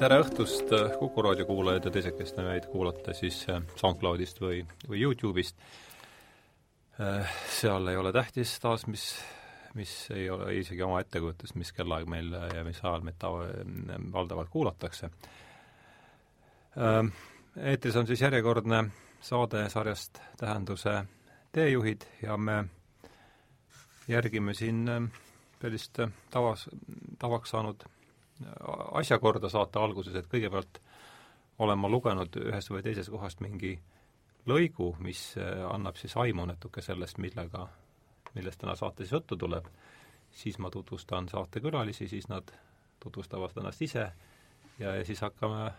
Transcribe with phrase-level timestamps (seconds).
[0.00, 4.62] tere õhtust, Kuku raadio kuulajad ja teised, kes te meid kuulate siis äh, SoundCloudist või,
[4.88, 5.58] või Youtube'ist.
[6.96, 9.04] Äh, seal ei ole tähtis taas, mis,
[9.76, 13.44] mis ei ole isegi oma ettekujutust, mis kellaaeg meil ja mis ajal meid tava,
[14.14, 15.12] valdavalt kuulatakse.
[17.60, 18.84] Eetris on siis järjekordne
[19.20, 21.00] saade sarjast Tähenduse
[21.52, 22.62] teejuhid ja me
[24.08, 24.86] järgime siin
[25.60, 25.98] sellist
[26.30, 26.68] tavas,
[27.18, 27.90] tavaks saanud
[28.92, 30.80] asja korda saate alguses, et kõigepealt
[31.60, 33.74] olen ma lugenud ühest või teisest kohast mingi
[34.48, 37.66] lõigu, mis äh, annab siis aimu natuke sellest, millega,
[38.34, 39.68] millest täna saates juttu tuleb,
[40.32, 42.52] siis ma tutvustan saatekülalisi, siis nad
[43.00, 44.06] tutvustavad ennast ise
[44.78, 45.70] ja, ja siis hakkame,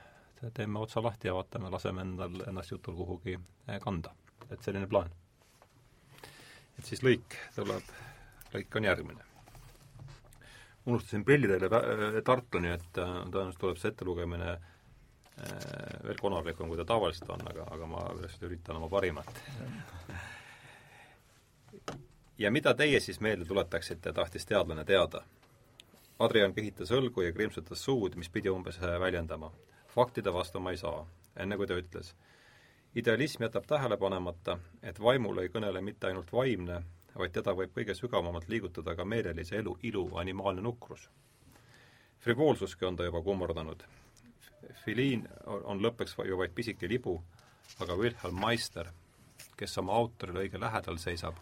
[0.54, 3.40] teeme otsa lahti ja vaatame, laseme endal ennast jutul kuhugi
[3.70, 4.14] äh, kanda.
[4.52, 5.10] et selline plaan.
[6.78, 7.94] et siis lõik tuleb,
[8.54, 9.31] lõik on järgmine
[10.86, 11.70] unustasin prillidele
[12.24, 14.64] Tartu, nii et äh, tõenäoliselt tuleb see ettelugemine äh,
[16.06, 18.06] veel konarlikum, kui ta tavaliselt on, aga, aga ma
[18.42, 19.30] üritan oma parimat.
[22.38, 25.24] ja mida teie siis meelde tuletaksite, tahtis teadlane teada?
[26.22, 29.52] Adrian kehitas õlgu ja krimpsutas suud, mis pidi umbes äh, väljendama.
[29.92, 32.16] faktide vastu ma ei saa, enne kui ta ütles.
[32.96, 36.82] idealism jätab tähele panemata, et vaimul ei kõnele mitte ainult vaimne,
[37.18, 41.10] vaid teda võib kõige sügavamalt liigutada ka meelelise elu ilu animaalne nukrus.
[42.20, 43.84] frivoolsuski on ta juba kummardanud.
[44.86, 47.24] Filiin on lõppeks ju vaid pisike libu,
[47.80, 48.92] aga Wilhelm Meister,
[49.58, 51.36] kes oma autorile õige lähedal seisab,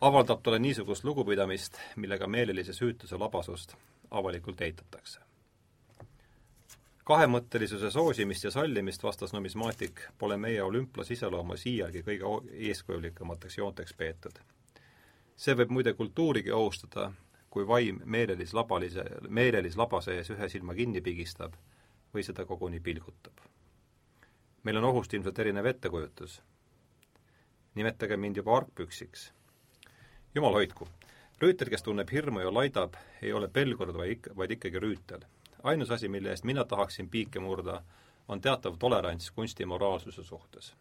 [0.00, 3.76] avaldab talle niisugust lugupidamist, millega meelelise süütuse labasust
[4.10, 5.27] avalikult eitatakse
[7.08, 12.32] kahemõttelisuse soosimist ja sallimist, vastas numismaatik, pole meie olümplas iseloomus iialgi kõige
[12.68, 14.40] eeskujulikamateks joonteks peetud.
[15.36, 17.12] see võib muide kultuurigi ohustada,
[17.50, 21.56] kui vaim meelelis labalise, meelelis laba sees ühe silma kinni pigistab
[22.14, 23.40] või seda koguni pilgutab.
[24.62, 26.42] meil on ohust ilmselt erinev ettekujutus.
[27.74, 29.32] nimetage mind juba argpüksiks.
[30.34, 30.88] jumal hoidku,
[31.40, 35.24] rüütel, kes tunneb hirmu ja laidab, ei ole pelgur, vaid ikka, vaid ikkagi rüütel
[35.62, 37.82] ainus asi, mille eest mina tahaksin piike murda,
[38.28, 40.76] on teatav tolerants kunsti moraalsuse suhtes.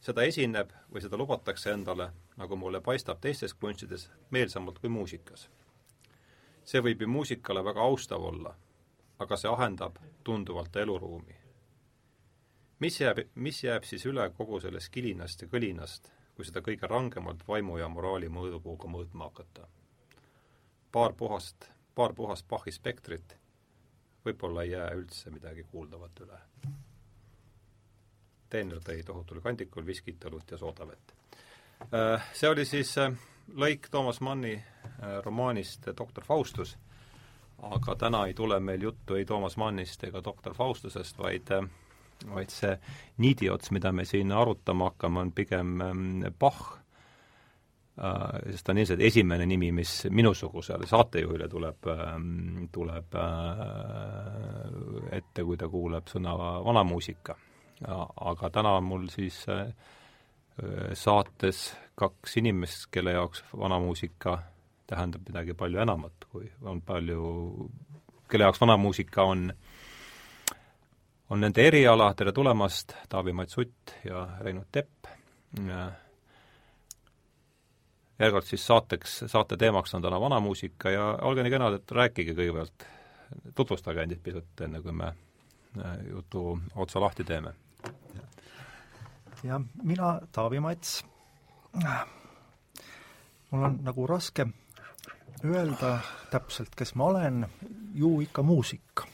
[0.00, 5.50] seda esineb või seda lubatakse endale, nagu mulle paistab teistes kunstides, meelsamalt kui muusikas.
[6.64, 8.54] see võib ju muusikale väga austav olla,
[9.18, 11.36] aga see ahendab tunduvalt eluruumi.
[12.78, 17.48] mis jääb, mis jääb siis üle kogu sellest kilinast ja kõlinast, kui seda kõige rangemalt
[17.48, 19.68] vaimu ja moraali mõõdupuuga mõõtma hakata?
[20.92, 23.36] paar puhast, paar puhast Bachi spektrit
[24.26, 26.40] võib-olla ei jää üldse midagi kuuldavat üle.
[28.50, 31.12] teener tõi tohutul kandikul viskit, õlut ja soodavett.
[31.94, 33.12] Äh, see oli siis äh,
[33.54, 36.76] lõik Toomas Manni äh, romaanist Doktor Faustus,
[37.58, 41.50] aga täna ei tule meil juttu ei Toomas Mannist ega Doktor Faustusest, vaid
[42.24, 42.72] vaid see
[43.18, 46.78] niidiots, mida me siin arutama hakkame, on pigem ähm, Bach
[47.96, 53.22] sest ta on ilmselt esimene nimi, mis minusugusele saatejuhile tuleb, ähm, tuleb äh,
[55.16, 57.36] ette, kui ta kuuleb sõna vanamuusika.
[57.86, 59.66] aga täna on mul siis äh,
[60.92, 64.38] saates kaks inimest, kelle jaoks vanamuusika
[64.86, 67.68] tähendab midagi palju enamat, kui on palju,
[68.28, 69.52] kelle jaoks vanamuusika on
[71.30, 75.08] on nende eriala, tere tulemast, Taavi-Mats Sutt ja Reinud Tepp
[78.18, 82.86] järgmine siis saateks, saate teemaks on täna vanamuusika ja olge nii kenad, et rääkige kõigepealt,
[83.54, 87.54] tutvustage endid pisut, enne kui me äh, jutu otsa lahti teeme.
[89.44, 91.04] jah, mina, Taavi Mats,
[93.50, 94.46] mul on nagu raske
[95.44, 95.98] öelda
[96.30, 97.46] täpselt, kes ma olen,
[97.94, 99.04] ju ikka muusik.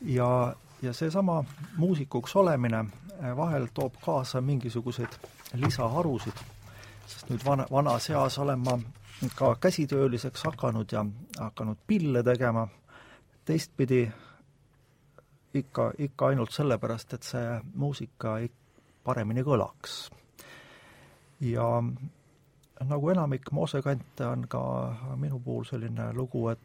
[0.00, 1.44] ja, ja seesama
[1.76, 5.14] muusikuks olemine äh, vahel toob kaasa mingisuguseid
[5.54, 6.59] lisaharusid
[7.10, 8.78] sest nüüd vana, vanas eas olen ma
[9.36, 11.04] ka käsitööliseks hakanud ja
[11.38, 12.68] hakanud pille tegema,
[13.44, 14.10] teistpidi
[15.54, 18.38] ikka, ikka ainult sellepärast, et see muusika
[19.04, 20.10] paremini kõlaks.
[21.40, 21.82] ja
[22.88, 24.62] nagu enamik moosekante, on ka
[25.16, 26.60] minu puhul selline lugu, et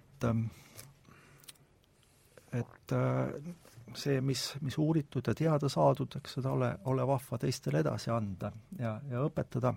[2.55, 2.93] et
[3.95, 8.51] see, mis, mis uuritud ja teada saadud, eks seda ole, ole vahva teistele edasi anda
[8.79, 9.73] ja, ja õpetada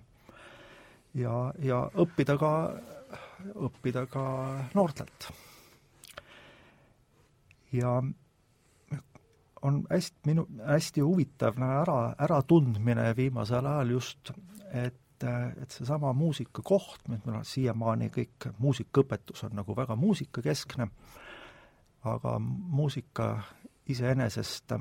[1.13, 2.53] ja, ja õppida ka,
[3.55, 4.23] õppida ka
[4.75, 5.29] noortelt.
[7.71, 8.01] ja
[9.61, 14.31] on hästi, minu, hästi huvitav ära, äratundmine viimasel ajal just,
[14.71, 15.23] et,
[15.61, 20.87] et seesama muusikakoht, meil on siiamaani kõik muusikaõpetus on nagu väga muusikakeskne,
[22.07, 23.33] aga muusika
[23.89, 24.77] iseenesest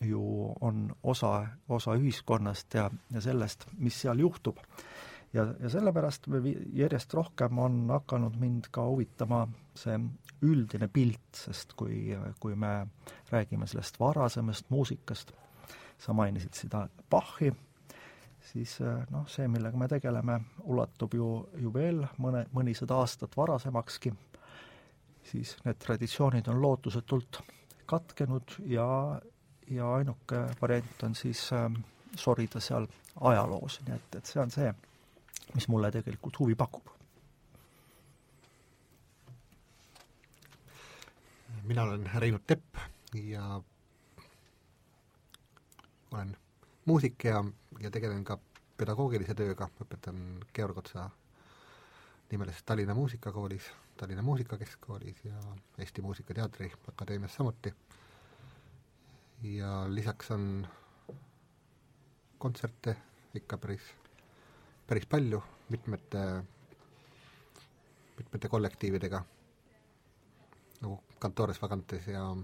[0.00, 4.58] ju on osa, osa ühiskonnast ja, ja sellest, mis seal juhtub.
[5.32, 6.40] ja, ja sellepärast me
[6.72, 9.98] järjest rohkem on hakanud mind ka huvitama see
[10.42, 12.86] üldine pilt, sest kui, kui me
[13.30, 15.32] räägime sellest varasemast muusikast,
[15.98, 17.50] sa mainisid seda Bachi,
[18.52, 18.76] siis
[19.10, 20.38] noh, see, millega me tegeleme,
[20.70, 24.12] ulatub ju, ju veel mõne, mõnisada aastat varasemakski,
[25.26, 27.42] siis need traditsioonid on lootusetult
[27.88, 28.86] katkenud ja,
[29.70, 31.70] ja ainuke variant on siis äh,
[32.16, 32.86] sorida seal
[33.20, 34.70] ajaloos, nii et, et see on see,
[35.54, 36.94] mis mulle tegelikult huvi pakub.
[41.68, 42.76] mina olen Reinar Tepp
[43.14, 43.60] ja
[46.12, 46.36] olen
[46.84, 47.44] muusik ja,
[47.80, 48.38] ja tegelen ka
[48.78, 50.22] pedagoogilise tööga, õpetan
[50.54, 51.10] Georg Otsa
[52.30, 55.40] nimelises Tallinna Muusikakoolis, Tallinna Muusikakeskkoolis ja
[55.78, 57.74] Eesti Muusikateatri Akadeemias samuti.
[59.42, 60.66] Ja lisaks on
[62.38, 62.96] kontserte
[63.34, 63.82] ikka päris,
[64.86, 66.44] päris palju, mitmete,
[68.18, 69.24] mitmete kollektiividega,
[70.80, 72.36] nagu Cantores Vagantes ja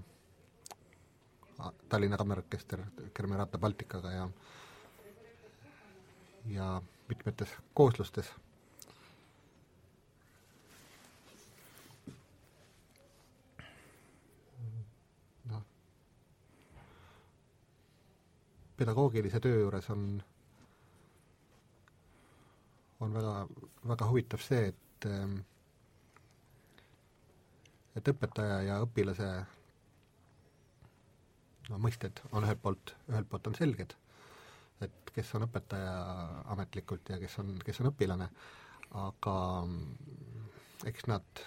[1.88, 2.81] Tallinna Kammerorkester
[3.14, 4.29] Kermerata Baltikaga ja
[6.46, 8.26] ja mitmetes kooslustes.
[15.44, 15.62] noh,
[18.76, 20.06] pedagoogilise töö juures on,
[23.00, 23.35] on väga,
[23.88, 25.09] väga huvitav see, et
[27.94, 29.29] et õpetaja ja õpilase
[31.71, 33.94] no mõisted on ühelt poolt, ühelt poolt on selged,
[34.85, 35.94] et kes on õpetaja
[36.55, 38.29] ametlikult ja kes on, kes on õpilane,
[39.05, 39.37] aga
[40.91, 41.44] eks nad,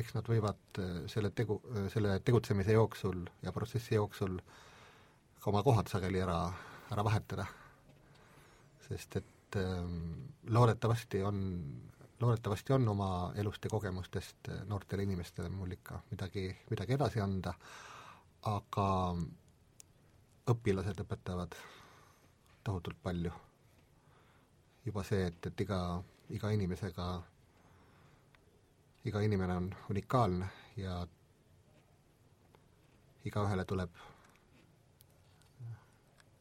[0.00, 0.82] eks nad võivad
[1.12, 1.60] selle tegu,
[1.92, 4.40] selle tegutsemise jooksul ja protsessi jooksul
[5.40, 6.40] ka oma kohad sageli ära,
[6.92, 7.46] ära vahetada.
[8.88, 9.56] sest et
[10.46, 11.38] loodetavasti on,
[12.20, 17.54] loodetavasti on oma elust ja kogemustest noortele inimestele mul ikka midagi, midagi edasi anda
[18.48, 18.86] aga
[20.48, 21.54] õpilased õpetavad
[22.64, 23.32] tohutult palju.
[24.84, 26.00] juba see, et, et iga,
[26.32, 27.06] iga inimesega,
[29.04, 31.02] iga inimene on unikaalne ja
[33.28, 33.90] igaühele tuleb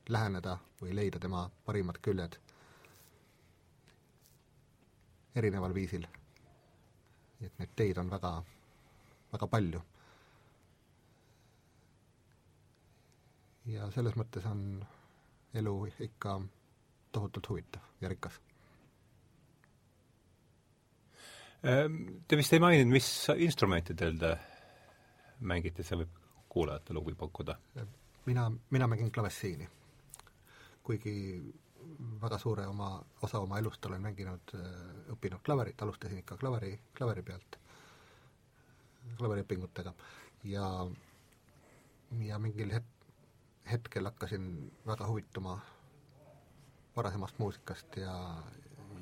[0.10, 2.40] läheneda või leida tema parimad küljed
[5.36, 6.08] erineval viisil.
[7.42, 8.32] et neid teid on väga,
[9.32, 9.82] väga palju
[13.66, 14.64] ja selles mõttes on
[15.54, 15.74] elu
[16.06, 16.40] ikka
[17.12, 18.40] tohutult huvitav ja rikas.
[21.64, 24.36] Ehm, te vist ei maininud, mis instrumentidel te
[25.40, 27.58] mängite, see võib kuulajatele huvi pakkuda?
[28.26, 29.68] mina, mina mängin klavessiini.
[30.90, 31.16] Kuigi
[32.22, 32.90] väga suure oma,
[33.22, 34.54] osa oma elust olen mänginud,
[35.14, 37.60] õppinud klaverit, alustasin ikka klaveri, klaveri pealt,
[39.20, 39.94] klaveriõpingutega.
[40.50, 40.66] Ja
[42.26, 43.06] ja mingil het-,
[43.72, 45.60] hetkel hakkasin väga huvituma
[46.96, 48.14] varasemast muusikast ja,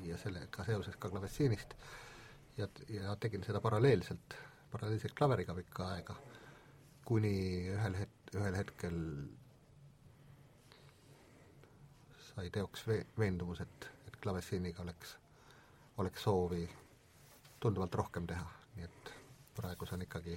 [0.04, 1.74] ja sellega seoses ka klavessiinist
[2.58, 4.36] ja, ja tegin seda paralleelselt,
[4.72, 6.16] paralleelselt klaveriga pikka aega,
[7.08, 7.34] kuni
[7.72, 8.98] ühel het-, ühel hetkel
[12.38, 15.16] sai teoks ve-, veendumus, et, et klavessiiniga oleks,
[15.98, 16.68] oleks soovi
[17.60, 18.44] tunduvalt rohkem teha,
[18.76, 19.10] nii et
[19.56, 20.36] praegu see on ikkagi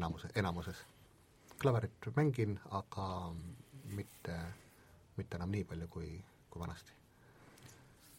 [0.00, 0.80] enamuse, enamuses.
[1.62, 3.06] Klaverit mängin, aga
[3.94, 4.38] mitte,
[5.20, 6.10] mitte enam nii palju kui,
[6.50, 6.98] kui vanasti.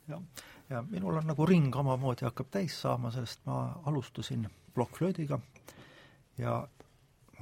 [0.08, 0.24] jah,
[0.70, 3.58] ja minul on nagu ring omamoodi hakkab täis saama, sest ma
[3.92, 5.40] alustasin plokkflöödiga
[6.38, 6.56] ja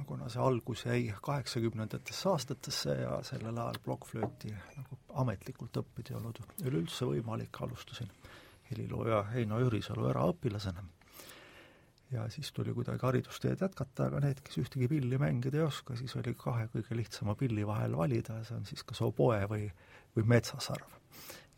[0.06, 6.40] kuna see algus jäi kaheksakümnendatesse aastatesse ja sellel ajal plokkflööti nagu ametlikult õppida ei olnud
[6.64, 8.10] üleüldse võimalik, alustasin
[8.70, 10.84] helilooja Heino Jürisalu eraõpilasena
[12.10, 16.16] ja siis tuli kuidagi haridusteed jätkata, aga need, kes ühtegi pilli mängida ei oska, siis
[16.18, 19.68] oli kahe kõige lihtsama pilli vahel valida, see on siis kas oboe või,
[20.16, 20.98] või metsasarv.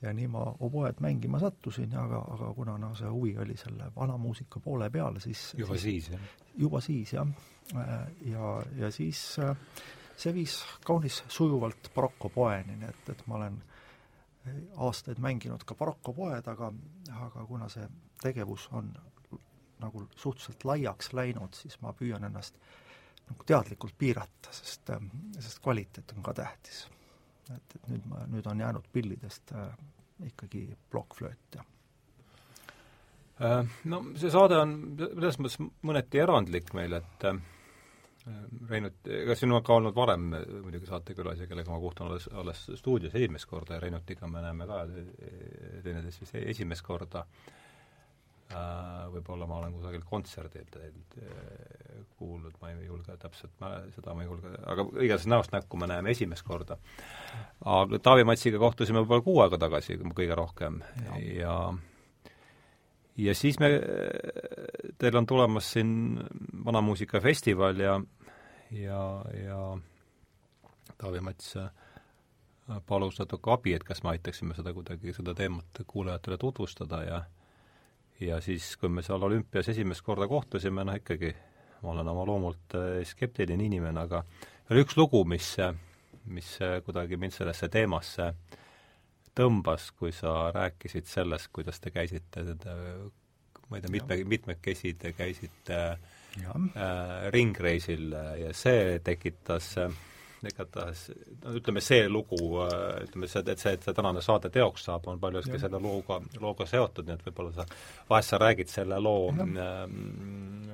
[0.02, 4.61] ja nii ma oboed mängima sattusin, aga, aga kuna noh, see huvi oli selle vanamuusika
[4.61, 6.30] poole peal, siis juba siis, jah?
[6.59, 7.28] Juba siis, jah.
[8.26, 9.21] ja, ja siis
[10.16, 13.59] see viis kaunis sujuvalt barokopoeni, nii et, et ma olen
[14.82, 16.73] aastaid mänginud ka barokopoed, aga,
[17.26, 17.87] aga kuna see
[18.23, 18.90] tegevus on
[19.82, 22.59] nagu suhteliselt laiaks läinud, siis ma püüan ennast
[23.28, 24.92] nagu teadlikult piirata, sest,
[25.40, 26.87] sest kvaliteet on ka tähtis.
[27.50, 29.71] et, et nüüd ma, nüüd on jäänud pillidest äh,
[30.26, 31.81] ikkagi plokkflööt ja Äh,
[33.90, 37.40] no see saade on selles mõttes mõneti erandlik meil, et äh,
[38.70, 43.16] Reinut, ega siin on ka olnud varem muidugi saatekülalisi, kellega ma kohtun alles, alles stuudios
[43.18, 44.84] esimest korda ja Reinutiga me näeme ka
[45.82, 47.25] teineteist vist esimest korda.
[48.52, 51.18] Äh, võib-olla ma olen kusagil kontserdil teilt
[52.22, 55.88] kuulnud, ma ei julge täpselt, ma seda ma ei julge, aga igatahes näost näkku me
[55.90, 56.76] näeme esimest korda.
[57.64, 60.82] aga Taavi Matsiga kohtusime võib-olla kuu aega tagasi kõige rohkem.
[61.08, 61.56] Ja, ja
[63.16, 63.69] ja siis me,
[64.99, 66.21] teil on tulemas siin
[66.64, 68.00] vanamuusikafestival ja
[68.73, 69.78] ja, ja
[70.99, 71.71] Taavi Mats äh,
[72.87, 77.23] palus natuke abi, et kas me aitaksime seda kuidagi, seda teemat kuulajatele tutvustada ja
[78.21, 81.33] ja siis, kui me seal olümpias esimest korda kohtusime, noh ikkagi,
[81.83, 84.25] ma olen oma loomult äh, skeptiline inimene, aga
[84.71, 85.57] oli üks lugu, mis,
[86.31, 86.52] mis
[86.87, 88.33] kuidagi mind sellesse teemasse
[89.34, 92.44] tõmbas, kui sa rääkisid sellest, kuidas te käisite
[93.72, 98.12] ma ei tea, mitme, mitmekesi te käisite äh, ringreisil
[98.42, 99.94] ja see tekitas äh,
[100.50, 101.04] igatahes,
[101.44, 102.38] no ütleme, see lugu,
[103.04, 106.66] ütleme, see, et see, et see tänane saade teoks saab, on paljuski selle looga, looga
[106.68, 107.66] seotud, nii et võib-olla sa,
[108.11, 109.84] vahest sa räägid selle loo äh,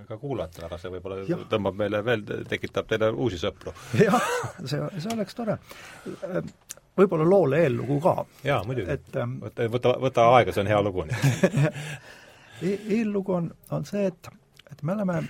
[0.08, 3.74] ka kuulajatele ära, see võib-olla tõmbab meile veel, tekitab teile uusi sõpru.
[4.00, 4.30] jah,
[4.64, 5.58] see, see oleks tore.
[6.98, 8.14] Võib-olla loole eellugu ka.
[8.46, 8.96] jaa, muidugi.
[9.20, 11.04] Ähm, võta, võta, võta aega, see on hea lugu
[12.68, 14.32] e eellugu on, on see, et,
[14.72, 15.20] et me oleme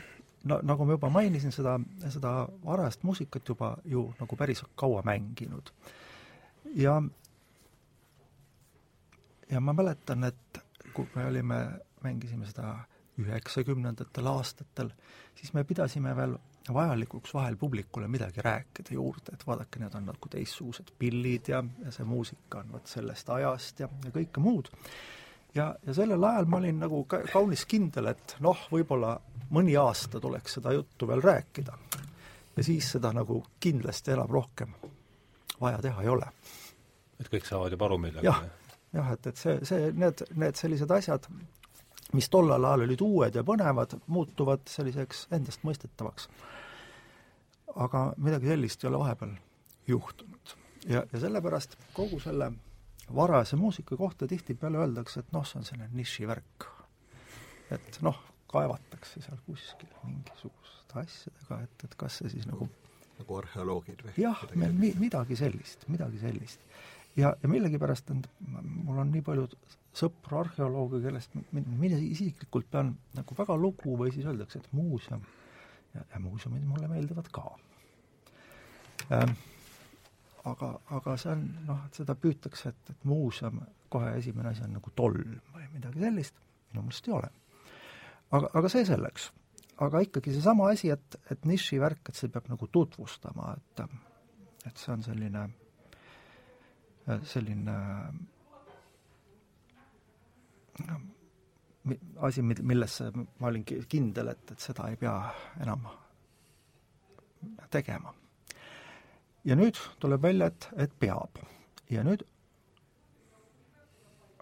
[0.45, 1.79] no nagu ma juba mainisin, seda,
[2.09, 2.33] seda
[2.65, 5.73] varajast muusikat juba ju nagu päris kaua mänginud.
[6.75, 7.03] ja
[9.51, 10.63] ja ma mäletan, et
[10.95, 11.59] kui me olime,
[12.03, 12.77] mängisime seda
[13.19, 14.91] üheksakümnendatel aastatel,
[15.35, 16.37] siis me pidasime veel
[16.75, 21.93] vajalikuks vahel publikule midagi rääkida juurde, et vaadake, need on nagu teistsugused pillid ja, ja
[21.95, 24.69] see muusika on vot sellest ajast ja, ja kõike muud
[25.55, 29.17] ja, ja sellel ajal ma olin nagu ka, kaunis kindel, et noh, võib-olla
[29.51, 31.79] mõni aasta tuleks seda juttu veel rääkida.
[32.57, 34.75] ja siis seda nagu kindlasti enam rohkem
[35.61, 36.27] vaja teha ei ole.
[37.21, 38.43] et kõik saavad juba aru, millega jah,
[38.93, 41.27] jah, et, et see, see, need, need sellised asjad,
[42.13, 46.29] mis tollel ajal olid uued ja põnevad, muutuvad selliseks endastmõistetavaks.
[47.75, 49.37] aga midagi sellist ei ole vahepeal
[49.89, 50.57] juhtunud.
[50.87, 52.53] ja, ja sellepärast kogu selle
[53.15, 56.67] varase muusika kohta tihtipeale öeldakse, et noh, see on selline nišivärk.
[57.71, 58.19] et noh,
[58.51, 62.69] kaevatakse seal kuskil mingisuguste asjadega, et, et kas see siis nagu
[63.19, 64.15] nagu arheoloogid või?
[64.23, 66.63] jah, mi-, midagi sellist, midagi sellist.
[67.19, 69.49] ja, ja millegipärast tähendab, mul on nii palju
[69.99, 75.25] sõpru arheolooge, kellest mina isiklikult pean nagu väga lugu või siis öeldakse, et muuseum
[75.95, 77.49] ja, ja muuseumid mulle meeldivad ka
[79.11, 79.35] ähm,
[80.53, 83.61] aga, aga see on noh, et seda püütakse, et, et muuseum,
[83.93, 86.41] kohe esimene asi on nagu tolm või midagi sellist,
[86.73, 87.31] minu meelest ei ole.
[88.31, 89.31] Aga, aga see selleks.
[89.79, 93.85] aga ikkagi seesama asi, et, et nišivärk, et see peab nagu tutvustama, et
[94.67, 95.45] et see on selline,
[97.25, 97.77] selline
[100.89, 100.99] no,
[102.27, 105.15] asi, millesse ma olin kindel, et, et seda ei pea
[105.65, 105.87] enam
[107.71, 108.13] tegema
[109.49, 111.41] ja nüüd tuleb välja, et, et peab.
[111.91, 112.25] ja nüüd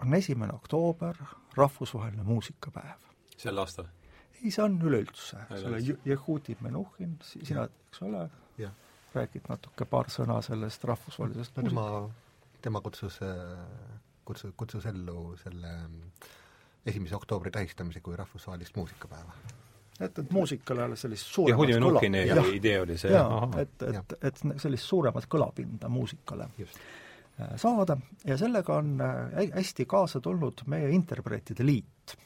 [0.03, 1.15] on esimene oktoober,
[1.57, 3.06] rahvusvaheline muusikapäev.
[3.37, 3.89] Sel aastal?
[4.37, 8.27] ei, see on üleüldse, selle Jehudi Menuhin, sina, eks ole,
[9.15, 11.85] räägid natuke paar sõna sellest rahvusvahelisest tema,
[12.61, 13.17] tema kutsus,
[14.27, 15.77] kutsus, kutsus ellu selle
[16.87, 19.33] esimese oktoobri tähistamise kui rahvusvahelist muusikapäeva
[19.99, 22.45] et, et muusikal alles sellist suuremat kõla-.
[22.53, 23.11] idee oli see?
[23.13, 26.79] jaa, et, et, et sellist suuremat kõlapinda muusikale Just.
[27.39, 32.17] Äh, saada ja sellega on äh, hästi kaasa tulnud meie Interpreetide Liit.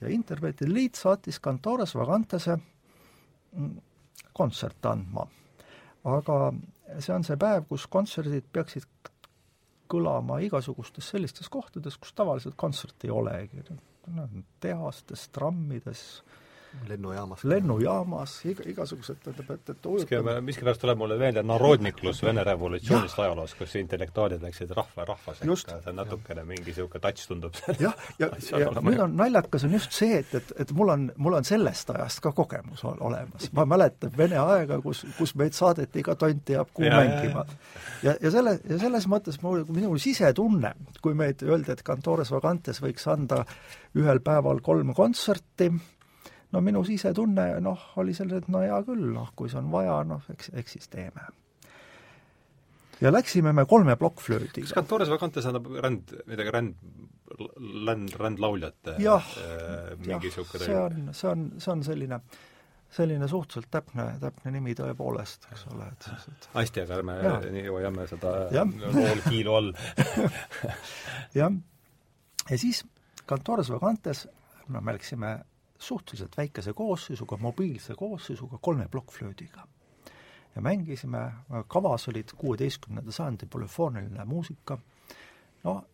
[0.00, 2.58] Ja Interpreetide Liit saatis Cantores Vagantese
[4.32, 5.26] kontserte andma.
[6.04, 6.38] aga
[6.98, 9.10] see on see päev, kus kontserdid peaksid
[9.88, 13.62] kõlama igasugustes sellistes kohtades, kus tavaliselt kontserti ei olegi,
[14.60, 16.43] tehastes, trammides äh,,
[16.88, 17.44] lennujaamas.
[17.44, 23.54] lennujaamas, iga, igasugused, tähendab, et, et ujutab miskipärast tuleb mulle meelde narodniklus Vene revolutsioonist ajaloos,
[23.58, 27.56] kus intellektuaalid läksid rahva rahva sekka, see on natukene mingi niisugune touch tundub.
[27.80, 31.08] Jah, ja, ja, ja nüüd on naljakas on just see, et, et, et mul on,
[31.16, 33.48] mul on sellest ajast ka kogemus olemas.
[33.52, 37.46] ma mäletan Vene aega, kus, kus meid saadeti iga tont teab kuhu ja, mängima.
[38.02, 42.80] ja, ja selle, ja selles mõttes mul, minu sisetunne, kui meid öeldi, et Cantores Vagantes
[42.84, 43.44] võiks anda
[43.98, 45.70] ühel päeval kolm kontserti,
[46.54, 49.98] no minu sisetunne noh, oli selline, et no hea küll, noh, kui see on vaja,
[50.08, 51.26] noh, eks, eks siis teeme.
[53.02, 54.68] ja läksime me kolme plokkflöödiga.
[54.68, 56.74] kas Cantores Vacantes tähendab ränd, midagi ränd,
[57.90, 62.20] länd, rändlauljate Jah, äh, mingi niisugune see on, see on, see on selline,
[62.94, 67.18] selline suhteliselt täpne, täpne nimi tõepoolest, eks ole, et siis, et hästi, aga ärme
[67.58, 68.76] nii hoiame seda Jah.
[68.84, 69.72] pool kiilo all.
[71.40, 71.58] jah,
[72.50, 72.84] ja siis
[73.24, 74.28] Cantores Vagantes
[74.68, 75.38] no me läksime
[75.86, 79.66] suhteliselt väikese koosseisuga, mobiilse koosseisuga, kolme plokkflöödiga.
[80.54, 81.32] ja mängisime,
[81.68, 84.78] kavas olid kuueteistkümnenda sajandi polüfooniline muusika,
[85.64, 85.84] no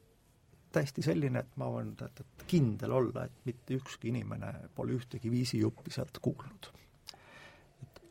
[0.72, 5.30] täiesti selline, et ma võin et, et kindel olla, et mitte ükski inimene pole ühtegi
[5.30, 6.70] viisijuppi sealt kuulnud.
[7.82, 8.02] et,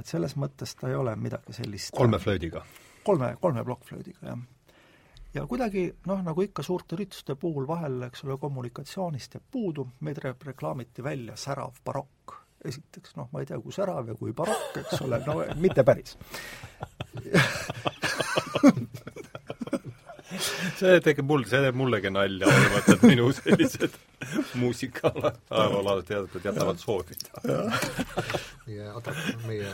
[0.00, 2.64] et selles mõttes ta ei ole midagi sellist kolme flöödiga.
[3.04, 4.46] kolme, kolme plokkflöödiga, jah.
[5.38, 10.18] Ja kuidagi noh, nagu ikka suurte ürituste puhul vahel, eks ole, kommunikatsioonist jääb puudu, meid
[10.24, 12.34] re- reklaamiti välja särav barokk.
[12.64, 16.16] esiteks, noh, ma ei tea, kui särav ja kui barokk, eks ole, no mitte päris.
[20.78, 23.96] see teeb mul, see teeb mullegi nalja, hoolimata, et minu sellised
[24.58, 27.42] muusikaalajaloo teadlased jätavad soovida.
[28.66, 29.70] meie atrak-, meie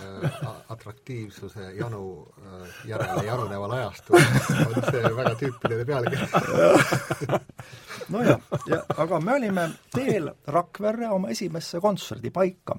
[0.75, 2.03] atraktiivsuse janu
[2.39, 6.29] äh, järele januneval ajastul on see väga tüüpiline pealkiri.
[8.15, 12.79] nojah, ja aga me olime teel Rakverre oma esimesse kontserdipaika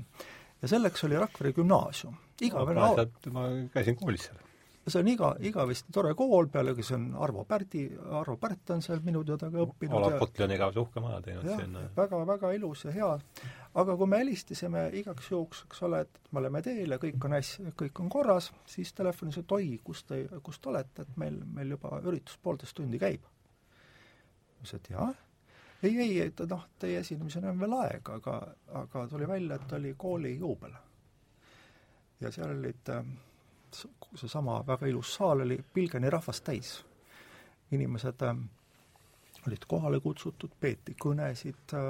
[0.61, 2.17] ja selleks oli Rakvere gümnaasium.
[2.41, 4.44] igavene au-, ma käisin koolis seal.
[4.87, 7.85] See on iga, igavesti tore kool, pealegi see on Arvo Pärdi,
[8.19, 11.49] Arvo Pärt on seal minu teada ka õppinud Olav Kotli on igavese uhke maja teinud
[11.49, 11.85] jah sinna.
[11.97, 13.09] väga, väga ilus ja hea.
[13.81, 17.37] aga kui me helistasime igaks juhuks, eks ole, et me oleme teel ja kõik on
[17.37, 21.41] hästi, kõik on korras, siis telefonis, et oi, kus te, kus te olete, et meil,
[21.57, 23.25] meil juba üritus poolteist tundi käib.
[23.25, 25.13] ma ütlesin, et jah,
[25.83, 28.41] ei, ei, et noh, teie esinemiseni on veel aega, aga,
[28.85, 30.77] aga tuli välja, et oli kooli juubel.
[32.21, 33.01] ja seal olid äh,
[34.15, 36.75] seesama väga ilus saal oli pilgeni rahvast täis.
[37.71, 38.37] inimesed äh,
[39.47, 41.81] olid kohale kutsutud, peeti kõnesid äh,,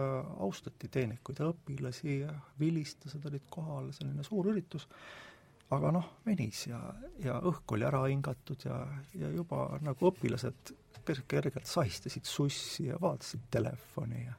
[0.43, 2.17] austati teenikuid ja õpilasi,
[2.59, 4.87] vilistused olid kohal, selline suur üritus,
[5.75, 6.79] aga noh, venis ja,
[7.23, 8.79] ja õhk oli ära hingatud ja,
[9.19, 10.73] ja juba nagu õpilased
[11.05, 14.35] ker- kergelt sahistasid sussi ja vaatasid telefoni ja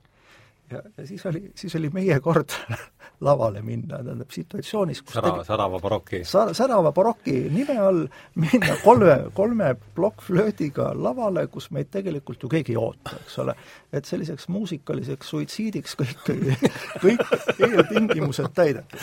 [0.71, 2.55] ja, ja siis oli, siis oli meie kord
[3.27, 6.23] lavale minna, tähendab situatsioonis, kus sära, särava baroki.
[6.25, 8.03] sa-, särava baroki nime all
[8.35, 13.57] minna kolme, kolme plokkflöödiga lavale, kus meid tegelikult ju keegi ei oota, eks ole.
[13.93, 16.67] et selliseks muusikaliseks suitsiidiks kõik,
[17.05, 17.25] kõik
[17.59, 19.01] eeltingimused täidetud.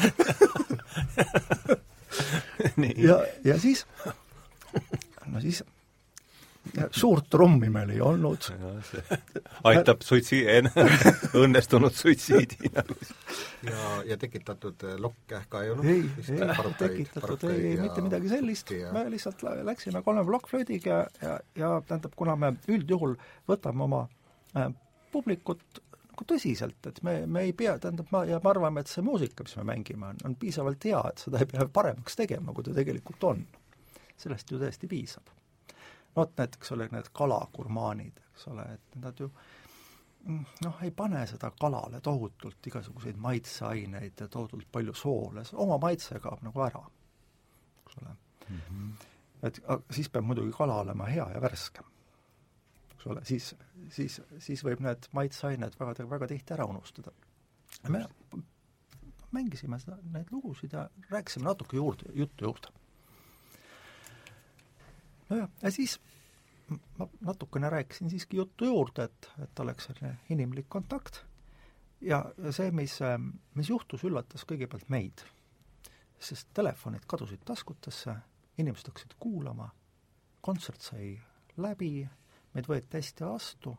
[3.09, 3.85] ja, ja siis,
[5.25, 5.63] no siis
[6.91, 8.47] suurt trummi meil ei olnud,
[9.69, 10.43] aitab suitsi-,
[11.43, 15.89] õnnestunud suitsiidi ja, ja tekitatud äh, lokke ka ei olnud?
[15.89, 21.07] ei, ei tekitatud, ei, ei mitte midagi sellist, me lihtsalt lä- läksime kolme plokkflöödiga ja,
[21.21, 23.17] ja, ja tähendab, kuna me üldjuhul
[23.49, 24.05] võtame oma
[24.57, 24.69] äh,
[25.13, 25.83] publikut
[26.13, 29.45] nagu tõsiselt, et me, me ei pea, tähendab, ma, ja me arvame, et see muusika,
[29.45, 32.75] mis me mängime, on, on piisavalt hea, et seda ei pea paremaks tegema, kui ta
[32.75, 33.45] tegelikult on.
[34.23, 35.31] sellest ju täiesti piisab.
[36.15, 39.29] Vot näiteks oli need kalagurmaanid, eks ole, et nad ju
[40.63, 46.45] noh, ei pane seda kalale tohutult igasuguseid maitseaineid ja tohutult palju soole, oma maitse kaob
[46.45, 46.83] nagu ära,
[47.83, 48.61] eks ole mm.
[48.69, 48.93] -hmm.
[49.49, 49.59] et
[49.91, 51.83] siis peab muidugi kala olema hea ja värske,
[52.93, 53.55] eks ole, siis,
[53.89, 57.11] siis, siis võib need maitseained väga, väga tihti ära unustada.
[57.87, 58.05] me
[59.33, 62.67] mängisime seda, neid lugusid ja rääkisime natuke juurde, juttu juurde.
[65.29, 65.99] Nojah, ja siis
[66.97, 71.23] ma natukene rääkisin siiski juttu juurde, et, et oleks selline inimlik kontakt
[72.01, 72.97] ja see, mis,
[73.55, 75.23] mis juhtus, üllatas kõigepealt meid.
[76.23, 78.13] sest telefonid kadusid taskutesse,
[78.57, 79.67] inimesed hakkasid kuulama,
[80.41, 81.17] kontsert sai
[81.57, 82.07] läbi,
[82.53, 83.73] meid võeti hästi vastu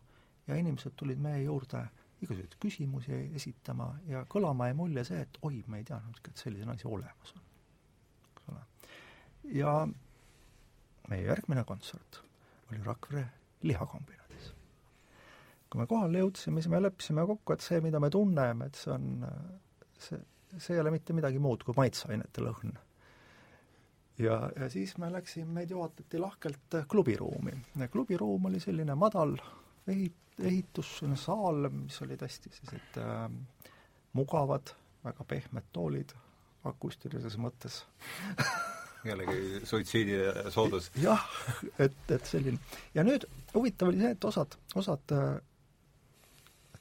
[0.46, 1.86] ja inimesed tulid meie juurde
[2.20, 6.72] igasuguseid küsimusi esitama ja kõlama jäi mulje see, et oi, me ei teadnudki, et selline
[6.72, 7.46] asi olemas on.
[8.28, 8.64] eks ole.
[9.56, 9.74] ja
[11.10, 12.22] meie järgmine kontsert
[12.70, 13.24] oli Rakvere
[13.62, 14.52] lihakombinaadis.
[15.70, 18.92] kui me kohale jõudsime, siis me leppisime kokku, et see, mida me tunneme, et see
[18.94, 19.06] on,
[19.98, 20.20] see,
[20.56, 22.74] see ei ole mitte midagi muud kui maitseainete lõhn.
[24.22, 27.56] ja, ja siis me läksime, meid juhatati lahkelt klubiruumi.
[27.92, 29.36] klubiruum oli selline madal
[29.88, 33.26] ehit-, ehitus, selline saal, mis olid hästi sellised äh,
[34.14, 36.14] mugavad, väga pehmed toolid
[36.64, 37.82] akustilises mõttes
[39.04, 40.90] jällegi suitsiidi soodus.
[41.02, 41.24] jah,
[41.78, 42.58] et, et selline.
[42.94, 45.34] ja nüüd huvitav oli see, et osad, osad äh,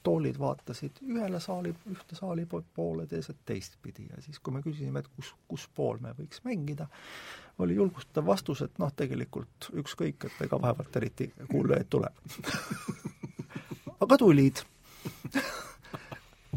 [0.04, 5.00] toolid vaatasid ühele saali, ühte saali po- poole, teised teistpidi ja siis, kui me küsisime,
[5.04, 6.88] et kus, kus pool me võiks mängida,
[7.64, 12.24] oli julgustav vastus, et noh, tegelikult ükskõik, et ega vaevalt eriti kuulajaid tuleb
[14.04, 14.64] aga tulid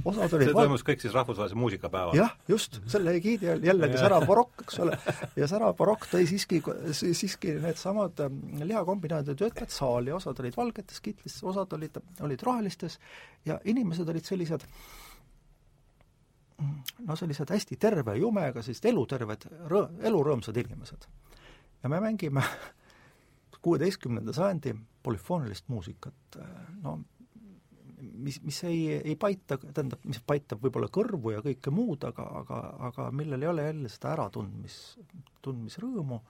[0.07, 2.17] osad olid see toimus kõik siis rahvusvahelise muusikapäeval?
[2.19, 4.99] jah, just, selle egiidi all jällegi särav barokk, eks ole,
[5.39, 6.61] ja särav barokk tõi siiski,
[6.97, 13.01] siiski needsamad ähm, lihakombinaadi töötajad saali, osad olid valgetes kitlis, osad olid, olid rohelistes
[13.47, 14.67] ja inimesed olid sellised
[17.07, 21.09] no sellised hästi terve jumega, sellised eluterved, rõ-, elurõõmsad inimesed.
[21.83, 22.45] ja me mängime
[23.67, 26.39] kuueteistkümnenda sajandi polüfoonilist muusikat,
[26.83, 27.01] no
[28.13, 32.61] mis, mis ei, ei paita, tähendab, mis paitab võib-olla kõrvu ja kõike muud, aga, aga,
[32.91, 34.77] aga millel ei ole jälle seda äratundmis,
[35.45, 36.21] tundmisrõõmu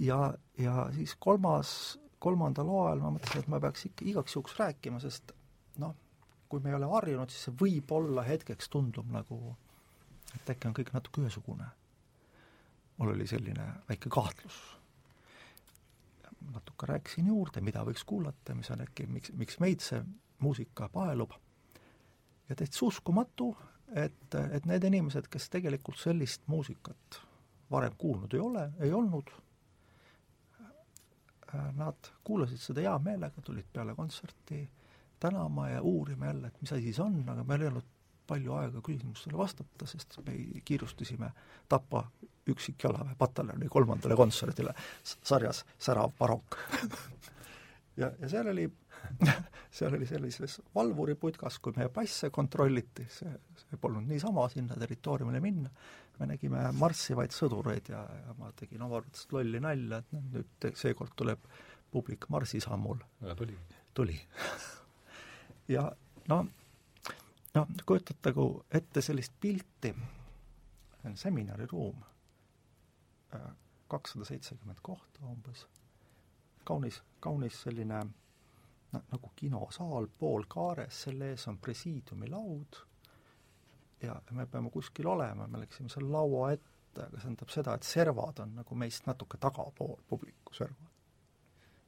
[0.00, 5.00] ja, ja siis kolmas, kolmandal hooajal ma mõtlesin, et ma peaks ikka igaks juhuks rääkima,
[5.02, 5.34] sest
[5.82, 5.94] noh,
[6.48, 9.56] kui me ei ole harjunud, siis see võib-olla hetkeks tundub nagu,
[10.34, 11.70] et äkki on kõik natuke ühesugune.
[12.98, 14.58] mul oli selline väike kahtlus.
[16.54, 20.02] natuke rääkisin juurde, mida võiks kuulata, mis on äkki, miks, miks meid see
[20.44, 21.32] muusika paelub.
[22.48, 23.54] ja täitsa uskumatu,
[23.94, 27.20] et, et need inimesed, kes tegelikult sellist muusikat
[27.70, 29.30] varem kuulnud ei ole, ei olnud,
[31.78, 34.68] nad kuulasid seda hea meelega, tulid peale kontserti
[35.20, 37.90] tänama ja uurima jälle, et mis asi see on, aga meil ei olnud
[38.26, 41.30] palju aega küsimustele vastata, sest me kiirustasime
[41.68, 42.04] Tapa
[42.48, 46.56] üksikjalaväepataljoni kolmandale kontserdile sarjas Särav barokk
[48.00, 48.66] ja, ja seal oli
[49.76, 53.32] seal oli sellises valvuriputkas, kui meie passe kontrolliti, see,
[53.64, 55.70] see polnud niisama sinna territooriumile minna,
[56.18, 61.46] me nägime marssivaid sõdureid ja, ja ma tegin omavaheliselt lolli nalja, et nüüd seekord tuleb
[61.94, 62.98] publik marsisammul.
[63.36, 63.58] tuli.
[63.94, 64.20] tuli.
[65.68, 65.86] Ja
[66.28, 66.42] no,
[67.54, 69.94] no kujutatagu ette sellist pilti,
[71.14, 72.02] seminariruum,
[73.88, 75.64] kakssada seitsekümmend kohta umbes,
[76.68, 78.02] kaunis, kaunis selline
[79.10, 82.80] nagu kinosaal poolkaares, selle ees on presiidiumi laud
[84.02, 87.88] ja me peame kuskil olema, me läksime selle laua ette, aga see tähendab seda, et
[87.88, 90.90] servad on nagu meist natuke tagapool, publiku servad.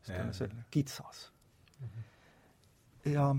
[0.07, 1.33] ta on selline kitsas
[1.81, 1.89] mm.
[1.89, 3.11] -hmm.
[3.11, 3.35] ja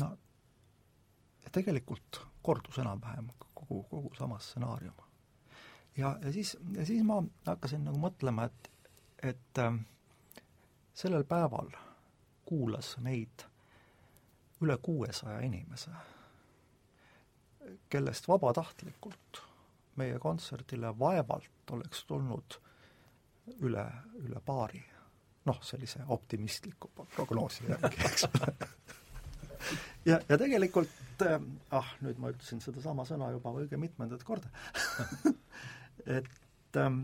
[0.00, 0.18] no
[1.44, 4.94] ja tegelikult kordus enam-vähem kogu, kogu sama stsenaarium.
[5.96, 8.70] ja, ja siis, ja siis ma hakkasin nagu mõtlema, et,
[9.22, 9.78] et äh,
[10.94, 11.70] sellel päeval
[12.46, 13.44] kuulas meid
[14.62, 15.90] üle kuuesaja inimese,
[17.90, 19.42] kellest vabatahtlikult
[19.96, 22.58] meie kontserdile vaevalt oleks tulnud
[23.60, 23.84] üle,
[24.22, 24.84] üle paari.
[25.44, 28.24] noh, sellise optimistliku prognoosi järgi, eks.
[28.24, 28.54] Ole
[30.10, 31.34] ja, ja tegelikult äh,
[31.70, 34.48] ah, nüüd ma ütlesin sedasama sõna juba õige mitmendat korda.
[36.16, 37.02] Et ähm,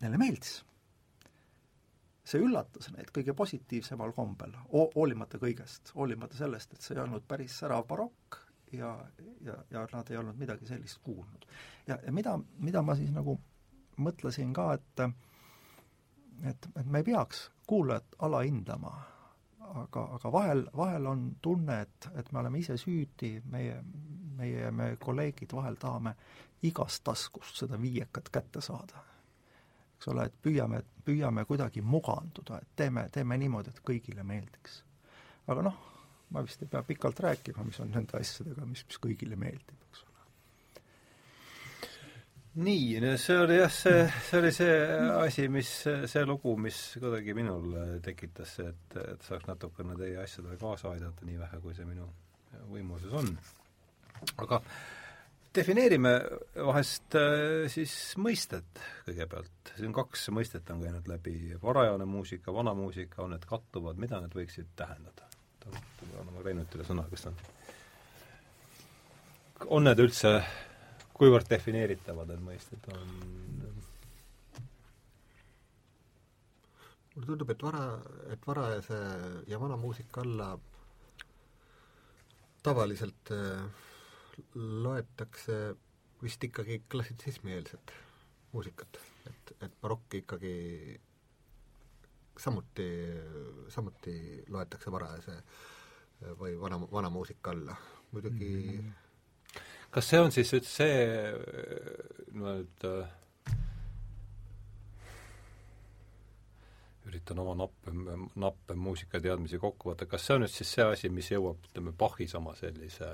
[0.00, 0.62] neile meeldis
[2.24, 7.58] see üllatas neid kõige positiivsemal kombel, hoolimata kõigest, hoolimata sellest, et see ei olnud päris
[7.60, 8.40] särav barokk
[8.72, 8.94] ja,
[9.44, 11.46] ja, ja nad ei olnud midagi sellist kuulnud.
[11.86, 13.36] ja, ja mida, mida ma siis nagu
[14.00, 15.04] mõtlesin ka, et
[16.50, 18.92] et, et me ei peaks kuulajat alahindama,
[19.84, 23.78] aga, aga vahel, vahel on tunne, et, et me oleme ise süüdi, meie,
[24.36, 26.16] meie, meie kolleegid vahel tahame
[26.64, 29.04] igast taskust seda viiekat kätte saada
[29.94, 34.82] eks ole, et püüame, püüame kuidagi muganduda, et teeme, teeme niimoodi, et kõigile meeldiks.
[35.50, 35.78] aga noh,
[36.34, 40.04] ma vist ei pea pikalt rääkima, mis on nende asjadega, mis, mis kõigile meeldib, eks
[40.04, 40.12] ole.
[42.64, 44.74] nii, no see oli jah, see, see oli see
[45.18, 45.72] asi, mis,
[46.10, 51.40] see lugu, mis kuidagi minul tekitas, et, et saaks natukene teie asjadele kaasa aidata, nii
[51.42, 52.10] vähe, kui see minu
[52.70, 53.32] võimuses on.
[54.40, 54.60] aga
[55.54, 56.12] defineerime
[56.66, 63.22] vahest äh, siis mõistet kõigepealt, siin kaks mõistet on käinud läbi, varajane muusika, vana muusika,
[63.24, 65.30] on need kattuvad, mida need võiksid tähendada?
[66.20, 67.38] anname Reinutile sõna, kas on,
[69.78, 70.34] on need üldse,
[71.16, 73.16] kuivõrd defineeritavad need mõisted on?
[77.14, 77.82] mulle tundub, et vara,
[78.34, 79.00] et varajase
[79.46, 80.48] ja vana muusika alla
[82.64, 83.84] tavaliselt äh,
[84.54, 85.76] loetakse
[86.22, 87.92] vist ikkagi klassitsismieelset
[88.52, 90.54] muusikat, et, et barokk ikkagi
[92.38, 92.88] samuti,
[93.68, 94.14] samuti
[94.48, 95.36] loetakse varajase
[96.38, 97.76] või vana, vana muusika alla,
[98.12, 99.60] muidugi mm -hmm.
[99.90, 100.96] kas see on siis nüüd see,
[102.32, 102.88] no et
[107.04, 107.92] üritan oma nappe,
[108.34, 112.34] nappe muusikateadmisi kokku võtta, kas see on nüüd siis see asi, mis jõuab, ütleme, Bachis
[112.34, 113.10] oma sellise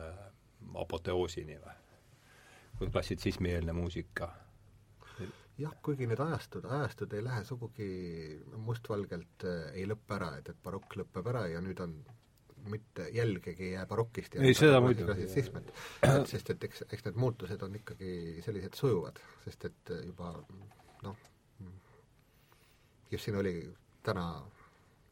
[0.75, 1.77] apoteoosini või?
[2.79, 4.31] kui klassitsismieelne muusika?
[5.61, 7.91] jah, kuigi need ajastud, ajastud ei lähe sugugi
[8.65, 11.99] mustvalgelt äh, ei lõppe ära, et, et barokk lõpeb ära ja nüüd on
[12.71, 15.29] mitte jälgegi ei jää barokist ja ei, seda muidugi.
[16.29, 20.33] sest et eks, eks need muutused on ikkagi sellised sujuvad, sest et juba
[21.05, 21.17] noh,
[23.11, 23.55] just siin oli
[24.07, 24.27] täna,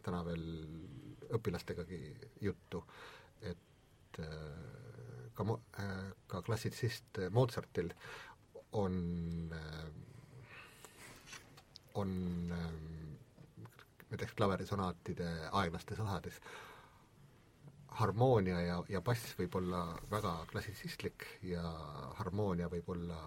[0.05, 0.45] täna veel
[1.37, 2.03] õpilastegagi
[2.41, 2.85] juttu,
[3.43, 4.78] et äh,
[5.39, 5.47] ka
[5.81, 5.97] äh,
[6.27, 7.93] ka klassitsist Mozartil
[8.73, 9.01] on
[9.55, 9.89] äh,
[11.99, 12.11] on
[14.11, 16.39] näiteks klaverisonaatide aeglastes osades
[17.99, 21.63] harmoonia ja, ja bass võib olla väga klassitsistlik ja
[22.21, 23.19] harmoonia võib olla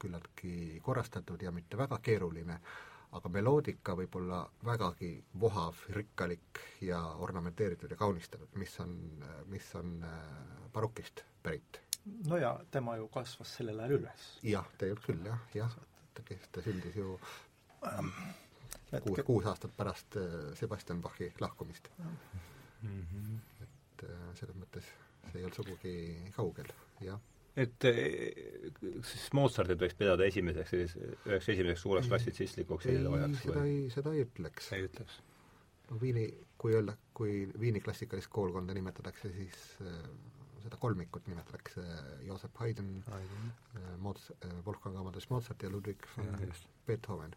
[0.00, 2.56] küllaltki korrastatud ja mitte väga keeruline,
[3.18, 5.10] aga meloodika võib olla vägagi
[5.42, 8.96] vohav, rikkalik ja ornamenteeritud ja kaunistatud, mis on,
[9.50, 10.20] mis on äh,
[10.72, 11.80] barokist pärit.
[12.26, 14.28] no ja tema ju kasvas sellel ajal üles.
[14.42, 15.74] jah, tegelikult küll jah, jah,
[16.14, 17.18] ta, sündis ju
[17.80, 22.16] kuus, kuus aastat pärast äh, Sebastian Bachi lahkumist mm.
[22.82, 23.38] -hmm.
[23.62, 24.86] et äh, selles mõttes
[25.30, 27.20] see ei olnud sugugi kaugel, jah
[27.60, 27.84] et
[29.04, 30.76] siis Mozartit võiks pidada esimeseks,
[31.28, 33.42] üheks esimeseks suureks klassitsistlikuks heliloojaks?
[33.44, 34.72] seda ei, seda ei ütleks.
[34.76, 35.20] ei ütleks?
[35.90, 36.26] no Viini,
[36.58, 39.96] kui öelda, kui Viini klassikalist koolkonda nimetatakse, siis äh,
[40.62, 41.84] seda kolmikut nimetatakse
[42.26, 46.52] Joseph Haydn, äh, Mots-, äh, Wolfgang Amadeus Mozart ja Ludwig von
[46.86, 47.36] Beethoven.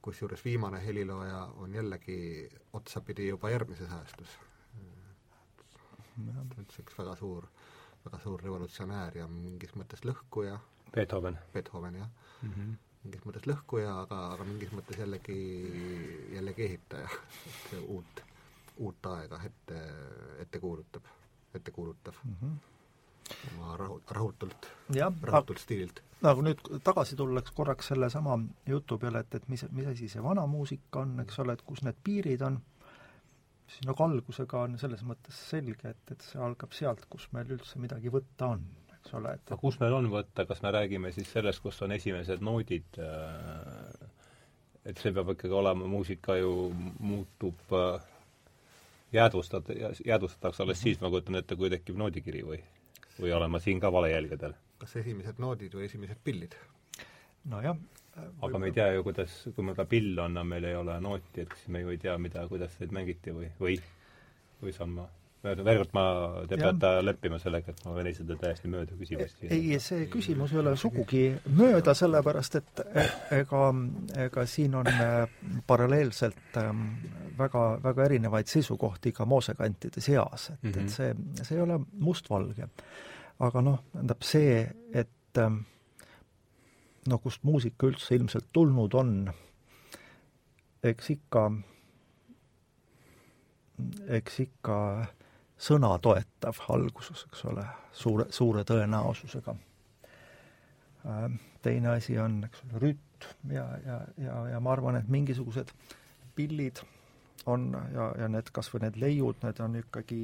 [0.00, 4.38] kusjuures viimane helilooja on jällegi otsapidi juba järgmises ajastus.
[6.16, 7.46] ta on üks väga suur
[8.04, 10.58] väga suur revolutsionäär ja mingis mõttes lõhkuja.
[10.94, 11.38] Beethoven.
[11.52, 12.08] Beethoven, jah
[12.42, 12.50] mm.
[12.50, 12.74] -hmm.
[13.04, 15.38] mingis mõttes lõhkuja, aga, aga mingis mõttes jällegi,
[16.34, 17.08] jällegi ehitaja,
[17.52, 18.24] et uut,
[18.78, 19.84] uut aega ette,
[20.44, 21.06] ette kuulutab,
[21.54, 22.36] ette kuulutav mm.
[22.42, 22.58] -hmm
[23.52, 24.66] oma rahu, rahutult,
[25.22, 26.02] rahutult stiililt.
[26.20, 30.46] nagu nüüd tagasi tullaks korraks sellesama jutu peale, et, et mis, mis asi see vana
[30.46, 32.58] muusika on, eks ole, et kus need piirid on
[33.70, 37.80] siis nagu algusega on selles mõttes selge, et, et see algab sealt, kus meil üldse
[37.82, 38.64] midagi võtta on,
[38.96, 41.94] eks ole, et aga kus meil on võtta, kas me räägime siis sellest, kus on
[41.96, 44.08] esimesed noodid, äh,
[44.90, 46.54] et see peab ikkagi olema, muusika ju
[46.98, 48.10] muutub äh,
[49.12, 49.72] jäädvustat-,
[50.06, 52.60] jäädvustatakse alles siis, ma kujutan ette, kui tekib noodikiri või,
[53.20, 54.56] või olen ma siin ka valejälgedel?
[54.80, 56.56] kas esimesed noodid või esimesed pillid?
[57.50, 57.76] nojah,
[58.16, 60.98] aga me ei tea ju, kuidas, kui meil ka pill on, aga meil ei ole
[61.00, 63.78] nooti, et siis me ju ei tea, mida, kuidas neid mängiti või, või,
[64.62, 65.08] või saan ma
[65.40, 66.04] veel kord ma,
[66.48, 66.68] te ja.
[66.68, 69.44] peate leppima sellega, et ma võin esitada täiesti mööda küsimust.
[69.48, 71.22] ei, see küsimus ei ole sugugi
[71.56, 72.82] mööda, sellepärast et
[73.38, 73.62] ega,
[74.26, 75.22] ega siin on äh,
[75.66, 76.84] paralleelselt ähm,
[77.38, 80.76] väga, väga erinevaid seisukohti ka moosekantide seas, et mm, -hmm.
[80.76, 80.88] et mhm.
[80.88, 82.68] see, see ei ole mustvalge.
[83.40, 85.62] aga noh, tähendab see, et ähm,
[87.08, 89.14] no kust muusika üldse ilmselt tulnud on,
[90.84, 91.46] eks ikka,
[94.18, 94.76] eks ikka
[95.60, 99.56] sõna toetav alguses, eks ole, suure, suure tõenäosusega.
[101.08, 105.72] Ähm, teine asi on, eks ole, rütm ja, ja, ja, ja ma arvan, et mingisugused
[106.36, 106.82] pillid
[107.48, 110.20] on ja, ja need, kas või need leiud, need on ikkagi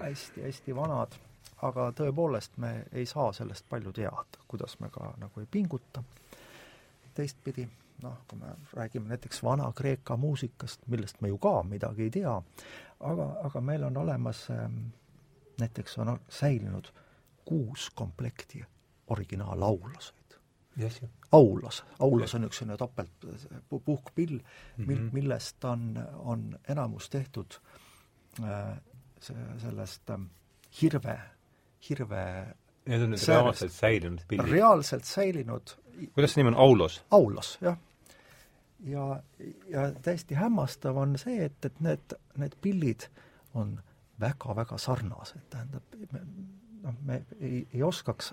[0.00, 1.16] hästi-hästi äh, vanad
[1.64, 6.02] aga tõepoolest, me ei saa sellest palju teada, kuidas me ka nagu ei pinguta.
[7.14, 7.68] teistpidi,
[8.02, 12.42] noh, kui me räägime näiteks Vana-Kreeka muusikast, millest me ju ka midagi ei tea,
[13.00, 14.80] aga, aga meil on olemas ähm,
[15.60, 16.90] näiteks on säilinud
[17.44, 18.64] kuus komplekti
[19.06, 20.38] originaalaulaseid
[20.80, 21.02] yes,.
[21.32, 23.26] aulas, aulas on üks selline topelt
[23.84, 25.12] puhkpill mm, -hmm.
[25.12, 27.60] millest on, on enamus tehtud
[28.42, 28.78] äh,
[29.58, 30.20] sellest äh,
[30.82, 31.20] hirve
[31.88, 32.26] hirve
[32.84, 34.50] Need on nüüd reaalselt säilinud pildid?
[34.52, 35.76] reaalselt säilinud
[36.14, 37.02] kuidas see nimi on, Aulos?
[37.10, 37.76] Aulos, jah.
[38.86, 39.22] ja,
[39.70, 43.08] ja täiesti hämmastav on see, et, et need, need pillid
[43.54, 43.76] on
[44.20, 45.96] väga-väga sarnased, tähendab,
[46.82, 48.32] noh, me ei, ei oskaks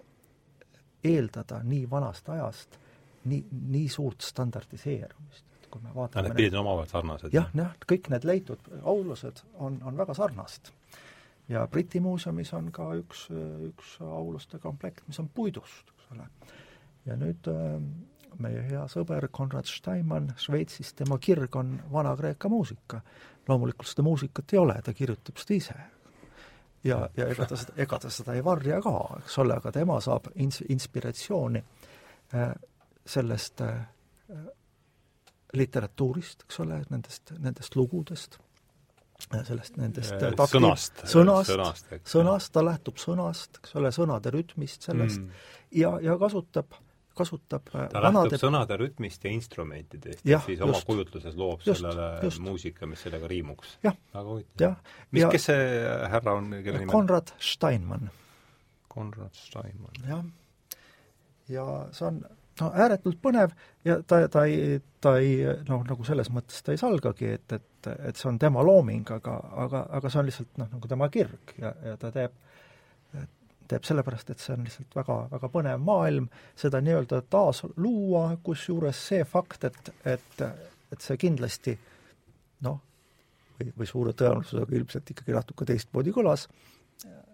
[1.03, 2.77] eeldada nii vanast ajast
[3.25, 5.45] nii, nii suurt standardiseerumist.
[5.61, 7.33] et kui me vaatame need pildid on omavahel sarnased?
[7.33, 10.73] jah, jah, kõik need leitud aulused on, on väga sarnased
[11.49, 13.27] ja Briti muuseumis on ka üks,
[13.67, 16.27] üks auluste komplekt, mis on puidust, eks ole.
[17.05, 17.77] ja nüüd äh,
[18.39, 23.01] meie hea sõber Konrad Steinmann Šveitsist, tema kirg on Vana-Kreeka muusika.
[23.47, 25.75] loomulikult seda muusikat ei ole, ta kirjutab seda ise.
[26.83, 29.99] ja, ja ega ta seda, ega ta seda ei varja ka, eks ole, aga tema
[30.01, 31.63] saab ins-, inspiratsiooni
[32.35, 32.53] äh,
[33.05, 33.81] sellest äh,
[35.53, 38.39] literatuurist, eks ole, nendest, nendest lugudest
[39.45, 41.01] sellest nendest Äh, takti- sõnast.
[41.05, 42.13] sõnast, Sõnast, eks.
[42.15, 45.29] sõnast, ta lähtub sõnast, eks ole, sõnade rütmist, sellest Mm.
[45.71, 46.73] ja, ja kasutab,
[47.15, 50.85] kasutab äh, ta lähtub sõnade rütmist ja instrumentidest ja siis oma just.
[50.87, 52.39] kujutluses loob Just, sellele just.
[52.39, 53.77] muusika, mis sellega riimuks.
[53.83, 54.75] Väga huvitav.
[55.11, 56.95] mis kes see härra on, kelle nimi on?
[56.95, 58.09] Konrad Steinmann,
[58.87, 60.07] Konrad Steinmann.
[60.07, 60.23] jah.
[61.49, 62.23] ja see on
[62.59, 63.53] no ääretult põnev
[63.87, 65.37] ja ta, ta ei, ta ei
[65.67, 69.37] noh, nagu selles mõttes ta ei salgagi, et, et, et see on tema looming, aga,
[69.65, 72.35] aga, aga see on lihtsalt noh, nagu tema kirg ja, ja ta teeb,
[73.71, 76.27] teeb sellepärast, et see on lihtsalt väga, väga põnev maailm,
[76.59, 80.43] seda nii-öelda taas luua, kusjuures see fakt, et, et,
[80.91, 81.77] et see kindlasti
[82.67, 82.81] noh,
[83.57, 86.49] või, või suure tõenäosusega ilmselt ikkagi natuke teistmoodi kõlas,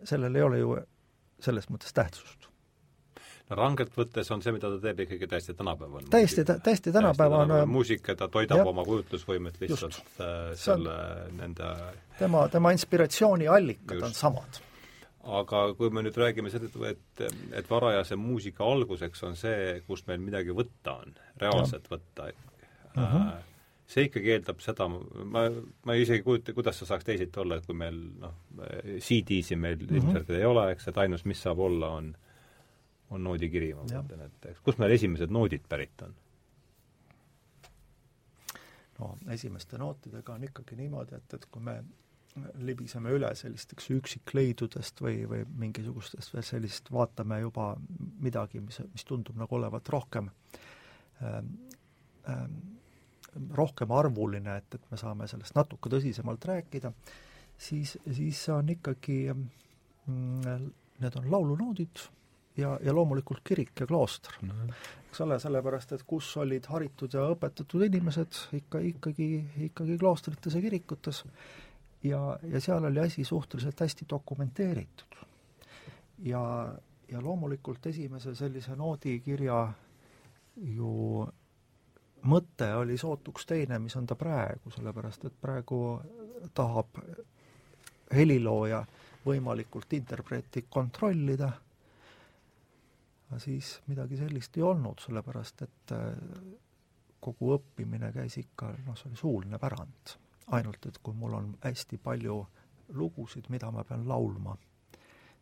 [0.08, 0.78] sellel ei ole ju
[1.44, 2.48] selles mõttes tähtsust
[3.50, 6.10] no rangelt võttes on see, mida ta teeb, ikkagi täiesti tänapäevane.
[6.14, 8.72] täiesti, täiesti tänapäevane muusika, ta toidab jah.
[8.74, 10.22] oma kujutlusvõimet lihtsalt Just.
[10.22, 10.96] äh, selle,
[11.38, 11.74] nende
[12.20, 14.08] tema, tema inspiratsiooniallikad Just.
[14.10, 14.62] on samad.
[15.42, 20.22] aga kui me nüüd räägime seda, et, et varajase muusika alguseks on see, kust meil
[20.24, 22.48] midagi võtta on, reaalselt võtta, et
[22.98, 23.28] Mhm.
[23.28, 23.34] äh,
[23.88, 25.46] see ikkagi eeldab seda, ma,
[25.88, 28.34] ma isegi ei kujuta, kuidas see saaks teisiti olla, et kui meil noh,
[29.00, 29.88] CD-si meil mm.
[29.88, 30.00] -hmm.
[30.02, 32.16] ilmselt ei ole, eks, et ainus, mis saab olla, on
[33.10, 36.16] on noodikiri, ma mõtlen, et eks kust meil esimesed noodid pärit on?
[38.98, 41.78] no esimeste nootidega on ikkagi niimoodi, et, et kui me
[42.62, 47.72] libiseme üle sellisteks üksikleidudest või, või mingisugustest veel sellist, vaatame juba
[48.24, 50.30] midagi, mis, mis tundub nagu olevat rohkem
[51.26, 51.54] ähm,
[52.30, 52.58] ähm,
[53.58, 56.92] rohkem arvuline, et, et me saame sellest natuke tõsisemalt rääkida,
[57.58, 60.70] siis, siis see on ikkagi mm,
[61.04, 62.06] need on laulunoodid
[62.58, 64.34] ja, ja loomulikult kirik ja klooster.
[65.08, 69.30] Eks ole, sellepärast et kus olid haritud ja õpetatud inimesed, ikka, ikkagi,
[69.70, 71.24] ikkagi kloostrites ja kirikutes,
[72.04, 75.18] ja, ja seal oli asi suhteliselt hästi dokumenteeritud.
[76.24, 76.74] ja,
[77.12, 79.68] ja loomulikult esimese sellise noodikirja
[80.76, 81.28] ju
[82.28, 86.02] mõte oli sootuks teine, mis on ta praegu, sellepärast et praegu
[86.54, 86.98] tahab
[88.14, 88.84] helilooja
[89.26, 91.52] võimalikult interpreti kontrollida
[93.28, 96.06] aga siis midagi sellist ei olnud, sellepärast et äh,
[97.24, 100.16] kogu õppimine käis ikka, noh, see oli suuline pärand.
[100.56, 102.38] ainult et kui mul on hästi palju
[102.96, 104.54] lugusid, mida ma pean laulma,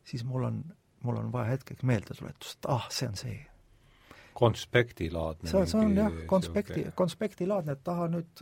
[0.03, 0.63] siis mul on,
[1.05, 3.35] mul on vaja hetkeks meeldetuletust, et ah, see on see.
[4.33, 8.41] konspektilaadne see on, see on jah, konspekti konspektilaadne, et taha nüüd,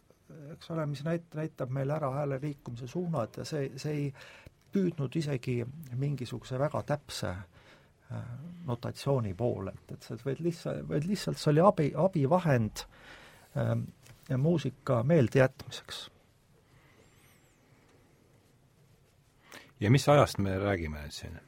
[0.56, 4.08] eks ole, mis näit-, näitab meile ära hääle liikumise suunad ja see, see ei
[4.74, 5.60] püüdnud isegi
[6.00, 7.44] mingisuguse väga täpse äh,
[8.68, 12.86] notatsiooni poole, et, et sa võid lihtsalt, vaid lihtsalt see oli abi, abivahend
[13.60, 13.88] ähm,
[14.30, 16.10] ja muusika meeldejätmiseks.
[19.80, 21.40] ja mis ajast me räägime nüüd siin?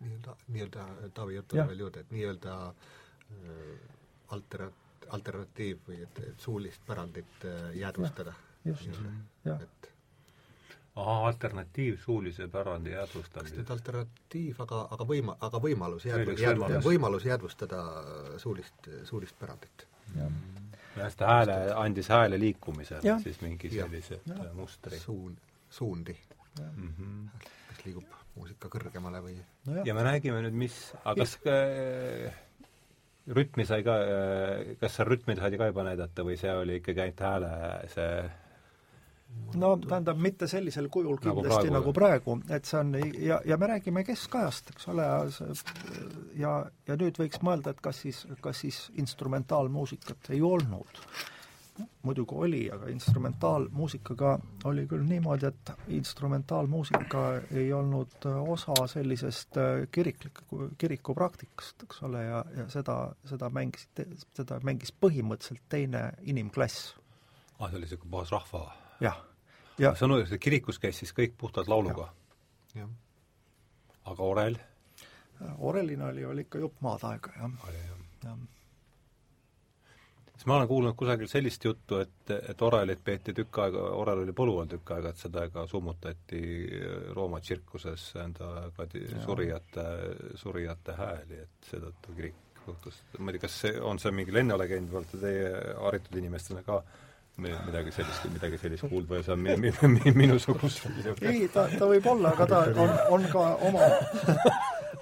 [0.00, 1.68] nii-öelda, nii-öelda Taavi jutule Jah.
[1.68, 3.88] veel juurde, et nii-öelda äh,
[4.36, 4.70] altera-,
[5.08, 8.34] alternatiiv või et, et suulist pärandit äh, jäädvustada.
[8.64, 9.02] just,
[9.44, 9.60] jah.
[9.60, 9.92] et
[11.00, 12.94] ahah, alternatiiv suulise pärandi
[13.34, 17.26] kas nüüd alternatiiv, aga, aga võima-, aga võimalus üks jäädvu- võimalus.
[17.28, 17.82] jäädvustada
[18.42, 19.86] suulist, suulist pärandit.
[20.16, 24.98] jah, ta hääle, andis hääle liikumisele siis mingi sellise äh, mustri.
[24.98, 25.38] Suun-,
[25.70, 26.16] suundi,
[26.58, 26.92] mm.
[26.98, 27.48] -hmm.
[27.68, 29.40] kas liigub muusika kõrgemale või?
[29.66, 32.38] Nojah, ja me räägime nüüd, mis, aga kas äh,
[33.30, 33.96] rütmi sai ka,
[34.80, 37.50] kas seal rütmi saadi ka juba näidata või see oli ikkagi ainult hääle
[37.94, 38.12] see
[39.54, 43.58] no tähendab, mitte sellisel kujul Nagu kindlasti praegu, nagu praegu, et see on ja, ja
[43.58, 45.08] me räägime keskajast, eks ole,
[46.38, 46.54] ja,
[46.86, 51.04] ja nüüd võiks mõelda, et kas siis, kas siis instrumentaalmuusikat ei olnud.
[52.02, 54.34] muidugi oli, aga instrumentaalmuusikaga
[54.68, 57.22] oli küll niimoodi, et instrumentaalmuusika
[57.56, 63.88] ei olnud osa sellisest äh, kirikliku, kirikupraktikast, eks ole, ja, ja seda, seda mängis,
[64.36, 66.94] seda mängis põhimõtteliselt teine inimklass.
[67.58, 68.66] ah, see oli niisugune puhas rahva
[69.00, 69.16] jah,
[69.78, 72.10] ja sõnu, see kirikus käis siis kõik puhtalt lauluga.
[72.74, 72.88] jah,
[74.04, 74.58] aga orel?
[75.58, 77.50] Orelina oli, oli ikka jupp maad aega, jah,
[78.24, 78.36] jah.
[80.34, 84.32] siis ma olen kuulnud kusagil sellist juttu, et, et orelit peeti tükk aega, orel oli
[84.36, 86.42] põlu all tükk aega, et seda ka summutati
[87.16, 89.24] Rooma tsirkuses enda ka ti- Jaa.
[89.24, 89.84] surijate,
[90.40, 92.34] surijate hääli, et seetõttu kirik
[92.66, 96.62] juhtus, ma ei tea, kas see, on see mingi lennulegend või olete teie haritud inimestena
[96.62, 96.98] ka mi-
[97.38, 100.84] midagi sellist, midagi sellist kuulnud või see on mi, mi, mi, minusugust
[101.22, 103.86] ei, ta, ta võib olla, aga ta on, on ka oma,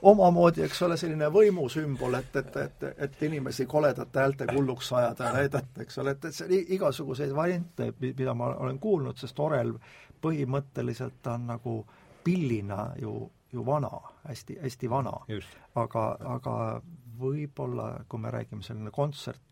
[0.02, 5.32] omamoodi, eks ole, selline võimusümbol, et, et, et, et inimesi koledate häälte hulluks ajada ja
[5.40, 9.74] näidata, eks ole, et, et see igasuguseid variante, mida ma olen kuulnud, sest orel
[10.22, 11.74] põhimõtteliselt on nagu
[12.24, 13.20] pillina ju,
[13.52, 13.90] ju vana,
[14.28, 15.14] hästi, hästi vana.
[15.74, 16.04] aga,
[16.36, 16.54] aga
[17.18, 18.90] võib-olla, kui me räägime selline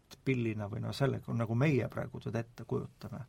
[0.06, 3.24] kontsertpillina või noh, sellega, nagu meie praegu seda ette kujutame,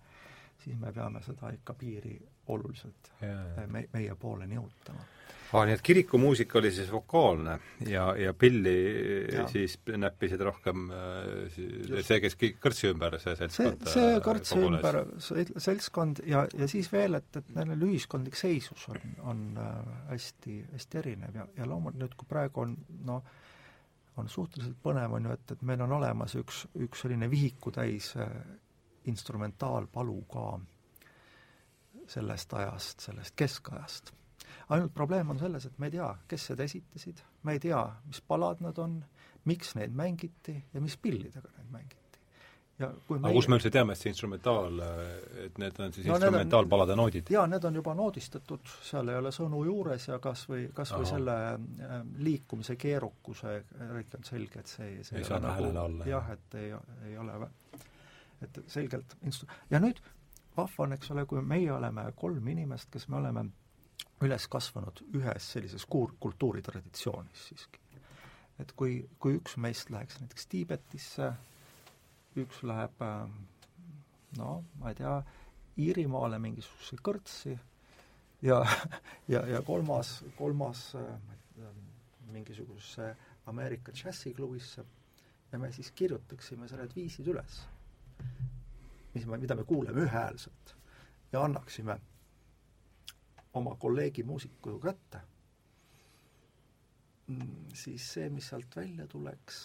[0.63, 2.17] siis me peame seda ikka piiri
[2.47, 3.67] oluliselt yeah.
[3.67, 5.05] me, meie poole nihutama
[5.53, 7.57] aa, nii et kirikumuusika oli siis vokaalne
[7.87, 8.75] ja, ja pilli
[9.33, 9.47] ja.
[9.47, 11.57] siis näppisid rohkem äh,
[12.03, 16.91] see, kes kõrtsi ümber, see seltskond see, see äh, kõrtsi ümber seltskond ja, ja siis
[16.91, 19.43] veel, et, et neil ühiskondlik seisus on, on
[20.11, 22.75] hästi, hästi erinev ja, ja loomulikult nüüd, kui praegu on
[23.07, 23.23] noh,
[24.17, 28.13] on suhteliselt põnev, on ju, et, et meil on olemas üks, üks selline vihikutäis
[29.07, 30.45] instrumentaalpalu ka
[32.07, 34.13] sellest ajast, sellest keskajast
[34.69, 38.19] ainult probleem on selles, et me ei tea, kes seda esitasid, me ei tea, mis
[38.27, 38.99] palad nad on,
[39.47, 42.06] miks neid mängiti ja mis pillidega neid mängiti.
[42.79, 44.81] Ja kui aga kust me üldse teame, et see instrumentaal,
[45.45, 47.31] et need on siis no, instrumentaalpalade noodid?
[47.33, 51.09] jaa, need on juba noodistatud, seal ei ole sõnu juures ja kas või, kas või
[51.09, 51.95] selle äh,
[52.27, 53.55] liikumise keerukuse
[53.89, 56.11] eriti on selge, et see, see ei saa tähelele nagu, alla.
[56.11, 56.69] jah, et ei,
[57.09, 57.49] ei ole,
[58.45, 60.03] et selgelt instru-, ja nüüd
[60.57, 63.47] vahva on, eks ole, kui meie oleme kolm inimest, kes me oleme
[64.25, 67.81] üles kasvanud ühes sellises kuur-, kultuuritraditsioonis siiski.
[68.61, 71.33] et kui, kui üks meist läheks näiteks Tiibetisse,
[72.43, 73.03] üks läheb
[74.37, 75.17] no ma ei tea,
[75.77, 77.53] Iirimaale mingisugusesse kõrtsi
[78.41, 78.61] ja,
[79.33, 80.89] ja, ja kolmas, kolmas
[82.31, 83.15] mingisugusesse
[83.45, 84.85] Ameerika džässiklubisse.
[85.51, 87.61] Ja me siis kirjutaksime need viisid üles,
[89.13, 90.73] mis me, mida me kuuleme ühehäälselt.
[91.31, 91.95] Ja annaksime
[93.53, 95.21] oma kolleegi muusiku kätte,
[97.27, 99.61] mm, siis see, mis sealt välja tuleks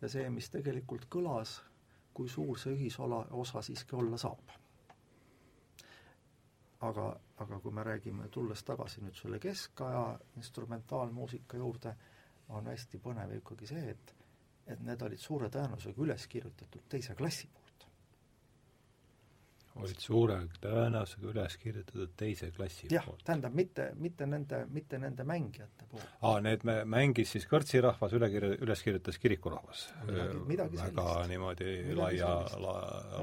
[0.00, 1.58] ja see, mis tegelikult kõlas,
[2.14, 4.52] kui suur see ühisola, osa siiski olla saab.
[6.86, 7.06] aga,
[7.42, 11.94] aga kui me räägime, tulles tagasi nüüd selle keskaja instrumentaalmuusika juurde,
[12.48, 14.14] on hästi põnev ikkagi see, et
[14.66, 17.65] et need olid suure tõenäosusega üles kirjutatud teise klassi poolt
[19.82, 25.88] olid suure tõenäosusega üles kirjutatud teise klassi jah, tähendab, mitte, mitte nende, mitte nende mängijate
[25.90, 26.06] poolt.
[26.22, 29.86] aa, need me, mängis siis kõrtsirahvas, üle kirja, üles kirjutas kirikurahvas?
[30.48, 30.96] midagi sellist.
[30.96, 32.32] väga niimoodi midagi laia
[32.64, 32.74] la,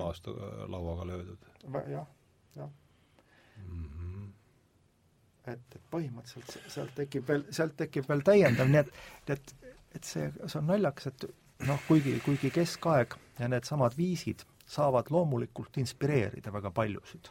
[0.03, 0.35] laastu,
[0.69, 1.49] lauaga löödud?
[1.91, 2.07] jah,
[2.55, 2.69] jah
[3.57, 3.89] mm.
[3.89, 4.31] -hmm.
[5.53, 8.93] et, et põhimõtteliselt sealt tekib veel, sealt tekib veel täiendav, nii et,
[9.37, 9.55] et,
[9.95, 11.29] et see, see on naljakas, et
[11.67, 17.29] noh, kuigi, kuigi keskaeg ja needsamad viisid saavad loomulikult inspireerida väga paljusid,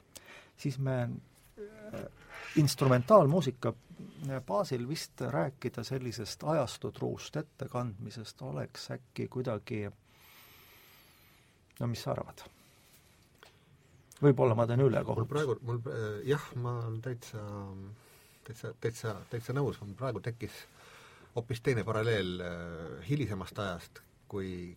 [0.56, 2.04] siis me äh,
[2.56, 3.72] instrumentaalmuusika
[4.46, 9.86] baasil vist rääkida sellisest ajastutruust ettekandmisest oleks äkki kuidagi
[11.80, 12.44] no mis sa arvad?
[14.22, 15.28] võib-olla ma teen ülekohut.
[15.28, 17.42] praegu, mul äh, jah, ma olen täitsa,
[18.46, 20.62] täitsa, täitsa, täitsa nõus, mul praegu tekkis
[21.34, 22.54] hoopis teine paralleel äh,
[23.08, 24.76] hilisemast ajast, kui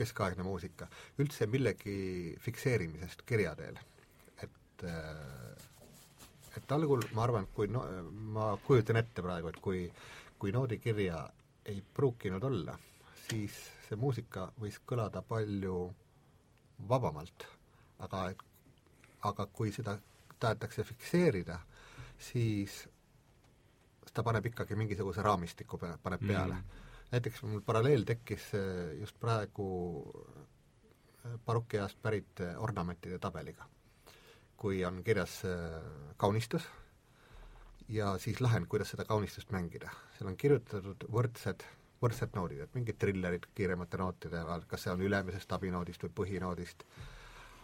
[0.00, 0.88] keskaegne muusika,
[1.20, 3.78] üldse millegi fikseerimisest kirja teel.
[4.42, 5.68] et äh,
[6.56, 7.84] et algul ma arvan, et kui no
[8.34, 9.84] ma kujutan ette praegu, et kui
[10.40, 11.20] kui noodikirja
[11.68, 12.76] ei pruukinud olla,
[13.28, 15.74] siis see muusika võis kõlada palju
[16.88, 17.44] vabamalt,
[18.06, 18.46] aga et
[19.28, 19.98] aga kui seda
[20.40, 21.58] tahetakse fikseerida,
[22.30, 22.86] siis
[24.14, 26.54] ta paneb ikkagi mingisuguse raamistiku paneb peale.
[26.54, 29.66] Mm näiteks mul paralleel tekkis äh, just praegu
[30.06, 33.66] äh, barokiajast pärit äh, ornamentide tabeliga.
[34.60, 35.38] kui on kirjas
[36.20, 36.66] kaunistus
[37.88, 39.88] ja siis lahend, kuidas seda kaunistust mängida.
[40.18, 41.64] seal on kirjutatud võrdsed,
[42.02, 46.84] võrdsed noodid, et mingid trillerid kiiremate nootide vahel, kas see on ülemisest abinoodist või põhinoodist,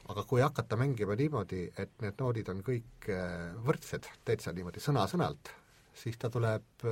[0.08, 3.10] aga kui hakata mängima niimoodi, et need noodid on kõik
[3.68, 5.52] võrdsed, täitsa niimoodi sõna-sõnalt,
[5.92, 6.88] siis ta tuleb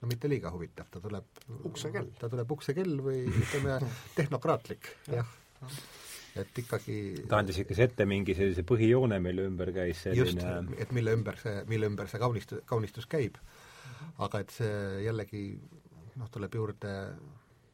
[0.00, 2.12] no mitte liiga huvitav, ta tuleb uksekell.
[2.20, 3.80] ta tuleb uksekell või ütleme,
[4.18, 5.38] tehnokraatlik, jah
[6.38, 6.96] et ikkagi
[7.28, 11.38] ta andis ikka ette mingi sellise põhijoone, mille ümber käis selline just, et mille ümber
[11.40, 13.38] see, mille ümber see kaunistus, kaunistus käib.
[14.22, 15.44] aga et see jällegi
[16.20, 16.94] noh, tuleb juurde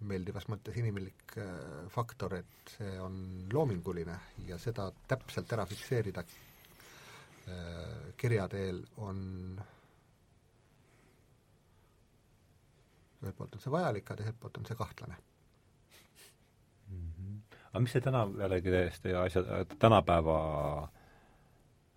[0.06, 4.16] meeldivas mõttes inimlik äh, faktor, et see on loominguline
[4.48, 9.20] ja seda täpselt ära fikseerida äh, kirja teel on
[13.22, 15.16] ühelt poolt on see vajalik, aga teiselt poolt on see kahtlane
[16.88, 17.10] mm.
[17.12, 17.38] -hmm.
[17.68, 20.38] aga mis see täna jällegi täiesti asjad, tänapäeva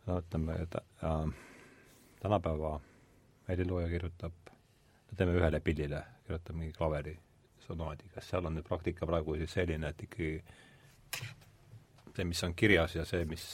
[0.06, 1.34] no ütleme, et äh,
[2.20, 2.80] tänapäeva
[3.48, 4.34] helilooja kirjutab
[5.16, 7.20] teeme ühele pillile, kirjutame mingi klaveri
[7.60, 10.30] sonaadi, kas seal on nüüd praktika praegu siis selline, et ikkagi
[12.16, 13.46] see, mis on kirjas ja see, mis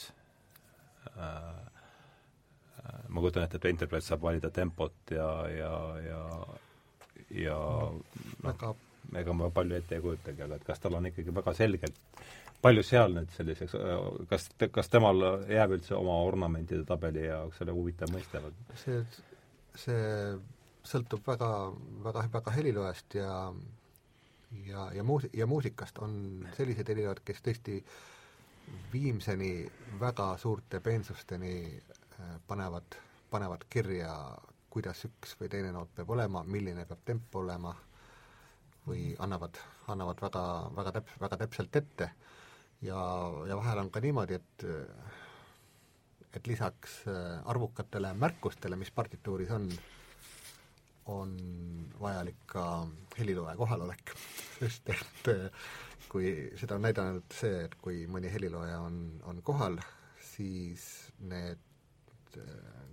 [1.15, 5.73] äh, äh ma kujutan ette, et interpreet saab valida tempot ja, ja,
[6.05, 6.21] ja
[7.33, 7.57] ja
[8.43, 8.65] noh,
[9.15, 12.01] ega ma palju ette ei kujutagi, aga et kas tal on ikkagi väga selgelt
[12.65, 13.75] palju seal nüüd selliseks,
[14.29, 15.21] kas, kas temal
[15.51, 18.53] jääb üldse oma ornamentide tabeli jaoks selle huvitav mõiste või?
[18.81, 19.01] see,
[19.77, 20.03] see
[20.85, 21.49] sõltub väga,
[22.05, 23.31] väga, väga heliloojast ja
[24.65, 27.79] ja, ja muus-, ja muusikast on sellised heliloojad, kes tõesti
[28.93, 29.51] viimseni
[29.99, 32.97] väga suurte peensusteni äh, panevad,
[33.29, 34.13] panevad kirja,
[34.75, 37.71] kuidas üks või teine noot peab olema, milline peab tempo olema,
[38.85, 39.57] või annavad,
[39.91, 40.41] annavad väga,
[40.77, 42.09] väga täp-, väga täpselt ette.
[42.83, 42.99] Ja,
[43.47, 44.65] ja vahel on ka niimoodi, et
[46.35, 49.69] et lisaks äh, arvukatele märkustele, mis partituuris on,
[51.13, 51.31] on
[52.01, 52.65] vajalik ka
[53.15, 54.11] helilooja kohalolek,
[54.59, 55.69] sest et äh,
[56.11, 58.99] kui seda on näidanud see, et kui mõni helilooja on,
[59.31, 59.79] on kohal,
[60.35, 60.83] siis
[61.31, 61.63] need,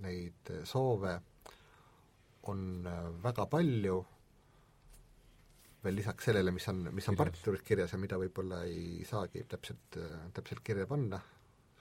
[0.07, 1.17] neid soove
[2.51, 2.89] on
[3.23, 4.01] väga palju
[5.83, 9.99] veel lisaks sellele, mis on, mis on partituuris kirjas ja mida võib-olla ei saagi täpselt,
[10.35, 11.19] täpselt kirja panna,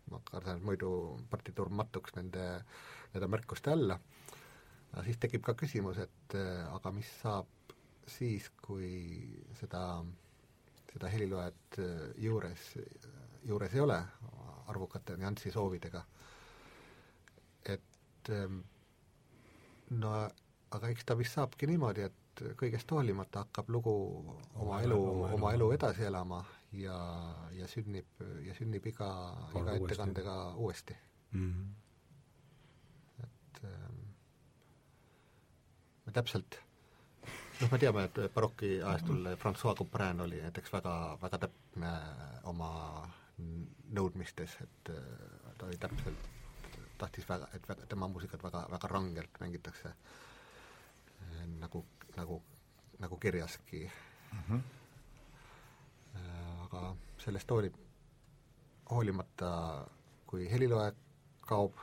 [0.09, 0.91] ma kardan, et muidu
[1.29, 2.45] partituur mattuks nende,
[3.13, 3.99] nende märkuste alla,
[5.05, 7.75] siis tekib ka küsimus, et aga mis saab
[8.09, 8.89] siis, kui
[9.59, 9.83] seda,
[10.89, 11.81] seda heliloojat
[12.25, 12.67] juures,
[13.47, 13.99] juures ei ole,
[14.73, 16.03] arvukate nüansi soovidega.
[17.69, 18.29] et
[20.01, 20.11] no
[20.77, 23.93] aga eks ta vist saabki niimoodi, et kõigest hoolimata hakkab lugu
[24.55, 24.99] oma elu,
[25.35, 26.39] oma elu edasi elama
[26.79, 26.97] ja,
[27.57, 29.09] ja sünnib, ja sünnib iga,
[29.59, 30.95] iga ettekandega uuesti
[31.31, 31.51] mm.
[31.51, 31.67] -hmm.
[33.27, 33.99] et ähm,
[36.13, 36.59] täpselt
[37.61, 41.93] noh, me teame, et baroki ajastul Francois Couperin oli näiteks väga, väga täpne
[42.43, 42.71] oma
[43.91, 44.97] nõudmistes, et äh,
[45.57, 46.27] ta oli täpselt,
[46.97, 49.95] tahtis väga, et väga, tema muusikat väga, väga rangelt mängitakse äh,
[51.45, 51.85] nagu
[52.17, 52.41] nagu,
[52.99, 53.91] nagu kirjaski
[54.33, 54.39] mm.
[54.47, 54.61] -hmm.
[56.63, 57.73] aga sellest hoolib,
[58.89, 59.87] hoolimata,
[60.27, 60.91] kui helilooja
[61.39, 61.73] kaob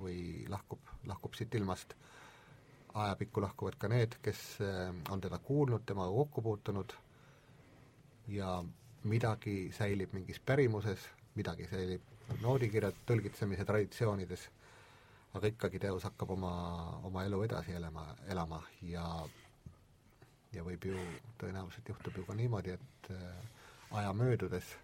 [0.00, 1.94] või lahkub, lahkub siit ilmast,
[2.94, 6.92] ajapikku lahkuvad ka need, kes äh, on teda kuulnud, temaga kokku puutunud
[8.28, 8.64] ja
[9.04, 12.02] midagi säilib mingis pärimuses, midagi säilib
[12.42, 14.48] noodikirja tõlgitsemise traditsioonides,
[15.34, 16.52] aga ikkagi teos hakkab oma,
[17.08, 19.06] oma elu edasi elama, elama ja
[20.52, 21.02] ja võib ju,
[21.40, 23.62] tõenäoliselt juhtub ju ka niimoodi, et äh,
[23.96, 24.74] aja möödudes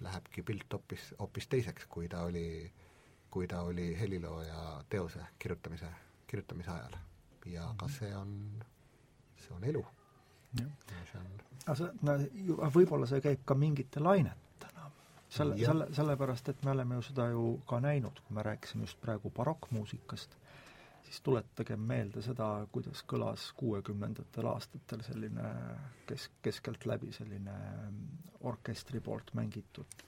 [0.00, 2.72] lähebki pilt hoopis, hoopis teiseks, kui ta oli,
[3.30, 5.90] kui ta oli helilooja teose kirjutamise,
[6.26, 6.98] kirjutamise ajal.
[7.46, 7.94] ja ka mhm.
[7.94, 8.64] see on,
[9.38, 9.86] see on elu.
[10.56, 11.30] see on
[11.66, 14.48] aga see, no võib-olla see käib ka mingite lainetena.
[15.30, 19.00] Selle, selle, sellepärast, et me oleme ju seda ju ka näinud, kui me rääkisime just
[19.00, 20.36] praegu barokkmuusikast
[21.10, 25.48] siis tuletagem meelde seda, kuidas kõlas kuuekümnendatel aastatel selline
[26.06, 27.54] kes, keskeltläbi selline
[28.46, 29.98] orkestri poolt mängitud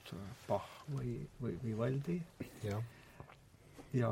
[0.47, 2.15] Bach või, või Vivaldi.
[2.63, 2.79] ja,
[3.93, 4.11] ja,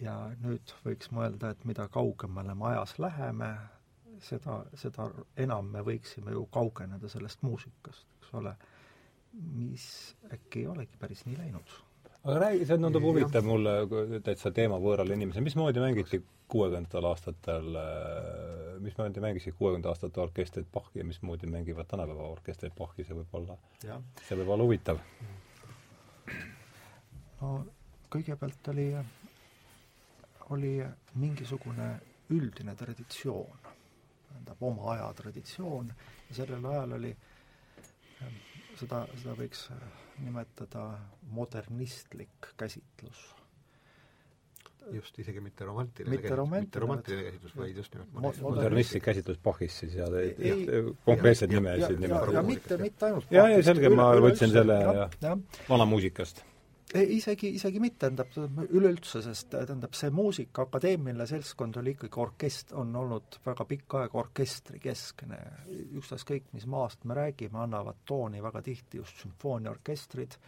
[0.00, 3.52] ja nüüd võiks mõelda, et mida kaugemale me ajas läheme,
[4.24, 5.08] seda, seda
[5.46, 8.56] enam me võiksime ju kaugeneda sellest muusikast, eks ole,
[9.34, 11.74] mis äkki ei olegi päris nii läinud.
[12.24, 13.72] Aga räägi, see tundub huvitav mulle
[14.24, 21.02] täitsa teema võõrale inimesele, mismoodi mängiti kuuekümnendatel aastatel, äh, mismoodi mängisid kuuekümnenda aastate orkestrid Bachi
[21.02, 25.02] ja mismoodi mängivad tänapäeva orkestrid Bachi, see võib olla, see võib olla huvitav.
[27.40, 27.52] no
[28.14, 28.88] kõigepealt oli,
[30.56, 30.72] oli
[31.20, 31.90] mingisugune
[32.32, 33.70] üldine traditsioon,
[34.30, 35.92] tähendab oma aja traditsioon
[36.30, 37.16] ja sellel ajal oli
[38.80, 39.68] seda, seda võiks
[40.24, 40.84] nimetada
[41.34, 43.24] modernistlik käsitlus.
[44.92, 49.38] just, isegi mitte romantiline mitte käsitlus, mitte romantiline käsitlus, vaid just nimelt modernistlik, modernistlik käsitlus
[49.44, 50.08] Bachis siis ja
[51.04, 52.32] konkreetseid nimesid nimetada.
[52.32, 55.38] ja mitte, mitte ainult jah, ja selge, ma võtsin selle ja, ja.
[55.70, 56.44] vanamuusikast
[56.92, 62.94] isegi, isegi mitte, tähendab üleüldse, sest tähendab, see muusika, akadeemiline seltskond oli ikkagi orkest-, on
[62.96, 65.40] olnud väga pikka aega orkestrikeskne.
[65.98, 70.38] ükstaskõik, mis maast me räägime, annavad tooni väga tihti just sümfooniaorkestrid,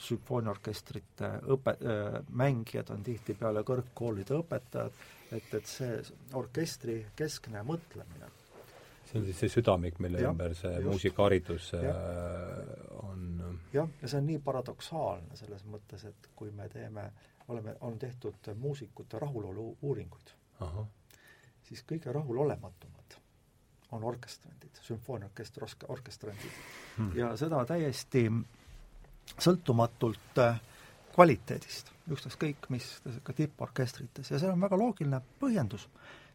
[0.00, 6.00] sümfooniaorkestrite õpe- äh,, mängijad on tihtipeale kõrgkoolide õpetajad, et, et see
[6.34, 8.35] orkestri keskne mõtlemine
[9.06, 11.70] see on siis see südamik, mille ja, ümber see muusikaharidus
[13.02, 13.22] on.
[13.72, 17.10] Jah, ja see on nii paradoksaalne selles mõttes, et kui me teeme,
[17.48, 20.34] oleme, on tehtud muusikute rahulolu uuringuid,
[21.68, 23.18] siis kõige rahulolematumad
[23.94, 26.62] on orkestrandid, sümfooniaorkestri ork-, orkestrandid.
[26.96, 27.12] Hmm..
[27.14, 28.26] ja seda täiesti
[29.42, 30.58] sõltumatult äh,
[31.14, 32.88] kvaliteedist, ükstaskõik mis,
[33.24, 34.30] ka tipporkestrites.
[34.30, 35.88] Ja see on väga loogiline põhjendus,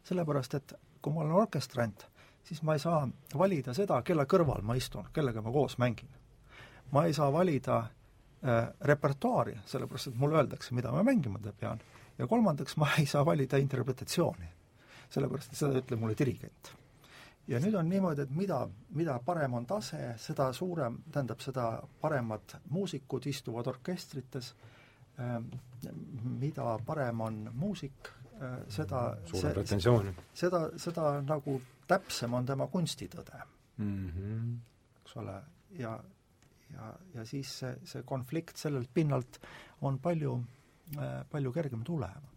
[0.08, 2.06] sellepärast et kui ma olen orkestrant,
[2.44, 3.06] siis ma ei saa
[3.38, 6.08] valida seda, kelle kõrval ma istun, kellega ma koos mängin.
[6.92, 11.80] ma ei saa valida äh, repertuaari, sellepärast et mulle öeldakse, mida ma mängima pean,
[12.18, 14.48] ja kolmandaks, ma ei saa valida interpretatsiooni,
[15.10, 16.74] sellepärast et seda ütleb mulle dirigent
[17.48, 18.60] ja nüüd on niimoodi, et mida,
[18.94, 21.66] mida parem on tase, seda suurem, tähendab, seda
[22.00, 24.52] paremad muusikud istuvad orkestrites,
[25.20, 25.50] ähm,
[26.38, 30.14] mida parem on muusik, äh, seda suurem pretensioon.
[30.34, 33.42] seda, seda nagu täpsem on tema kunstitõde
[33.76, 34.08] mm.
[34.08, 34.56] -hmm.
[35.02, 35.36] eks ole,
[35.78, 35.96] ja,
[36.72, 39.40] ja, ja siis see, see konflikt sellelt pinnalt
[39.80, 40.38] on palju,
[40.98, 42.28] äh, palju kergem tulema.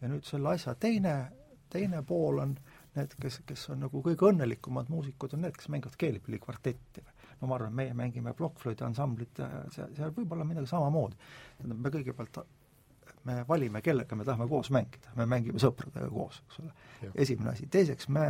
[0.00, 1.32] ja nüüd selle asja teine,
[1.70, 5.70] teine pool on äh, need, kes, kes on nagu kõige õnnelikumad muusikud, on need, kes
[5.72, 7.04] mängivad keelipillikvartetti.
[7.40, 9.42] no ma arvan, meie mängime plokkflöödi ansamblit,
[9.74, 11.16] seal, seal võib olla midagi samamoodi.
[11.58, 12.40] tähendab, me kõigepealt
[13.28, 16.72] me valime, kellega me tahame koos mängida, me mängime sõpradega koos, eks ole.
[17.14, 18.26] esimene asi, teiseks me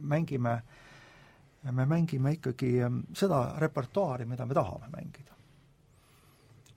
[0.00, 0.54] mängime,
[1.72, 2.78] me mängime ikkagi
[3.16, 5.30] seda repertuaari, mida me tahame mängida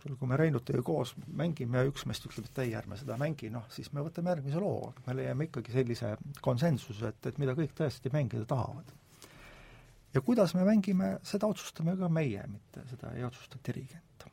[0.04, 3.66] kui me Reinutega koos mängime ja üks meist ütleb, et ei, ärme seda mängi, noh,
[3.72, 6.14] siis me võtame järgmise loo, me leiame ikkagi sellise
[6.44, 8.92] konsensuse, et, et mida kõik tõesti mängida tahavad.
[10.14, 14.28] ja kuidas me mängime, seda otsustame ka meie, mitte seda ei otsusta dirigent.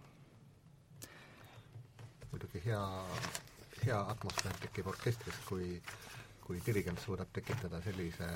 [2.33, 2.83] muidugi hea,
[3.85, 5.81] hea atmosfäär tekib orkestris, kui
[6.51, 8.27] kui dirigent suudab tekitada sellise,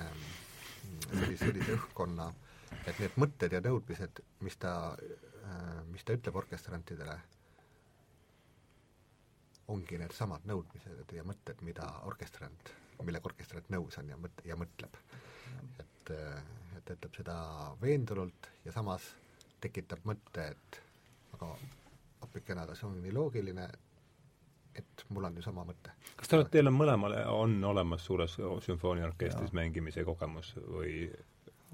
[1.11, 2.29] sellise, sellise õhkkonna,
[2.87, 4.75] et need mõtted ja nõudmised, mis ta
[5.93, 7.15] mis ta ütleb orkestrantidele,
[9.73, 12.73] ongi needsamad nõudmised ja mõtted, mida orkestrant,
[13.05, 14.99] millega orkestrant nõus on ja mõt-, ja mõtleb.
[15.83, 16.13] et,
[16.79, 17.37] et ütleb seda
[17.81, 19.07] veendunult ja samas
[19.61, 20.81] tekitab mõtte, et
[21.37, 21.51] aga
[22.27, 23.69] appikene, see on nii loogiline,
[24.83, 25.95] et mul on ju sama mõte.
[26.17, 30.97] kas te olete, teil on mõlemale, on olemas suures sümfooniaorkestris mängimise kogemus või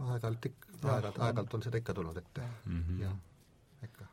[0.01, 3.03] aeg-ajalt ikka, aeg-ajalt, aeg-ajalt on seda ikka tulnud ette mm, -hmm.
[3.03, 3.17] jah
[3.85, 4.07] ikka.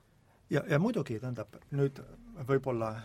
[0.50, 2.02] ja, ja muidugi, tähendab, nüüd
[2.48, 2.96] võib-olla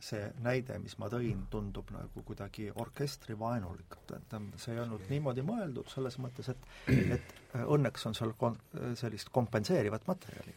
[0.00, 5.90] see näide, mis ma tõin, tundub nagu kuidagi orkestrivaenulik, et see ei olnud niimoodi mõeldud
[5.92, 6.88] selles mõttes, et
[7.18, 7.34] et
[7.66, 8.58] õnneks on seal kon-,
[8.96, 10.54] sellist kompenseerivat materjali.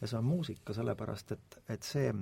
[0.00, 2.12] Ja see on muusika, sellepärast et, et see,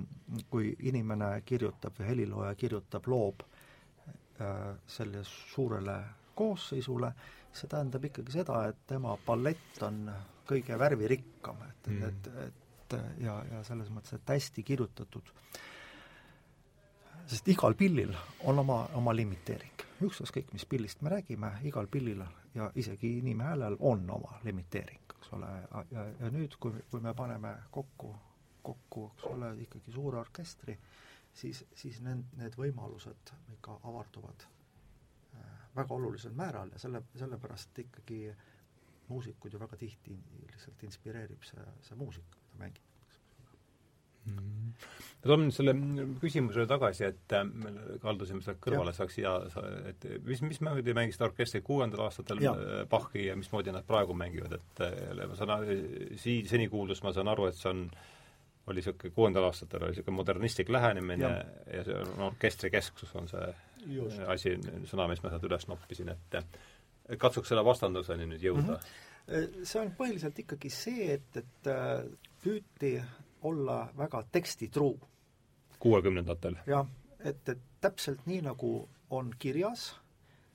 [0.51, 4.55] kui inimene kirjutab või helilooja kirjutab, loob äh,
[4.87, 5.99] selle suurele
[6.35, 7.11] koosseisule,
[7.53, 10.05] see tähendab ikkagi seda, et tema ballett on
[10.49, 12.65] kõige värvirikkam, et mm., et, et
[13.21, 15.33] ja, ja selles mõttes, et hästi kirjutatud.
[17.29, 18.15] sest igal pillil
[18.49, 19.85] on oma, oma limiteering.
[20.01, 22.23] ükskõik, mis pillist me räägime, igal pillil
[22.55, 25.51] ja isegi inimhäälel on oma limiteering, eks ole,
[25.91, 28.13] ja, ja nüüd, kui, kui me paneme kokku,
[28.63, 30.77] kokku, eks ole, ikkagi suure orkestri,
[31.33, 38.21] siis, siis need, need võimalused ikka avarduvad äh, väga olulisel määral ja selle, sellepärast ikkagi
[39.09, 40.15] muusikuid ju väga tihti
[40.47, 42.79] lihtsalt inspireerib see, see muusika, mida.
[42.79, 42.88] -hmm.
[45.23, 45.73] Toome nüüd selle
[46.21, 49.33] küsimusele tagasi, et äh, me kaldusime sealt kõrvale, saaks hea,
[49.91, 52.53] et mis, mismoodi te mängisite orkestrit kuuendal aastatel ja.
[52.55, 55.67] Äh, Bachi ja mismoodi nad praegu mängivad, et äh, ma saan,
[56.19, 57.83] sii-, seni kuuldust ma saan aru, et see on
[58.69, 61.37] oli niisugune, kuuendal aastatel oli niisugune modernistlik lähenemine ja,
[61.73, 63.47] ja see on orkestri kesksus on see
[63.89, 64.19] Just.
[64.29, 64.53] asi,
[64.91, 68.91] sõna, mis ma sealt üles noppisin, et katsuks selle vastanduseni nüüd jõuda mm.
[69.25, 69.63] -hmm.
[69.65, 71.71] see on põhiliselt ikkagi see, et, et
[72.43, 72.93] püüti
[73.41, 74.99] olla väga tekstitruu.
[75.79, 76.55] kuuekümnendatel?
[76.67, 76.87] jah,
[77.19, 79.95] et, et täpselt nii, nagu on kirjas,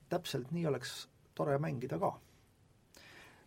[0.09, 2.19] täpselt nii oleks tore mängida ka.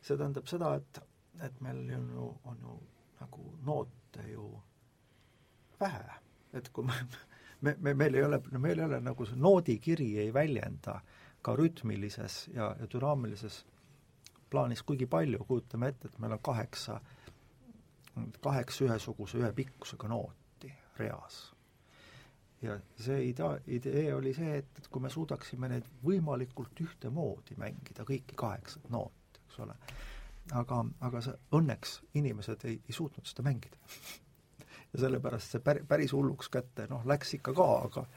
[0.02, 1.02] see tähendab seda, et,
[1.44, 2.80] et meil on ju, on ju
[3.20, 4.50] nagu noote ju
[5.80, 6.20] vähe,
[6.54, 6.94] et kui me,
[7.62, 11.16] me, me, meil ei ole, meil ei ole nagu see noodikiri ei väljenda äh,
[11.48, 13.62] ka rütmilises ja, ja dünaamilises
[14.50, 17.00] plaanis kuigi palju, kujutame ette, et meil on kaheksa,
[18.44, 21.40] kaheksa ühesuguse ühe pikkusega nooti reas.
[22.62, 28.06] ja see idea, idee oli see, et, et kui me suudaksime neid võimalikult ühtemoodi mängida,
[28.08, 29.76] kõiki kaheksat nooti, eks ole,
[30.58, 33.78] aga, aga see, õnneks inimesed ei, ei suutnud seda mängida
[34.94, 38.08] ja sellepärast see pär-, päris hulluks kätte, noh, läks ikka ka, aga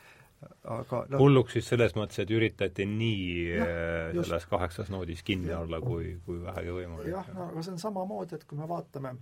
[0.65, 3.25] aga no, hulluks siis selles mõttes, et üritati nii
[3.59, 5.61] ja, äh, selles kaheksas noodis kinni ja.
[5.65, 7.11] olla, kui, kui vähegi võimalik.
[7.13, 9.15] jah, no aga see on samamoodi, et kui me vaatame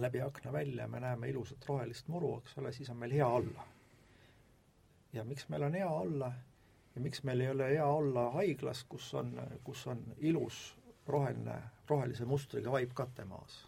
[0.00, 3.26] läbi akna välja ja me näeme ilusat rohelist muru, eks ole, siis on meil hea
[3.26, 3.66] olla.
[5.12, 6.32] ja miks meil on hea olla
[6.98, 10.76] ja miks meil ei ole hea olla haiglas, kus on, kus on ilus
[11.06, 13.60] roheline, rohelise mustriga vaip kate maas.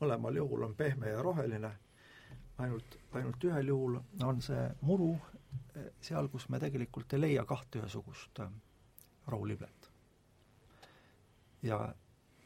[0.00, 1.70] mõlemal juhul on pehme ja roheline,
[2.58, 5.10] ainult, ainult ühel juhul on see muru
[5.76, 8.50] eh, seal, kus me tegelikult ei leia kahte ühesugust eh,
[9.26, 9.90] rauliblet.
[11.62, 11.94] ja,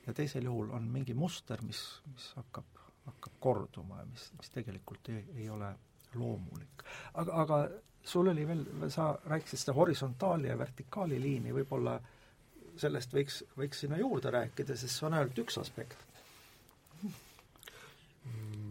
[0.06, 5.08] ja teisel juhul on mingi muster, mis, mis hakkab, hakkab korduma ja mis, mis tegelikult
[5.12, 5.72] ei, ei ole
[6.14, 6.84] loomulik.
[7.14, 7.62] aga, aga
[8.04, 11.98] sul oli veel, sa rääkisid seda horisontaali ja vertikaali liini, võib-olla
[12.80, 16.08] sellest võiks, võiks sinna juurde rääkida, sest see on ainult üks aspekt.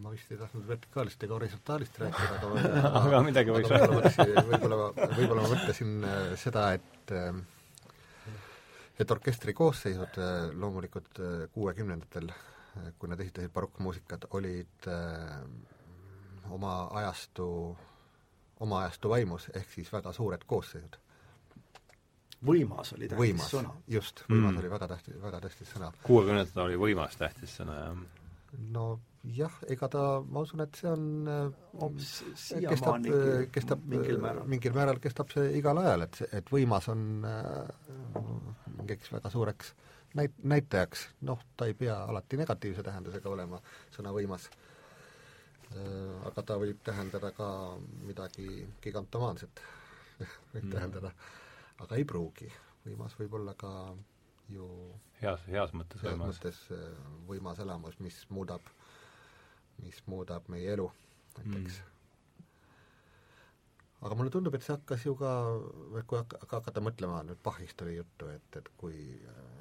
[0.02, 4.46] ma vist ei tahtnud vertikaalist ega horisontaalist rääkida, aga aga midagi võiks rääkida.
[4.50, 4.78] võib-olla,
[5.16, 7.36] võib-olla ma mõtlesin äh, seda, et äh,
[9.00, 11.22] et orkestri koosseisud äh, loomulikult
[11.54, 12.32] kuuekümnendatel,
[12.99, 14.88] kui nad esitasid barokkmuusikat, olid
[16.55, 17.45] oma ajastu,
[18.63, 20.99] oma ajastu vaimus, ehk siis väga suured koosseisud
[22.45, 23.76] võimas oli tähtis võimas, sõna.
[23.91, 24.59] just, võimas mm.
[24.63, 25.91] oli väga tähtis, väga tähtis sõna.
[26.03, 28.01] kuuekümnendatel oli võimas tähtis sõna, jah?
[28.74, 28.86] no
[29.38, 33.07] jah, ega ta, ma usun, et see on oh, kestab,
[33.53, 37.05] kestab mingil määral, mingil määral kestab see igal ajal, et see, et võimas on
[38.80, 39.74] mingiks väga suureks
[40.18, 43.62] näit-, näitajaks, noh, ta ei pea alati negatiivse tähendusega olema,
[43.95, 44.49] sõna võimas.
[46.28, 47.45] aga ta võib tähendada ka
[48.03, 49.62] midagi gigantomaanset
[50.53, 50.72] võib mm.
[50.74, 51.14] tähendada
[51.86, 52.49] aga ei pruugi.
[52.86, 53.72] võimas võib olla ka
[54.51, 54.68] ju
[55.22, 56.34] heas, heas mõttes heas võimas.
[56.36, 56.84] mõttes äh,
[57.28, 58.66] võimas elamus, mis muudab,
[59.82, 60.89] mis muudab meie elu
[61.38, 61.91] näiteks mm..
[64.02, 65.32] Aga mulle tundub, et see hakkas ju ka,
[66.10, 68.97] kui hakka, hakata mõtlema, nüüd Bachist oli juttu, et, et kui,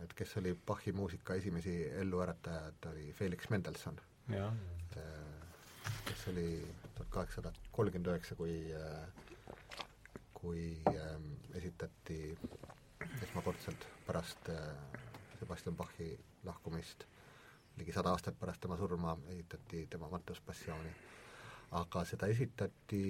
[0.05, 4.01] et kes oli Bachi muusika esimesi elluäratajaid, oli Felix Mendelssohn.
[4.33, 6.47] Äh, kes oli
[6.95, 9.29] tuhat kaheksasada kolmkümmend üheksa, kui äh,
[10.41, 11.15] kui äh,
[11.61, 12.21] esitati
[13.21, 14.49] esmakordselt pärast
[15.41, 16.15] Sebastian Bachi
[16.45, 17.05] lahkumist,
[17.77, 20.93] ligi sada aastat pärast tema surma, esitati tema Mattuspassiooni.
[21.79, 23.05] aga seda esitati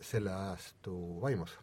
[0.00, 1.54] selle ajastu vaimus,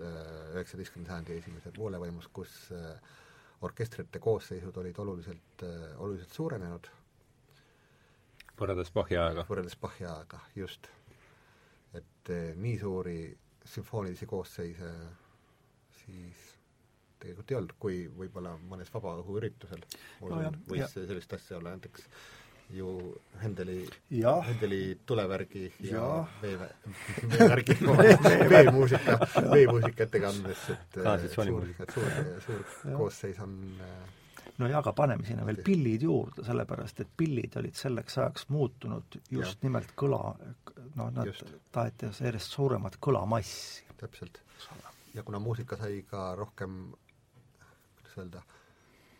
[0.00, 0.18] äh,
[0.54, 2.98] üheksateistkümnenda sajandi esimese poole vaimus, kus äh,
[3.64, 6.90] orkestrite koosseisud olid oluliselt äh,, oluliselt suurenenud.
[8.60, 9.46] võrreldes Bachi ajaga?
[9.48, 10.88] võrreldes Bachi ajaga, just.
[11.94, 13.18] et nii suuri
[13.64, 14.90] sümfoonilisi koosseise
[16.04, 16.54] siis
[17.24, 19.84] tegelikult ei olnud, kui võib-olla mõnes vabaõhuüritusel
[20.28, 20.88] no, võis ja.
[20.94, 22.08] sellist asja olla, näiteks
[22.76, 22.94] ju
[23.40, 23.78] Händeli,
[24.46, 26.68] Händeli tulevärgi ja, ja vee,
[27.32, 27.78] veevärgi
[28.50, 29.18] veemuusika,
[29.50, 31.00] veemuusika ettekandes, et
[31.34, 32.12] suur, suur,
[32.46, 33.96] suur koosseis on äh,
[34.58, 39.18] no jaa, aga paneme sinna veel pillid juurde, sellepärast et pillid olid selleks ajaks muutunud
[39.30, 39.66] just ja.
[39.66, 40.20] nimelt kõla,
[40.98, 41.44] noh, nad
[41.74, 43.84] taheti järjest suuremat kõlamassi.
[43.98, 44.42] täpselt.
[45.14, 46.92] ja kuna muusika sai ka rohkem,
[47.96, 48.42] kuidas öelda,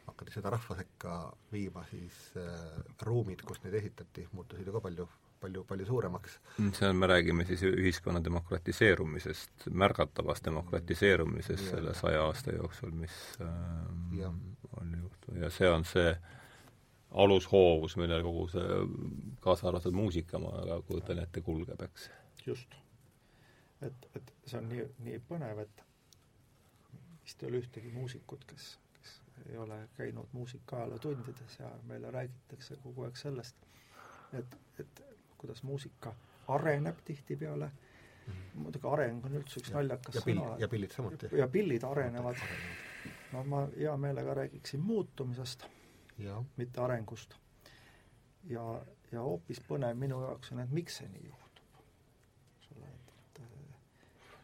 [0.07, 1.19] hakati seda rahva sekka
[1.53, 5.09] viima, siis äh, ruumid, kus neid esitati, muutusid ju ka palju
[5.45, 6.39] palju, palju suuremaks.
[6.59, 11.71] Mm, see on, me räägime siis ühiskonna demokratiseerumisest, märgatavast demokratiseerumisest ja.
[11.71, 14.31] selle saja aasta jooksul, mis ähm, ja.
[14.81, 16.15] on juhtunud ja see on see
[17.25, 18.79] alushoovus, millel kogu see,
[19.45, 22.09] kaasa arvatud muusika, ma kujutan ette, kulgeb, eks.
[22.47, 22.79] just.
[23.85, 25.85] et, et see on nii, nii põnev, et
[27.25, 28.75] vist ei ole ühtegi muusikut, kes
[29.51, 33.57] ei ole käinud muusika ajalootundides ja meile räägitakse kogu aeg sellest,
[34.33, 35.03] et, et
[35.39, 36.15] kuidas muusika
[36.49, 40.49] areneb tihtipeale mm -hmm., muidugi areng on üldse üks ja, naljakas ja sõna.
[40.59, 41.29] ja pillid samuti.
[41.33, 42.37] ja pillid arenevad.
[43.33, 45.67] no ma hea meelega räägiksin muutumisest,
[46.57, 47.35] mitte arengust.
[48.45, 48.83] ja,
[49.13, 51.65] ja hoopis põnev minu jaoks on, et miks see nii juhtub.
[52.77, 53.43] et, et,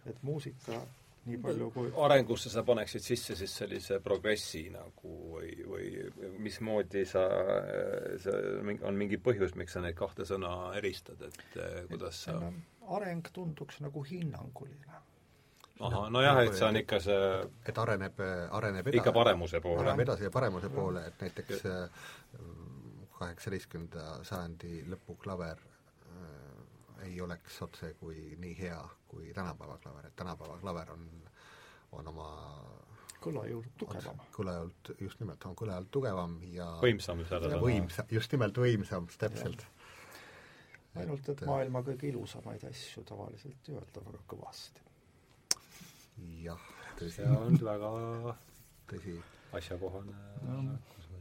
[0.07, 0.82] et muusika
[1.29, 7.27] nii palju kui arengusse sa paneksid sisse siis sellise progressi nagu või, või mismoodi sa,
[8.23, 12.39] see on mingi põhjus, miks sa neid kahte sõna eristad, et eh, kuidas sa
[12.97, 15.01] areng tunduks nagu hinnanguline.
[15.81, 17.29] ahah, nojah, et see on ikka see
[17.68, 18.18] et areneb,
[18.51, 19.85] areneb edasi, ikka paremuse poole.
[19.85, 22.09] areneb edasi ja paremuse poole, et näiteks eh,
[23.21, 25.61] kaheksateistkümnenda sajandi lõpu klaver
[27.11, 28.80] ei oleks otse kui nii hea
[29.11, 31.06] kui tänapäeva klaver, et tänapäeva klaver on,
[31.98, 32.28] on oma
[33.20, 34.20] kõlajõult tugevam.
[34.34, 39.64] kõlajõult, just nimelt, on kõlajõult tugevam ja võimsam selle võimsa, just nimelt võimsam, täpselt.
[40.94, 44.86] ainult, et maailma kõige ilusamaid asju tavaliselt ei öelda väga kõvasti.
[46.44, 47.16] jah, tõsi.
[47.18, 47.92] see on väga
[48.92, 49.18] tõsi.
[49.58, 50.78] asjakohane no,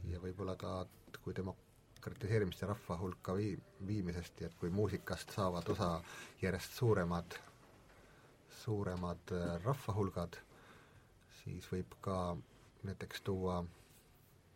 [0.08, 0.86] ja võib-olla ka,
[1.24, 1.58] kui demo-,
[2.00, 5.90] kritiseerimist ja rahva hulka vii-, viimisest ja et kui muusikast saavad osa
[6.42, 7.36] järjest suuremad,
[8.62, 10.38] suuremad äh, rahvahulgad,
[11.42, 12.16] siis võib ka
[12.88, 13.64] näiteks tuua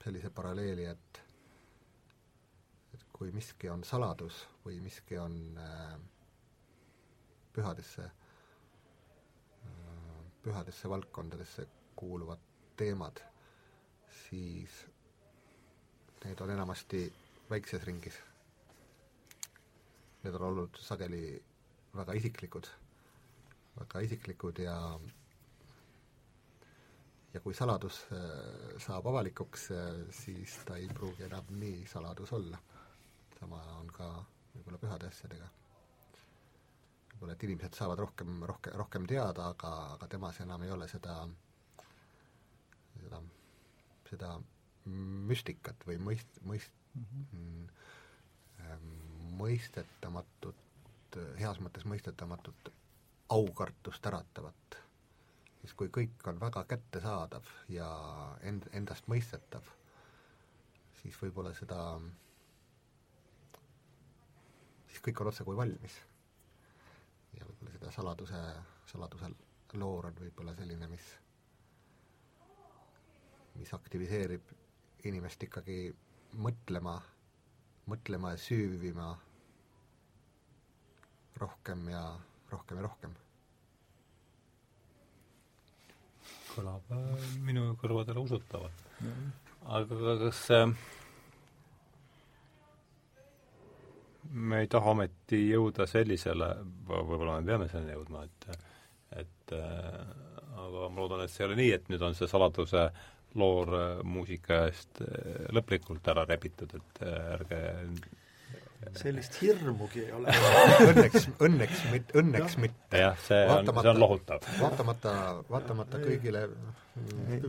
[0.05, 1.23] sellise paralleeli, et
[2.95, 5.95] et kui miski on saladus või miski on äh,
[7.53, 8.13] pühadesse äh,,
[10.43, 11.67] pühadesse valdkondadesse
[11.97, 12.39] kuuluvad
[12.77, 13.21] teemad,
[14.29, 14.87] siis
[16.25, 17.13] need on enamasti
[17.51, 18.17] väikses ringis.
[20.25, 21.27] Need on olnud sageli
[21.95, 22.69] väga isiklikud,
[23.77, 24.79] väga isiklikud ja
[27.35, 32.59] ja kui saladus äh, saab avalikuks, äh, siis ta ei pruugi enam nii saladus olla.
[33.35, 34.07] sama on ka
[34.55, 35.49] võib-olla pühade asjadega.
[37.13, 41.17] võib-olla, et inimesed saavad rohkem, rohkem, rohkem teada, aga, aga temas enam ei ole seda,
[43.03, 43.21] seda,
[44.11, 44.31] seda
[45.33, 46.81] müstikat või mõist-, mõist-.
[49.39, 52.73] Mõistetamatut, heas mõttes mõistetamatut
[53.35, 54.79] aukartust äratavat
[55.65, 57.87] siis kui kõik on väga kättesaadav ja
[58.45, 59.65] end, endastmõistetav,
[61.01, 61.79] siis võib-olla seda,
[64.91, 65.97] siis kõik on otsekui valmis.
[67.39, 68.43] ja võib-olla seda saladuse,
[68.93, 69.31] saladuse
[69.81, 71.07] loor on võib-olla selline, mis,
[73.57, 74.53] mis aktiviseerib
[75.09, 75.79] inimest ikkagi
[76.41, 76.99] mõtlema,
[77.91, 79.12] mõtlema ja süüvima
[81.41, 82.03] rohkem ja
[82.53, 83.14] rohkem ja rohkem.
[86.55, 88.85] Kõlab äh, minu kõrvadele usutavalt.
[89.64, 90.68] Aga kas äh,
[94.30, 96.53] me ei taha ometi jõuda sellisele,
[96.87, 98.62] võib-olla me peame selleni jõudma, et
[99.14, 99.99] et äh,
[100.59, 104.64] aga ma loodan, et see ei ole nii, et nüüd on see saladuse äh, muusika
[104.68, 107.62] eest äh, lõplikult ära rebitud, et ärge
[108.93, 110.32] sellist hirmugi ei ole
[110.91, 113.01] õnneks, õnneks mitte, õnneks mitte.
[113.01, 114.47] jah, see on, see on lohutav.
[114.61, 115.14] vaatamata,
[115.49, 116.45] vaatamata kõigile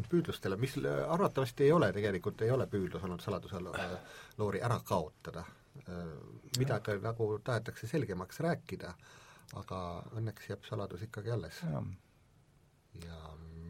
[0.09, 3.61] püüdlustele, mis arvatavasti ei ole, tegelikult ei ole püüdlus olnud saladuse
[4.39, 5.45] loori ära kaotada.
[6.57, 8.93] midagi nagu tahetakse selgemaks rääkida,
[9.59, 9.79] aga
[10.15, 11.61] õnneks jääb saladus ikkagi alles.
[13.05, 13.19] ja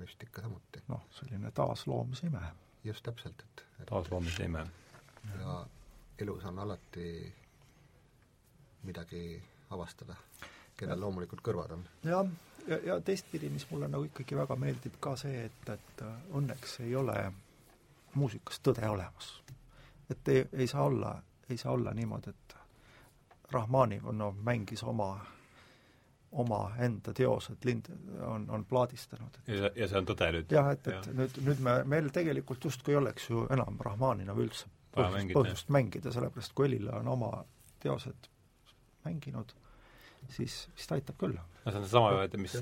[0.06, 0.84] müstika samuti.
[0.88, 2.41] noh, selline taasloomise ime.
[2.84, 4.68] just täpselt, et, et taasloomise ime.
[5.39, 5.66] ja
[6.20, 7.34] elus on alati
[8.84, 9.41] midagi
[9.74, 10.16] avastada,
[10.78, 11.88] kellel loomulikult kõrvad on.
[12.03, 12.30] jah,
[12.68, 16.80] ja, ja teistpidi, mis mulle nagu ikkagi väga meeldib ka see, et, et äh, õnneks
[16.86, 17.18] ei ole
[18.16, 19.34] muusikas tõde olemas.
[20.10, 21.16] et ei, ei saa olla,
[21.49, 22.56] ei saa olla niimoodi, et
[23.51, 25.16] Rahmanov no, mängis oma
[26.44, 27.90] omaenda teosed lind-,
[28.28, 29.40] on, on plaadistanud.
[29.48, 30.56] ja, ja see on tõde nüüd?
[30.56, 31.18] jah, et, et ja.
[31.22, 36.14] nüüd, nüüd me, meil tegelikult justkui ei oleks ju enam Rahmaninov üldse põhjust, põhjust mängida,
[36.16, 37.32] sellepärast kui Helile on oma
[37.84, 38.30] teosed
[39.06, 39.54] mänginud,
[40.34, 41.38] siis vist aitab küll.
[41.38, 42.56] no see on seesama ju, et mis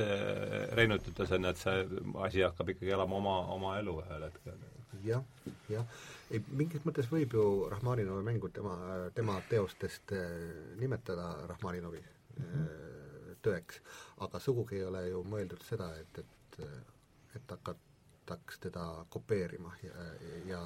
[0.77, 1.83] Reinult ütles enne, et see
[2.27, 4.65] asi hakkab ikkagi elama oma, oma elu ühel hetkel
[5.03, 5.21] ja,.
[5.43, 6.01] jah, jah.
[6.31, 8.75] ei, mingis mõttes võib ju Rahmaninovi mängu tema,
[9.15, 10.27] tema teostest eh,
[10.81, 13.02] nimetada Rahmaninovi mm -hmm.
[13.43, 13.79] Tõeks,
[14.25, 16.59] aga sugugi ei ole ju mõeldud seda, et, et,
[17.37, 20.09] et hakataks teda kopeerima ja,
[20.49, 20.61] ja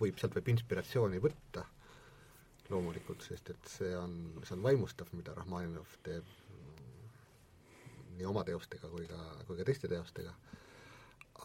[0.00, 1.66] võib, sealt võib inspiratsiooni võtta
[2.70, 4.14] loomulikult, sest et see on,
[4.44, 6.28] see on vaimustav, mida Rahmaninov teeb
[8.16, 9.18] nii oma teostega kui ka,
[9.48, 10.32] kui ka teiste teostega,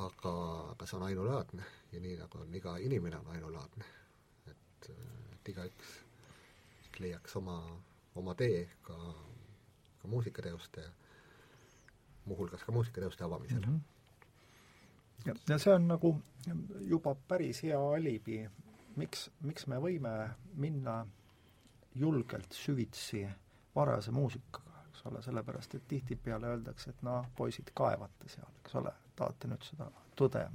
[0.04, 0.34] aga,
[0.74, 3.88] aga see on ainulaadne ja nii, nagu on iga inimene, on ainulaadne.
[4.52, 4.90] et,
[5.34, 5.96] et igaüks
[7.00, 7.58] leiaks oma,
[8.20, 8.98] oma tee ka,
[10.06, 10.86] ka muusikateoste,
[12.26, 13.74] muuhulgas ka muusikateoste avamisel mm.
[13.74, 15.26] -hmm.
[15.26, 16.16] ja, ja see on nagu
[16.94, 18.44] juba päris hea alibi
[18.96, 20.14] miks, miks me võime
[20.62, 21.00] minna
[21.96, 23.26] julgelt süvitsi
[23.76, 28.94] varase muusikaga, eks ole, sellepärast et tihtipeale öeldakse, et noh, poisid, kaevate seal, eks ole,
[29.16, 30.46] tahate nüüd seda tõde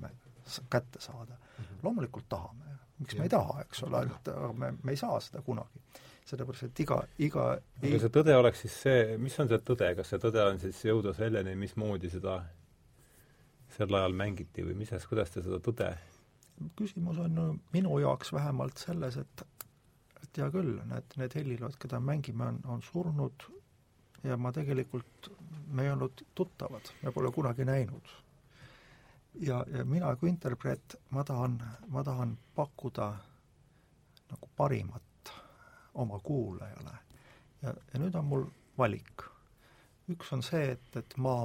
[0.71, 1.65] kätte saada mm.
[1.65, 1.83] -hmm.
[1.83, 2.70] loomulikult tahame,
[3.01, 3.21] miks ja.
[3.21, 5.83] me ei taha, eks ole, ainult aga me, me ei saa seda kunagi.
[6.31, 7.45] sellepärast, et iga, iga
[7.83, 10.85] aga see tõde oleks siis see, mis on see tõde, kas see tõde on siis
[10.87, 12.41] jõuda selleni, mismoodi seda
[13.75, 15.95] sel ajal mängiti või mis, kuidas te seda tõde
[16.77, 19.47] küsimus on minu jaoks vähemalt selles, et
[20.21, 23.47] et hea küll, need, need helilood, keda mängime, on, on surnud
[24.23, 25.31] ja ma tegelikult,
[25.73, 28.13] me ei olnud tuttavad, me pole kunagi näinud.
[29.35, 31.59] Ja, ja mina kui interpreet, ma tahan,
[31.89, 33.11] ma tahan pakkuda
[34.31, 35.33] nagu parimat
[35.95, 36.99] oma kuulajale.
[37.63, 38.47] ja, ja nüüd on mul
[38.79, 39.27] valik.
[40.11, 41.45] üks on see, et, et ma,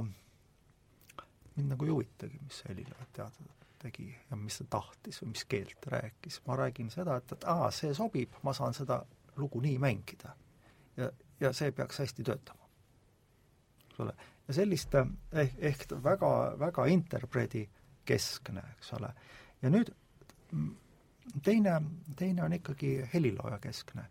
[1.56, 5.76] mind nagu ei huvitagi, mis helilood teada tegi ja mis ta tahtis või mis keelt
[5.80, 6.40] ta rääkis.
[6.46, 9.02] ma räägin seda, et, et aa, see sobib, ma saan seda
[9.36, 10.34] lugu nii mängida.
[10.96, 11.10] ja,
[11.40, 12.68] ja see peaks hästi töötama.
[13.90, 14.16] eks ole,
[14.54, 17.64] sellist ehk, ehk väga, väga interpredi
[18.06, 19.10] keskne, eks ole.
[19.62, 19.90] ja nüüd
[21.42, 21.80] teine,
[22.16, 24.06] teine on ikkagi helilooja keskne.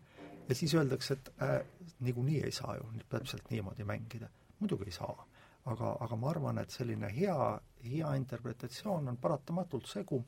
[0.48, 1.60] ja siis öeldakse, et äh,
[2.00, 4.28] niikuinii ei saa ju täpselt niimoodi mängida.
[4.60, 5.26] muidugi ei saa.
[5.64, 7.60] aga, aga ma arvan, et selline hea,
[7.90, 10.24] hea interpretatsioon on paratamatult segu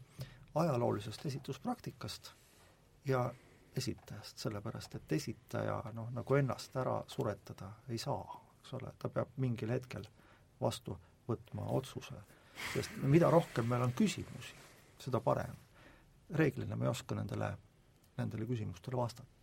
[0.55, 2.33] ajaloolisest esituspraktikast
[3.05, 3.35] ja
[3.77, 9.29] esitajast, sellepärast et esitaja noh, nagu ennast ära suretada ei saa, eks ole, ta peab
[9.37, 10.05] mingil hetkel
[10.61, 10.97] vastu
[11.29, 12.15] võtma otsuse,
[12.73, 14.55] sest mida rohkem meil on küsimusi,
[14.99, 15.57] seda parem
[16.31, 17.57] reeglina me ei oska nendele,
[18.17, 19.35] nendele küsimustele vastata.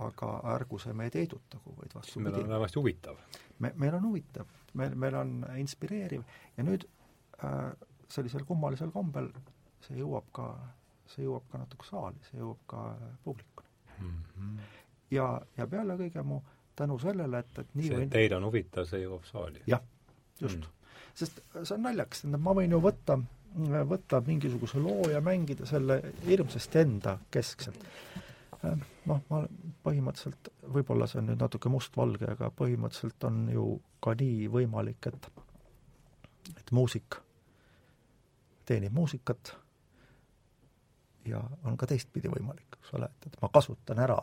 [0.00, 2.24] aga ärgu see meid heidutagu, vaid vastupidi.
[2.24, 3.16] meil on vähemasti huvitav.
[3.58, 6.22] me, meil on huvitav, meil, meil on inspireeriv
[6.56, 6.86] ja nüüd
[7.44, 7.72] äh,
[8.08, 9.28] sellisel kummalisel kombel
[9.84, 10.46] see jõuab ka,
[11.06, 12.84] see jõuab ka natuke saali, see jõuab ka
[13.24, 13.68] publikuni
[13.98, 14.22] mm.
[14.22, 14.56] -hmm.
[15.10, 16.40] ja, ja peale kõige mu
[16.76, 19.62] tänu sellele, et, et nii see, et teil on huvitav, see jõuab saali?
[19.70, 19.82] jah,
[20.40, 20.96] just mm..
[21.14, 23.18] sest see on naljakas, tähendab, ma võin ju võtta
[23.90, 25.96] võtta mingisuguse loo ja mängida selle
[26.26, 27.80] hirmsasti enda keskselt.
[28.64, 28.76] Äh,
[29.10, 29.40] noh, ma
[29.82, 33.64] põhimõtteliselt, võib-olla see on nüüd natuke mustvalge, aga põhimõtteliselt on ju
[34.04, 35.30] ka nii võimalik, et
[36.56, 37.18] et muusik
[38.66, 39.54] teenib muusikat
[41.28, 44.18] ja on ka teistpidi võimalik, eks ole, et, et ma kasutan ära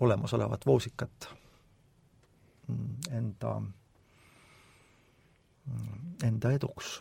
[0.00, 1.28] olemasolevat muusikat
[3.10, 3.54] enda,
[6.24, 7.00] enda eduks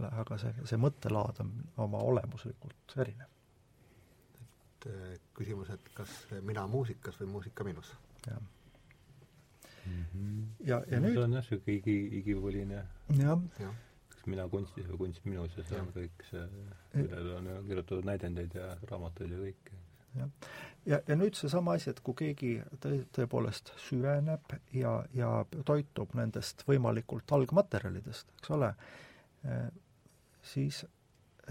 [0.00, 1.54] ole, aga see, see mõttelaad on
[1.86, 3.32] oma olemuslikult erinev.
[4.40, 7.92] et äh, küsimus, et kas mina muusikas või muusika minus?
[8.26, 8.40] jah
[9.86, 10.04] mm.
[10.12, 10.44] -hmm.
[10.66, 12.82] ja, ja no, nüüd see on jah, niisugune igi, igivõline
[13.22, 13.72] jah ja.
[14.12, 16.46] kas mina kunstis või kunst minus ja see on kõik see,
[16.94, 19.82] millele on ju kirjutatud näidendeid ja raamatuid ja kõike.
[20.18, 20.50] Jah,
[20.86, 22.52] ja, ja nüüd seesama asi, et kui keegi
[22.82, 25.30] tõe, tõepoolest süveneb ja, ja
[25.66, 28.72] toitub nendest võimalikult algmaterjalidest, eks ole,
[30.46, 30.84] siis,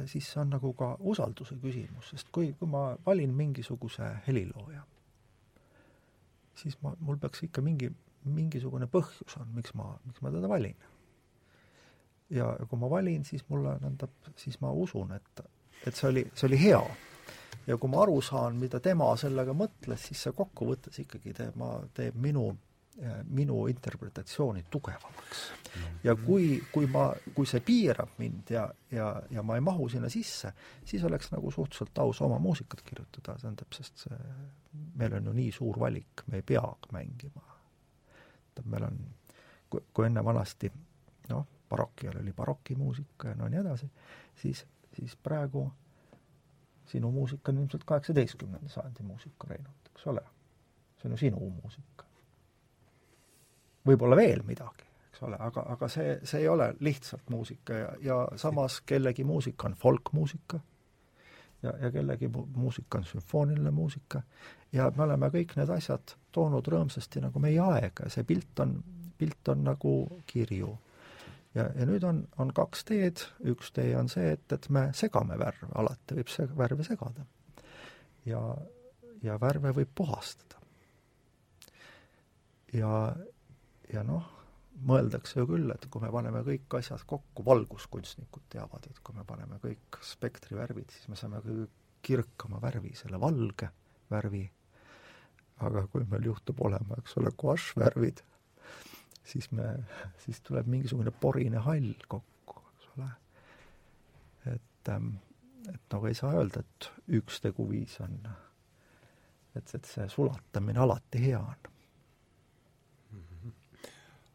[0.06, 4.84] siis see on nagu ka usalduse küsimus, sest kui, kui ma valin mingisuguse helilooja,
[6.56, 7.92] siis ma, mul peaks ikka mingi,
[8.26, 10.78] mingisugune põhjus on, miks ma, miks ma teda valin.
[12.34, 15.44] ja kui ma valin, siis mulle tähendab, siis ma usun, et,
[15.86, 16.80] et see oli, see oli hea.
[17.68, 22.18] Ja kui ma aru saan, mida tema sellega mõtles, siis see kokkuvõttes ikkagi tema teeb
[22.22, 22.50] minu
[23.28, 25.52] minu interpretatsiooni tugevamaks.
[26.04, 30.10] ja kui, kui ma, kui see piirab mind ja, ja, ja ma ei mahu sinna
[30.10, 30.54] sisse,
[30.86, 34.20] siis oleks nagu suhteliselt aus oma muusikat kirjutada, tähendab, sest see,
[34.96, 36.64] meil on ju nii suur valik, me ei pea
[36.96, 37.44] mängima.
[38.56, 39.02] tähendab, meil on,
[39.70, 40.72] kui, kui enne vanasti
[41.30, 43.92] noh, baroki ajal oli barokimuusika ja no nii edasi,
[44.40, 44.64] siis,
[44.96, 45.68] siis praegu
[46.92, 50.26] sinu muusika on ilmselt kaheksateistkümnenda sajandi muusika, Reinhold, eks ole?
[50.96, 52.06] see on ju sinu muusika
[53.86, 58.22] võib-olla veel midagi, eks ole, aga, aga see, see ei ole lihtsalt muusika ja, ja
[58.42, 60.60] samas kellegi muusika on folkmuusika
[61.64, 64.22] ja, ja kellegi muusika on sümfooniline muusika
[64.74, 68.78] ja me oleme kõik need asjad toonud rõõmsasti nagu meie aega ja see pilt on,
[69.18, 69.96] pilt on nagu
[70.28, 70.74] kirju.
[71.56, 75.38] Ja, ja nüüd on, on kaks teed, üks tee on see, et, et me segame
[75.40, 77.26] värve, alati võib see värve segada.
[78.28, 78.42] ja,
[79.24, 80.62] ja värve võib puhastada.
[82.74, 82.92] ja,
[83.94, 84.28] ja noh,
[84.86, 89.24] mõeldakse ju küll, et kui me paneme kõik asjad kokku, valguskunstnikud teavad, et kui me
[89.28, 91.72] paneme kõik spektrivärvid, siis me saame kõige
[92.06, 93.72] kirkama värvi, selle valge
[94.12, 94.44] värvi,
[95.66, 98.22] aga kui meil juhtub olema, eks ole, guašvärvid,
[99.26, 99.68] siis me,
[100.26, 103.12] siis tuleb mingisugune porine hall kokku, eks ole.
[104.54, 105.14] et, ähm,
[105.70, 108.20] et nagu ei saa öelda, et üks teguviis on,
[109.56, 111.72] et, et see sulatamine alati hea on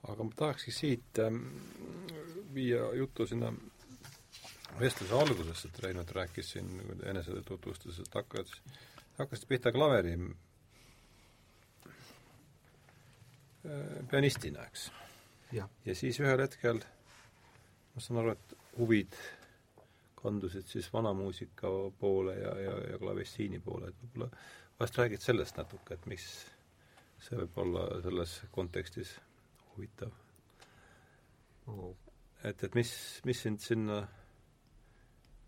[0.08, 1.42] aga ma tahakski siit ähm,
[2.54, 3.52] viia jutu sinna
[4.80, 6.70] vestluse algusesse, et Reinhold rääkis siin
[7.12, 8.54] enesetutvustusest, et hakkas,
[9.18, 10.30] hakkasid pihta klaveri äh,
[14.10, 14.88] pianistina, eks.
[15.52, 16.80] ja siis ühel hetkel
[17.94, 19.16] ma saan aru, et huvid
[20.20, 21.68] kandusid siis vanamuusika
[22.00, 24.30] poole ja, ja, ja klavessiini poole, et võib-olla
[24.78, 26.26] vahest räägid sellest natuke, et mis
[27.20, 29.14] see võib olla selles kontekstis
[29.74, 30.12] huvitav
[31.68, 31.94] oh..
[32.44, 32.92] et, et mis,
[33.28, 34.00] mis sind sinna,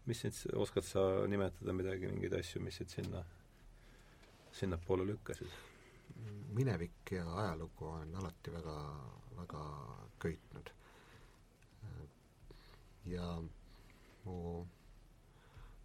[0.08, 3.24] mis sind, oskad sa nimetada midagi, mingeid asju, mis sind sinna,
[4.56, 5.71] sinnapoole lükkasid?
[6.56, 8.76] Minevik ja ajalugu on alati väga,
[9.38, 9.62] väga
[10.24, 10.70] köitnud.
[13.12, 13.24] ja
[14.24, 14.36] mu,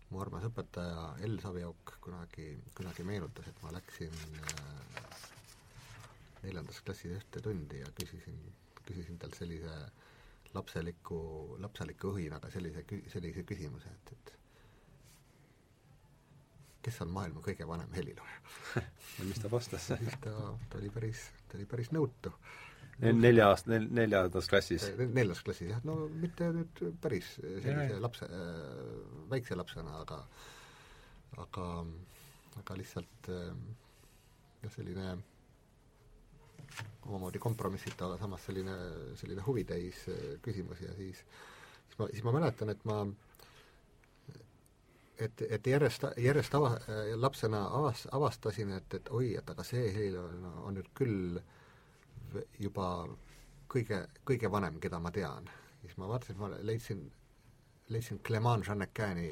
[0.09, 4.13] mu armas õpetaja El Saviauk kunagi, kunagi meenutas, et ma läksin
[4.43, 5.07] äh,
[6.43, 8.37] neljandas klassis ühte tundi ja küsisin,
[8.85, 9.73] küsisin talt sellise
[10.53, 11.17] lapseliku,
[11.63, 14.37] lapseliku õhinaga sellise, sellise küsimuse, et, et
[16.87, 18.81] kes on maailma kõige vanem helilooja
[19.17, 19.89] ja mis ta vastas?
[20.01, 20.33] siis ta,
[20.71, 22.33] ta oli päris, ta oli päris nõutu.
[23.03, 24.89] nelja aast-, nel-, neljandas klassis?
[24.97, 28.93] neljandas klassis jah, no mitte nüüd päris sellise lapse äh,,
[29.31, 30.21] väikse lapsena, aga
[31.43, 31.65] aga,
[32.61, 33.51] aga lihtsalt äh,
[34.63, 35.11] jah, selline
[37.07, 38.73] omamoodi kompromissita, aga samas selline,
[39.19, 41.21] selline huvitäis äh, küsimus ja siis
[41.87, 43.01] siis ma, siis ma mäletan, et ma
[45.19, 46.77] et, et järjest, järjest ava-,
[47.15, 51.39] lapsena avas-, avastasin, et, et oi, et aga see heli on, on nüüd küll
[52.61, 52.89] juba
[53.71, 55.49] kõige, kõige vanem, keda ma tean.
[55.81, 57.03] siis ma vaatasin, ma leidsin,
[57.93, 59.27] leidsin Clement Jeannecani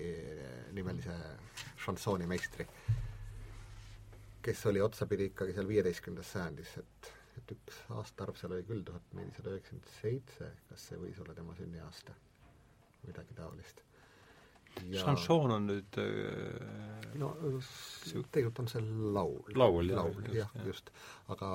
[0.74, 1.16] nimelise
[1.86, 2.68] šansoonimeistri,
[4.46, 9.10] kes oli otsapidi ikkagi seal viieteistkümnendas sajandis, et et üks aastaarv seal oli küll tuhat
[9.18, 12.16] nelisada üheksakümmend seitse, kas see võis olla tema sünniaasta?
[13.06, 13.85] midagi taolist
[15.02, 17.32] šansoon on nüüd äh, no
[18.32, 18.84] tegelikult on see
[19.16, 19.40] laul.
[19.56, 20.02] laul, jah.
[20.02, 20.92] laul, jah, just, just.,
[21.36, 21.52] aga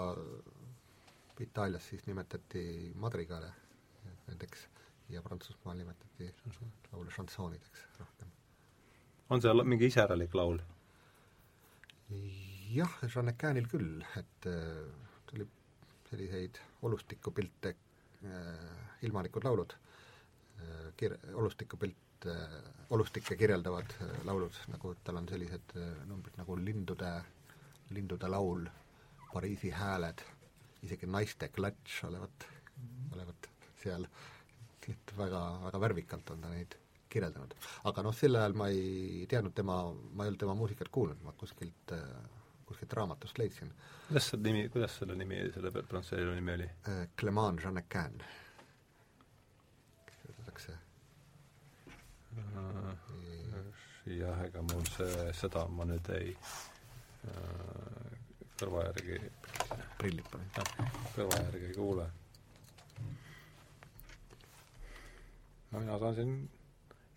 [1.41, 2.62] Itaalias siis nimetati
[3.01, 3.49] madrigale
[4.27, 4.66] nendeks
[5.09, 6.29] ja Prantsusmaal nimetati
[6.93, 8.29] laule šansoonideks rohkem.
[9.31, 10.61] on see mingi iseäralik laul?
[12.75, 14.85] jah, Jeannequinil küll, et äh,
[15.31, 15.47] tuli
[16.11, 17.75] selliseid olustikupilte
[18.27, 22.57] äh,, ilmalikud laulud äh,, kir-, olustikupilt äh,
[22.91, 27.14] olustikke kirjeldavad äh, laulud, nagu tal on sellised äh, numbrid nagu lindude,
[27.97, 28.66] lindude laul,
[29.31, 30.25] Pariisi hääled,
[30.83, 32.47] isegi naiste klatš olevat,
[33.14, 33.47] olevat
[33.79, 34.09] seal,
[34.91, 36.75] et väga, väga värvikalt on ta neid
[37.11, 37.55] kirjeldanud.
[37.87, 41.37] aga noh, sel ajal ma ei teadnud tema, ma ei olnud tema muusikat kuulnud, ma
[41.39, 41.95] kuskilt
[42.66, 43.71] kuskilt raamatust leidsin.
[44.09, 46.68] kuidas see nimi, kuidas selle nimi, selle prantsuse nimi oli?
[47.18, 48.18] Clement Jeannequin
[50.51, 50.79] öeldakse
[54.07, 56.34] jah, ega mul see, seda ma nüüd ei
[58.61, 59.18] kõrva järgi
[60.01, 60.47] prillid pane.
[61.14, 62.07] kõrva järgi ei kuule.
[65.70, 66.32] no mina saan siin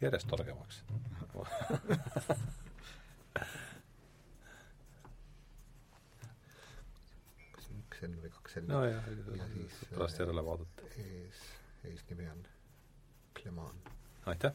[0.03, 0.83] järjest targemaks
[7.55, 8.69] kas on üks N või kaks N?
[8.71, 9.09] nojah,
[9.95, 10.91] pärast järele vaadata.
[11.07, 11.43] ees,
[11.91, 12.45] eesnimi on
[13.39, 13.91] Clement.
[14.35, 14.53] aitäh!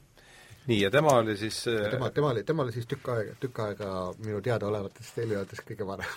[0.68, 3.62] Nii, ja tema oli siis ja tema, tema oli, tema oli siis tükk aega, tükk
[3.64, 3.92] aega
[4.24, 6.12] minu teadaolevatest heliajatest kõige vanem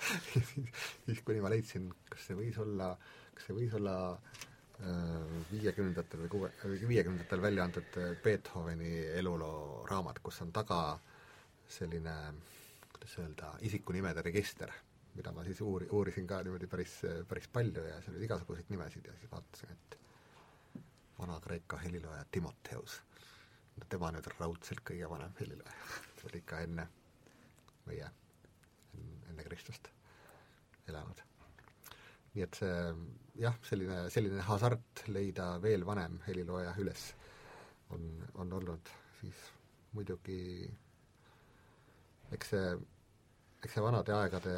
[1.06, 2.92] siis kuni ma leidsin, kas see võis olla,
[3.34, 6.52] kas see võis olla äh, viiekümnendatel või kuue,
[6.88, 10.80] viiekümnendatel välja antud äh, Beethoveni eluloo raamat, kus on taga
[11.70, 12.16] selline,
[12.94, 14.72] kuidas öelda, isikunimede register,
[15.14, 19.10] mida ma siis uuri-, uurisin ka niimoodi päris, päris palju ja seal oli igasuguseid nimesid
[19.10, 19.99] ja siis vaatasin, et
[21.20, 23.00] Vana-Kreeka helilooja Timoteus.
[23.76, 25.76] no tema nüüd raudselt kõige vanem helilooja
[26.20, 26.84] see oli ikka enne
[27.88, 28.08] meie,
[29.30, 29.88] enne Kristust
[30.90, 31.22] elanud.
[32.34, 32.74] nii et see
[33.42, 37.06] jah, selline, selline hasart leida veel vanem helilooja üles
[37.96, 38.04] on,
[38.34, 39.40] on olnud siis
[39.96, 40.38] muidugi
[42.36, 42.68] eks see,
[43.64, 44.54] eks see vanade aegade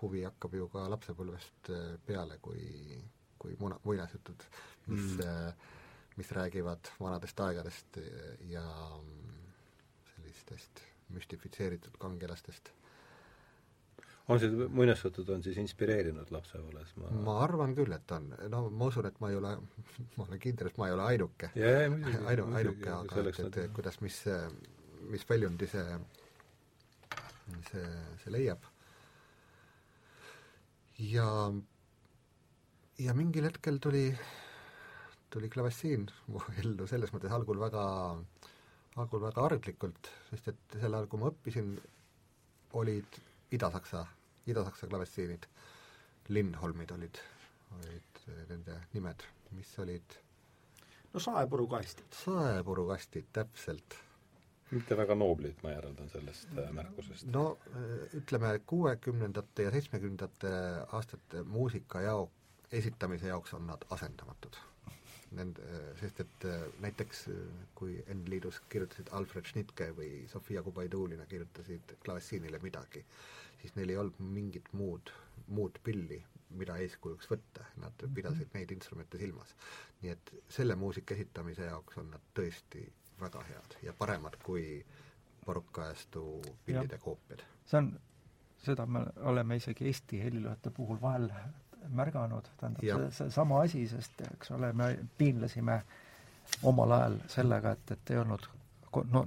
[0.00, 1.70] huvi hakkab ju ka lapsepõlvest
[2.08, 2.64] peale, kui
[3.40, 4.46] kui muna, muinasjutud,
[4.92, 5.68] mis mm.,
[6.20, 7.96] mis räägivad vanadest aegadest
[8.50, 8.62] ja
[10.10, 10.82] sellistest
[11.14, 12.70] müstifitseeritud kangelastest.
[14.28, 16.92] on see, muinasjutud on siis inspireerinud lapsepõlves?
[17.00, 18.28] ma ma arvan küll, et on.
[18.52, 19.54] no ma usun, et ma ei ole,
[20.16, 21.50] ma olen kindel, et ma ei ole ainuke.
[21.56, 24.20] ainu-, ainuke, aga et, et, et kuidas, mis,
[25.14, 25.98] mis väljundi see,
[27.70, 27.88] see,
[28.24, 28.70] see leiab.
[31.10, 31.26] ja
[33.00, 34.04] ja mingil hetkel tuli,
[35.32, 37.84] tuli klavetsiin mu ellu selles mõttes algul väga,
[39.00, 41.74] algul väga arglikult, sest et sel ajal, kui ma õppisin,
[42.80, 43.20] olid
[43.56, 44.04] Ida-Saksa,
[44.50, 45.48] Ida-Saksa klavetsiinid,
[46.30, 47.22] Lindholmid olid,
[47.80, 48.20] olid
[48.50, 49.24] nende nimed,
[49.56, 50.20] mis olid
[51.10, 52.06] no saepurukastid.
[52.20, 53.96] saepurukastid, täpselt
[54.70, 57.26] mitte väga nooblid, ma järeldan sellest äh, märkusest.
[57.34, 60.52] no äh, ütleme, kuuekümnendate ja seitsmekümnendate
[60.94, 62.39] aastate muusika jaoks
[62.72, 64.56] esitamise jaoks on nad asendamatud.
[65.38, 65.60] Nend-,
[66.00, 67.36] sest et äh, näiteks äh,
[67.78, 73.04] kui N-liidus kirjutasid Alfred Schnitke või Sofia Kubaidulina kirjutasid klassiinile midagi,
[73.60, 75.12] siis neil ei olnud mingit muud,
[75.54, 76.18] muud pilli,
[76.58, 78.14] mida eeskujuks võtta, nad mhm.
[78.16, 79.54] pidasid neid instrumente silmas.
[80.02, 82.86] nii et selle muusika esitamise jaoks on nad tõesti
[83.20, 84.84] väga head ja paremad kui
[85.46, 86.22] barokkajastu
[86.66, 87.44] pillide koopiad.
[87.66, 87.92] see on
[88.64, 91.28] seda me oleme isegi Eesti helilööjate puhul vahel
[91.88, 93.00] märganud, tähendab Jah.
[93.00, 95.80] see, seesama asi, sest eks ole, me piinlesime
[96.68, 98.48] omal ajal sellega, et, et ei olnud
[99.12, 99.24] no,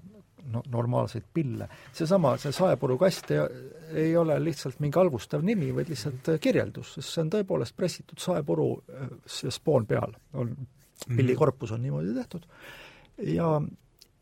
[0.52, 1.68] no normaalseid pille.
[1.94, 3.42] seesama, see saepurukast ei,
[4.06, 8.70] ei ole lihtsalt mingi halvustav nimi, vaid lihtsalt kirjeldus, sest see on tõepoolest pressitud saepuru,
[9.26, 10.56] see spoon peal on,
[11.08, 12.46] pillikorpus on niimoodi tehtud
[13.34, 13.50] ja,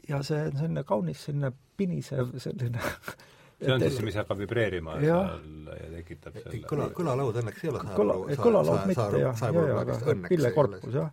[0.09, 2.81] ja see on selline kaunis selline pinisev selline
[3.61, 5.31] see on siis see, mis hakkab vibreerima Jah.
[5.31, 9.81] seal ja tekitab selle kõla, kõlalaud õnneks ei ole kõla, kõlalaud mitte jah, jah, jah,
[9.81, 11.11] aga pillekorpus jah.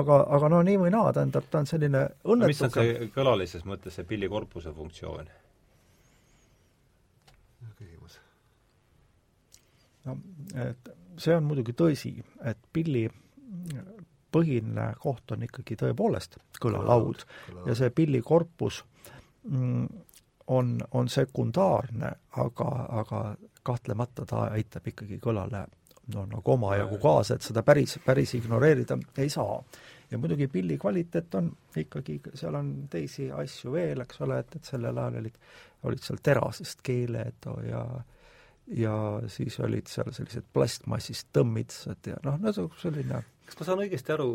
[0.00, 3.64] aga, aga no nii või naa, tähendab, ta on selline no mis on see kõlalises
[3.68, 5.32] mõttes see pillikorpuse funktsioon?
[7.78, 8.20] küsimus.
[10.04, 10.18] no
[10.68, 13.08] et see on muidugi tõsi, et pilli
[14.30, 17.24] põhiline koht on ikkagi tõepoolest kõlalaud
[17.66, 18.84] ja see pillikorpus
[19.48, 19.88] mm,
[20.50, 22.10] on, on sekundaarne,
[22.42, 22.70] aga,
[23.00, 23.20] aga
[23.62, 25.64] kahtlemata ta aitab ikkagi kõlale
[26.14, 29.62] no nagu omajagu kaasa, et seda päris, päris ignoreerida ei saa.
[30.10, 34.70] ja muidugi pilli kvaliteet on ikkagi, seal on teisi asju veel, eks ole, et, et
[34.72, 35.36] sellel ajal olid,
[35.86, 37.84] olid seal terasest keeled ja
[38.70, 38.94] ja
[39.26, 44.26] siis olid seal sellised plastmassist tõmmitsad ja noh, no selline kas ma saan õigesti aru,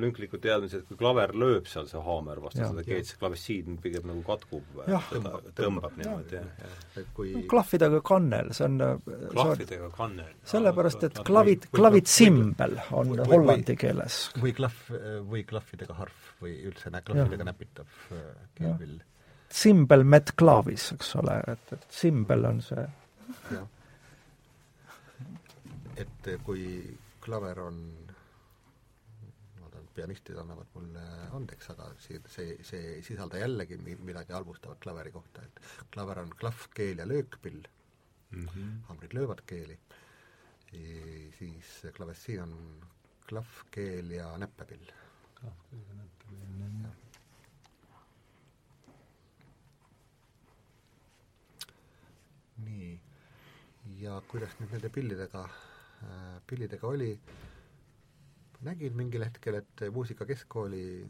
[0.00, 2.70] lünklikud teadmised, kui klaver lööb seal, see haamer vastu Jah.
[2.72, 4.64] seda keelt, siis klavessiin pigem nagu katkub,
[5.10, 10.30] seda tõmbab niimoodi, jah, kui klahvidega kannel, see on see on klahvidega kannel.
[10.52, 14.20] sellepärast, et klavid, klavitsimbel on või- või- hollandi keeles.
[14.40, 14.94] või klahv,
[15.30, 18.24] või klahvidega harf või üldse nä- klahvidega näpitav äh,
[18.54, 18.98] keelpill.
[19.48, 22.86] Simbel met klaavis, eks ole, et, et simbel on see
[25.98, 26.64] et kui
[27.28, 27.78] klaver on,
[29.60, 31.02] ma tean, pianistid annavad mulle
[31.36, 35.60] andeks, aga see, see, see ei sisalda jällegi mi- midagi halvustavat klaveri kohta, et
[35.94, 37.60] klaver on klahv, keel ja löökpill,
[38.30, 38.70] Mhm.
[38.88, 39.78] haamrid löövad keeli,
[41.38, 42.56] siis klavessiin on
[43.28, 44.88] klahv, keel ja näppepill.
[52.64, 53.00] nii,
[54.02, 55.44] ja kuidas nüüd nende pillidega
[56.46, 57.12] pillidega oli,
[58.66, 61.06] nägin mingil hetkel, et Muusika Keskkooli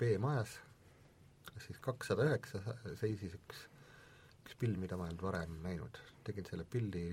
[0.00, 0.56] B-majas,
[1.50, 2.60] kas siis kakssada üheksa
[3.00, 3.66] seisis üks,
[4.40, 6.00] üks pill, mida ma ei olnud varem näinud.
[6.24, 7.04] tegin selle pilli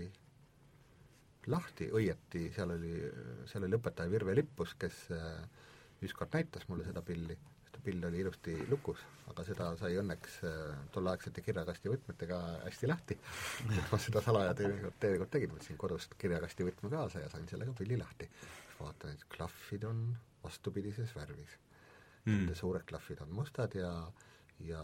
[1.48, 2.94] lahti, õieti seal oli,
[3.48, 5.44] seal oli õpetaja Virve Lippus, kes äh,
[6.04, 7.38] ükskord näitas mulle seda pilli,
[7.84, 13.20] pill oli ilusti lukus, aga seda sai õnneks äh, tolleaegsete kirjakasti võtmetega hästi lahti.
[13.78, 17.76] et ma seda salaja teinekord, teinekord tegin, võtsin kodust kirjakasti võtme kaasa ja sain sellega
[17.78, 18.30] pilli lahti.
[18.80, 20.04] vaatan, et klahvid on
[20.44, 21.58] vastupidises värvis
[22.28, 22.48] Mm.
[22.48, 22.56] mm..
[22.60, 23.92] suured klahvid on mustad ja,
[24.60, 24.84] ja,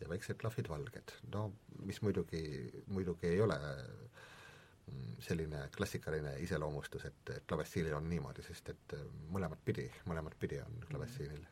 [0.00, 1.12] ja väiksed klahvid valged.
[1.34, 1.50] no
[1.84, 2.44] mis muidugi,
[2.86, 9.04] muidugi ei ole mm, selline klassikaline iseloomustus, et, et klavessiinil on niimoodi, sest et äh,
[9.36, 11.44] mõlemat pidi, mõlemat pidi on klavessiinil.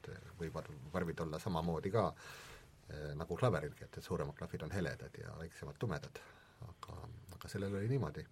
[0.00, 4.74] Et äh, võivad värvid olla samamoodi ka äh, nagu klaverilgi, et, et suuremad klahvid on
[4.74, 6.20] heledad ja väiksemad tumedad.
[6.68, 6.96] aga,
[7.36, 8.26] aga sellel oli niimoodi.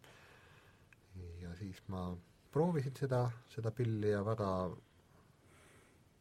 [1.41, 2.11] ja siis ma
[2.53, 4.51] proovisin seda, seda pilli ja väga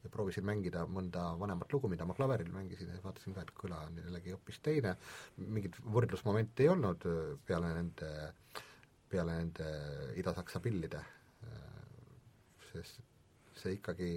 [0.03, 3.82] ja proovisin mängida mõnda vanemat lugu, mida ma klaveril mängisin ja vaatasin ka, et kõla
[3.88, 4.95] on jällegi hoopis teine,
[5.38, 8.11] mingit võrdlusmomenti ei olnud öö, peale nende,
[9.10, 9.68] peale nende
[10.22, 11.03] Ida-Saksa pillide,
[12.72, 13.02] sest
[13.57, 14.11] see ikkagi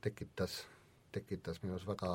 [0.00, 0.66] tekitas,
[1.12, 2.12] tekitas minus väga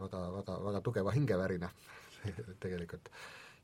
[0.00, 1.70] väga, väga, väga tugeva hingevärina
[2.62, 3.08] tegelikult.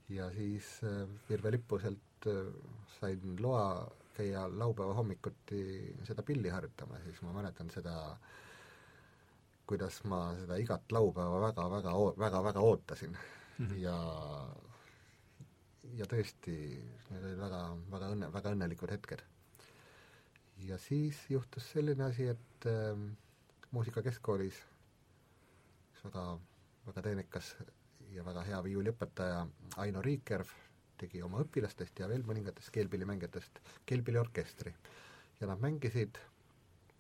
[0.09, 2.53] ja siis äh, Virve Lippuselt äh,
[2.99, 5.61] sain loa käia laupäeva hommikuti
[6.05, 8.17] seda pilli harjutama, siis ma mäletan seda,
[9.67, 13.17] kuidas ma seda igat laupäeva väga, väga, väga, väga ootasin
[13.59, 13.79] mm -hmm.
[13.79, 13.97] ja
[15.99, 16.55] ja tõesti,
[17.11, 17.61] need olid väga,
[17.91, 19.23] väga õnne, väga õnnelikud hetked.
[20.67, 22.97] Ja siis juhtus selline asi, et äh,
[23.71, 24.59] muusikakeskkoolis
[25.91, 26.25] üks väga,
[26.87, 27.55] väga teenekas
[28.15, 29.45] ja väga hea viiuliõpetaja
[29.83, 30.51] Aino Riikerv
[31.01, 34.75] tegi oma õpilastest ja veel mõningatest keelpillimängijatest keelpilliorkestri.
[35.41, 36.19] ja nad mängisid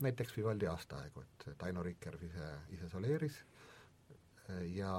[0.00, 3.42] näiteks Vivaldi aastaaegu, et, et Aino Riikerv ise, ise soleeris
[4.74, 4.94] ja,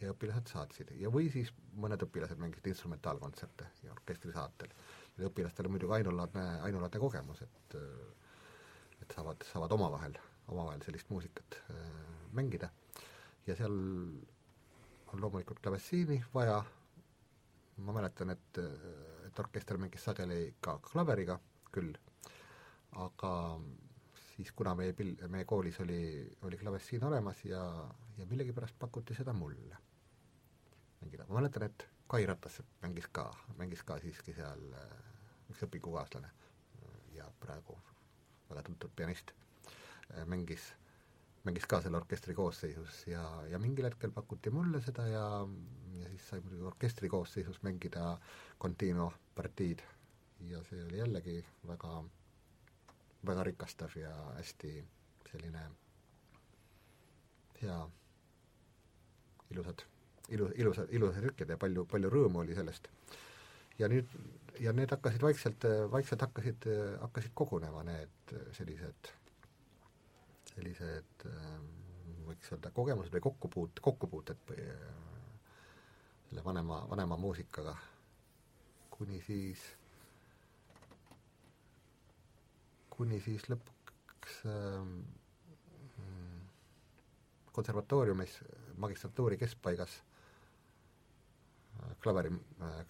[0.00, 4.74] ja õpilased saatsid ja või siis mõned õpilased mängisid instrumentaalkontserte ja orkestri saatel.
[5.22, 7.76] Õpilastel on muidugi ainulaadne, ainulaadne kogemus, et
[9.04, 10.16] et saavad, saavad omavahel,
[10.48, 11.76] omavahel sellist muusikat äh,
[12.32, 12.70] mängida.
[13.46, 13.74] Ja seal
[15.12, 16.56] on loomulikult klavessiini vaja,
[17.84, 18.60] ma mäletan, et,
[19.26, 21.36] et orkester mängis sageli ka klaveriga
[21.74, 21.92] küll,
[23.04, 23.32] aga
[24.34, 26.00] siis kuna meie pil-, meie koolis oli,
[26.46, 27.62] oli klavessiin olemas ja,
[28.18, 29.76] ja millegipärast pakuti seda mulle
[31.02, 31.26] mängida.
[31.28, 34.96] ma mäletan, et Kai Ratas mängis ka, mängis ka siiski seal äh,
[35.50, 36.30] üks õpingukaaslane
[37.16, 37.76] ja praegu
[38.50, 39.32] väga tuntud pianist,
[40.12, 40.66] äh, mängis,
[41.44, 45.24] mängis ka selle orkestri koosseisus ja, ja mingil hetkel pakuti mulle seda ja,
[46.00, 48.18] ja siis sai muidugi orkestri koosseisus mängida
[48.60, 49.82] continuo partiid.
[50.44, 52.02] Ja see oli jällegi väga,
[53.26, 54.74] väga rikastav ja hästi
[55.30, 55.62] selline
[57.62, 57.78] hea,
[59.54, 59.86] ilusad
[60.28, 62.88] ilu, ilusad, ilusad hetked ja palju, palju rõõmu oli sellest.
[63.78, 64.10] ja nüüd,
[64.62, 66.68] ja need hakkasid vaikselt, vaikselt hakkasid,
[67.00, 69.10] hakkasid kogunema need sellised,
[70.54, 71.26] sellised
[72.24, 74.68] võiks öelda kogemused või kokkupuut-, kokkupuuted või
[76.28, 77.74] selle vanema, vanema muusikaga,
[78.94, 79.60] kuni siis,
[82.94, 84.40] kuni siis lõpuks
[87.54, 88.40] konservatooriumis
[88.82, 90.00] magistratuuri keskpaigas
[92.04, 92.32] klaveri,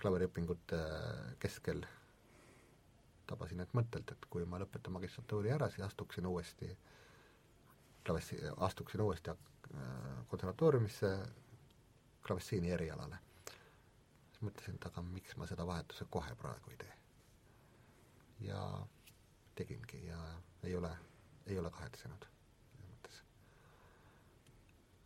[0.02, 0.80] klaveriõpingute
[1.42, 1.84] keskel
[3.28, 6.68] tabasin end mõttelt, et kui ma lõpetan magistratuuri ära, siis astuksin uuesti
[8.04, 9.38] klavessi, astuksin uuesti äh,
[10.28, 11.12] konservatooriumisse
[12.26, 13.18] klavessiini erialale.
[14.32, 16.92] siis mõtlesin, et aga miks ma seda vahetuse kohe praegu ei tee.
[18.50, 18.60] ja
[19.54, 20.20] tegingi ja
[20.62, 20.90] ei ole,
[21.46, 22.34] ei ole kahetsenud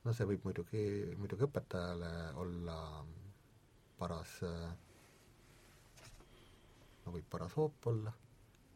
[0.09, 0.83] no see võib muidugi,
[1.21, 2.11] muidugi õpetajale
[2.41, 2.77] olla
[3.99, 4.33] paras,
[7.05, 8.13] no võib paras hoop olla,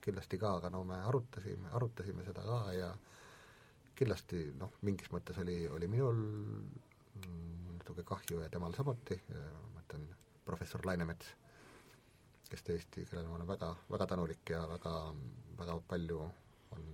[0.03, 2.89] kindlasti ka, aga no me arutasime, arutasime seda ka ja
[3.99, 6.19] kindlasti noh, mingis mõttes oli, oli minul
[7.79, 9.47] natuke kahju ja temal samuti, ma
[9.77, 10.07] mõtlen
[10.47, 11.33] professor Lainemets,
[12.51, 14.95] kes tõesti, kellele ma olen väga, väga tänulik ja väga,
[15.61, 16.21] väga palju
[16.77, 16.89] on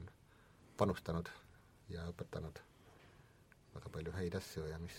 [0.78, 1.30] panustanud
[1.92, 2.60] ja õpetanud
[3.74, 4.96] väga palju häid asju ja mis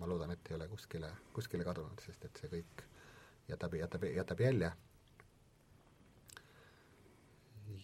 [0.00, 2.84] ma loodan, et ei ole kuskile, kuskile kadunud, sest et see kõik
[3.50, 4.70] jätab, jätab, jätab jälje.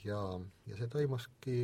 [0.04, 0.20] ja,
[0.66, 1.56] ja see toimuski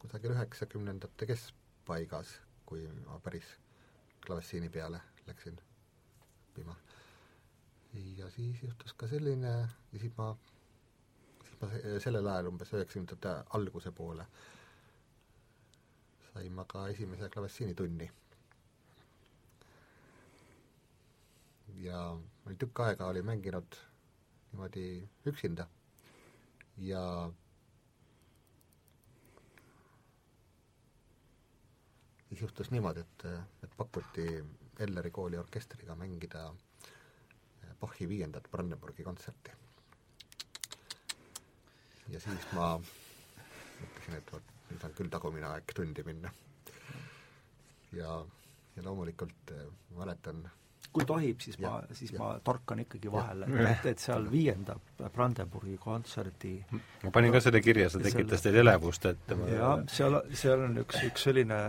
[0.00, 2.32] kusagil üheksakümnendate keskpaigas,
[2.66, 3.48] kui ma päris
[4.26, 6.76] klavessiini peale läksin õppima.
[8.16, 9.54] ja siis juhtus ka selline,
[9.92, 10.32] ja siis ma,
[11.44, 14.26] siis ma sellel ajal umbes üheksakümnendate alguse poole
[16.36, 18.10] sain ma ka esimese klavessiinitunni
[21.74, 22.18] ja
[22.58, 23.78] tükk aega oli mänginud
[24.52, 25.66] niimoodi üksinda
[26.78, 27.02] ja
[32.28, 33.24] siis juhtus niimoodi, et,
[33.64, 34.26] et pakuti
[34.80, 36.50] Elleri kooli orkestriga mängida
[37.80, 39.50] Bachi viiendat Brandenburgi kontserti.
[42.08, 46.30] ja siis ma mõtlesin, et vot nüüd on küll tagumine aeg tundi minna.
[47.92, 48.12] ja,
[48.76, 49.52] ja loomulikult
[49.96, 50.44] mäletan
[50.96, 52.20] kui tohib, siis ja, ma, siis ja.
[52.22, 54.76] ma torkan ikkagi vahele, et, et seal viienda
[55.12, 60.64] Brandenburgi kontserdi ma panin ka selle kirja, see tekitas teil elevust, et jah, seal, seal
[60.68, 61.60] on üks, üks selline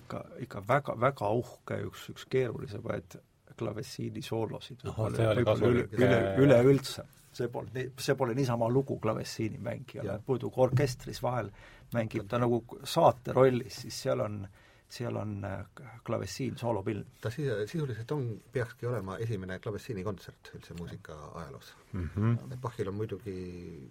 [0.00, 3.18] ikka, ikka väga, väga uhke, üks, üks keerulisemaid
[3.60, 7.04] klavessiini soolosid üle, üle, üleüldse.
[7.36, 11.52] see pole see pole niisama lugu klavessiini mängijale, muidu kui orkestris vahel
[11.94, 15.64] mängib ta nagu saate rollis, siis seal on äh, seal on äh,
[16.04, 17.06] klavessiin soolopilv.
[17.20, 22.08] ta sis-, sisuliselt on, peakski olema esimene klavessiinikontsert üldse muusika ajaloos mm.
[22.16, 22.56] -hmm.
[22.60, 23.34] Bachil on muidugi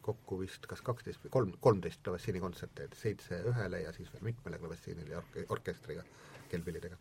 [0.01, 4.59] kokku vist kas kaksteist või kolm, kolmteist klavessiinikontserti, et seitse ühele ja siis veel mitmele
[4.59, 6.03] klavessiinile ja orke-, orkestriga,
[6.49, 6.97] kellpillidega.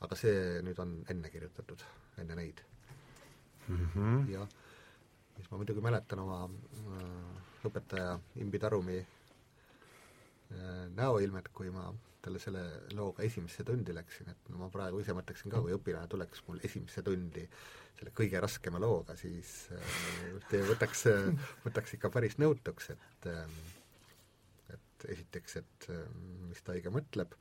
[0.00, 1.82] aga see nüüd on enne kirjutatud,
[2.18, 2.64] enne neid
[3.68, 3.86] mm.
[3.94, 4.30] -hmm.
[4.32, 4.46] ja
[5.38, 9.08] mis ma muidugi mäletan oma äh, õpetaja Imbi Tarumi äh,
[10.94, 11.92] näoilmet, kui ma
[12.28, 12.62] talle selle
[12.94, 17.02] looga esimesse tundi läksin, et ma praegu ise mõtleksin ka, kui õpilane tuleks mul esimesse
[17.02, 17.48] tundi
[17.98, 21.08] selle kõige raskema looga, siis äh, võtaks,
[21.64, 23.58] võtaks ikka päris nõutuks, et äh,
[24.98, 26.04] et esiteks, et äh,
[26.48, 27.34] mis ta õige mõtleb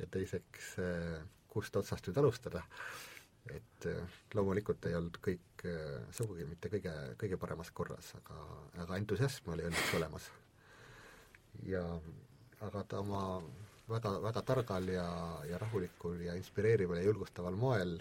[0.00, 1.18] ja teiseks äh,,
[1.50, 2.64] kust otsast nüüd alustada.
[3.52, 8.38] et äh, loomulikult ei olnud kõik äh, sugugi mitte kõige, kõige paremas korras, aga,
[8.86, 10.30] aga entusiasm oli õnneks olemas.
[11.62, 11.84] ja
[12.60, 13.42] aga ta oma
[13.88, 15.06] väga, väga targal ja,
[15.50, 17.98] ja rahulikul ja inspireerival ja julgustaval moel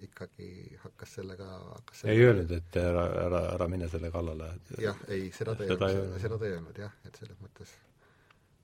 [0.00, 4.50] ikkagi hakkas sellega, hakkas sellega ei öelnud, et ära, ära, ära mine selle kallale?
[4.80, 7.72] jah, ei, seda ta ei öelnud, seda ta ei öelnud jah, et selles mõttes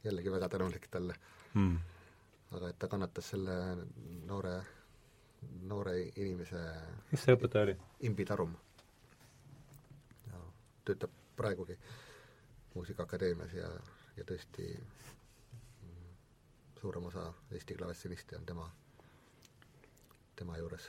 [0.04, 1.16] jällegi väga tänulik talle
[1.54, 1.78] hmm..
[2.58, 3.56] aga et ta kannatas selle
[4.28, 4.58] noore,
[5.68, 6.60] noore inimese
[7.10, 7.78] kes see õpetaja oli?
[8.08, 8.56] Imbi Tarum.
[10.84, 11.76] töötab praegugi
[12.74, 13.68] Muusikaakadeemias ja,
[14.16, 14.66] ja tõesti
[16.82, 18.64] suurem osa Eesti klavessiniste on tema,
[20.36, 20.88] tema juures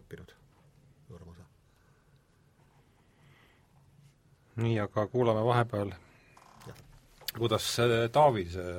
[0.00, 0.32] õppinud,
[1.08, 1.44] suurem osa.
[4.60, 5.92] nii, aga kuulame vahepeal,
[7.36, 7.68] kuidas
[8.12, 8.72] Taavi see,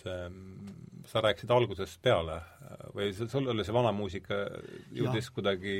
[0.00, 0.16] see,
[1.12, 2.40] sa rääkisid algusest peale
[2.96, 4.42] või sul oli see vana muusika,
[4.96, 5.36] jõudis ja.
[5.36, 5.76] kuidagi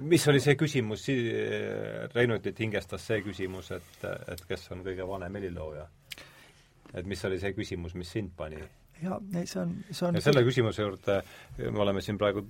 [0.00, 1.08] mis oli see küsimus,
[2.14, 5.88] Reinutit hingestas see küsimus, et, et kes on kõige vanem helilooja?
[6.96, 8.60] Et mis oli see küsimus, mis sind pani?
[9.02, 11.20] jaa, ei see on, see on ja selle küsimuse juurde
[11.58, 12.46] me oleme siin praegu,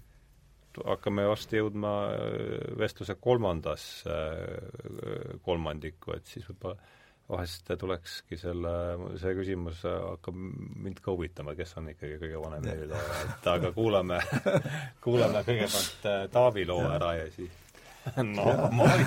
[0.85, 6.94] hakkame varsti jõudma äh, vestluse kolmandas äh, kolmandikku, et siis võib-olla
[7.27, 8.73] vahest tulekski selle,
[9.18, 14.20] see küsimus hakkab mind ka huvitama, kes on ikkagi kõige vanem helilooja, et aga kuulame
[15.05, 17.66] kuulame kõigepealt Taavi loo ära ja siis
[18.37, 19.07] no ma olin,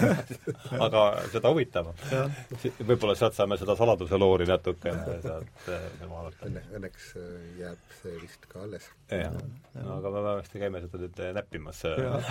[0.85, 1.95] aga seda huvitavam.
[2.83, 4.93] võib-olla sealt saame seda saladuse loori natuke
[5.23, 6.49] sealt äh, vaadata.
[6.49, 7.23] Õnne, õnneks äh,
[7.61, 8.89] jääb see vist ka alles.
[9.13, 9.33] jah,
[9.79, 11.83] no aga me vähemasti käime seda nüüd äh, näppimas.
[11.87, 12.21] ole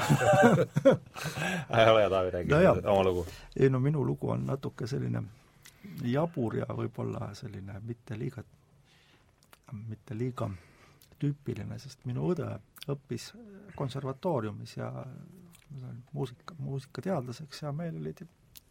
[2.03, 3.27] hea, Taavi, räägi no oma lugu.
[3.57, 5.25] ei no minu lugu on natuke selline
[6.05, 8.45] jabur ja võib-olla selline mitte liiga,
[9.73, 10.51] mitte liiga
[11.19, 12.47] tüüpiline, sest minu õde
[12.89, 13.33] õppis
[13.79, 14.91] konservatooriumis ja
[15.71, 17.63] ma sain muusika, muusikateadlaseks.
[17.63, 18.25] Ja meil olid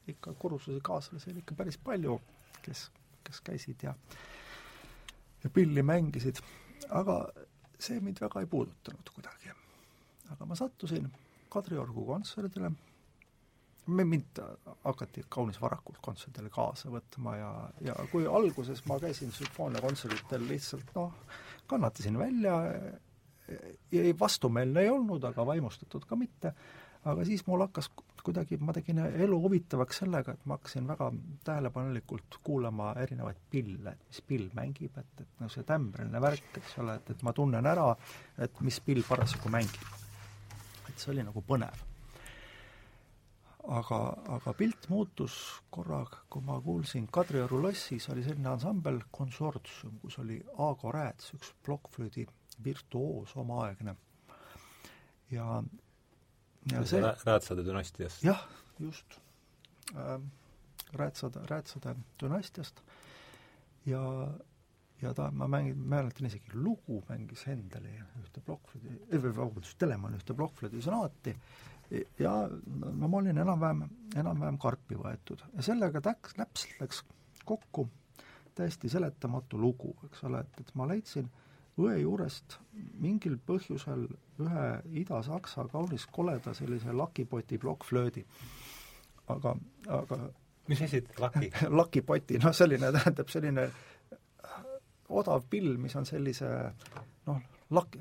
[0.08, 2.20] ikka kursusi kaaslasi oli ikka päris palju,
[2.62, 2.90] kes,
[3.24, 3.94] kes käisid ja
[5.44, 6.42] ja pilli mängisid,
[6.90, 7.22] aga
[7.80, 9.54] see mind väga ei puudutanud kuidagi.
[10.32, 11.08] aga ma sattusin
[11.50, 12.72] Kadriorgu kontserdile,
[13.88, 14.42] mind
[14.84, 17.52] hakati kaunis varakult kontserdile kaasa võtma ja,
[17.82, 21.14] ja kui alguses ma käisin sümfooniakontserditel lihtsalt noh,
[21.68, 22.58] kannatasin välja,
[23.92, 26.52] ei vastumeelne ei olnud, aga vaimustatud ka mitte,
[27.12, 27.90] aga siis mul hakkas
[28.28, 31.10] kuidagi, ma tegin elu huvitavaks sellega, et ma hakkasin väga
[31.48, 36.78] tähelepanelikult kuulama erinevaid pille, et mis pill mängib, et, et noh, see tämbriline värk, eks
[36.84, 37.88] ole, et, et ma tunnen ära,
[38.44, 39.94] et mis pill parasjagu mängib.
[40.90, 41.86] et see oli nagu põnev.
[43.78, 44.02] aga,
[44.38, 45.38] aga pilt muutus
[45.70, 51.54] korraga, kui ma kuulsin Kadrioru lossis oli selline ansambel Consortium, kus oli Aago Rääts, üks
[51.64, 52.28] plokkflöödi
[52.64, 53.96] virtuoos omaaegne
[55.32, 55.62] ja
[56.72, 58.24] ja see Räätsade dünastiast?
[58.24, 58.44] jah,
[58.80, 59.20] just.
[59.96, 60.20] Äh,.
[60.94, 62.84] Räätsade, Räätsade dünastiast.
[63.86, 64.32] Ja
[65.02, 67.92] ja ta, ma mängin, mäletan isegi lugu, mängis Hendeli
[68.22, 71.36] ühte plokkflöödi, või vabandust, Telemann ühte plokkflöödi sonaati.
[72.20, 73.84] Ja no ma olin enam-vähem,
[74.16, 75.44] enam-vähem karpi võetud.
[75.54, 77.04] Ja sellega täks, täpselt läks
[77.46, 77.88] kokku
[78.56, 81.47] täiesti seletamatu lugu, eks ole, et, et ma leidsin äh,
[81.78, 82.58] õe juurest
[83.02, 84.08] mingil põhjusel
[84.42, 84.66] ühe
[85.02, 88.26] Ida-Saksa kaunis koleda sellise lakipoti plokkflöödi.
[89.28, 89.56] aga,
[89.88, 90.20] aga
[90.68, 91.52] mis asi, laki?
[91.82, 93.68] lakipoti, noh selline, tähendab selline
[95.10, 96.50] odav pill, mis on sellise
[97.28, 97.40] noh,
[97.76, 98.00] lak-,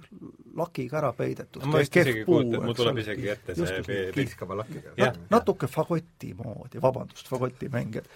[0.57, 1.75] lakiga ära peidetud no,.
[1.75, 5.13] ma vist isegi kujutan, mul tuleb isegi ette see piiskava lakiga.
[5.31, 8.11] natuke fagoti moodi, vabandust, fagotimängijad.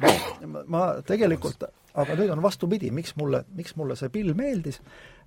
[0.00, 1.66] Ma, ma tegelikult
[1.96, 4.80] aga nüüd on vastupidi, miks mulle, miks mulle see pill meeldis,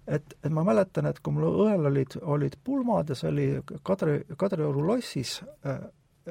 [0.07, 3.47] et, et ma mäletan, et kui mul õel olid, olid pulmad ja see oli
[3.85, 5.81] Kadri, Kadrioru lossis äh,,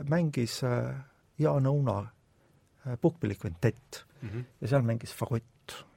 [0.09, 0.95] mängis äh,
[1.43, 4.45] Jaan Õuna äh, puhkpillikvintett mm -hmm.
[4.61, 5.45] ja seal mängis fagott.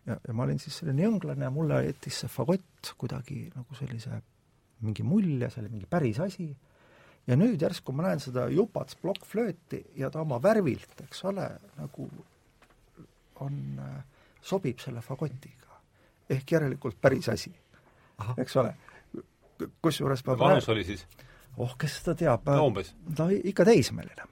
[0.05, 4.21] ja, ja ma olin siis selline jõnglane ja mulle jättis see fagott kuidagi nagu sellise
[4.81, 6.57] mingi mulje, see oli mingi päris asi,
[7.27, 11.47] ja nüüd järsku ma näen seda jupats plokkflööti ja ta oma värvilt, eks ole,
[11.77, 12.09] nagu
[13.41, 14.03] on äh,
[14.41, 15.81] sobib selle fagotiga.
[16.29, 17.51] ehk järelikult päris asi,
[18.37, 18.75] eks ole.
[19.81, 21.05] kusjuures ma vanus oli siis?
[21.57, 22.45] oh, kes seda teab.
[22.45, 22.93] no umbes?
[23.17, 24.27] no ikka teismeline,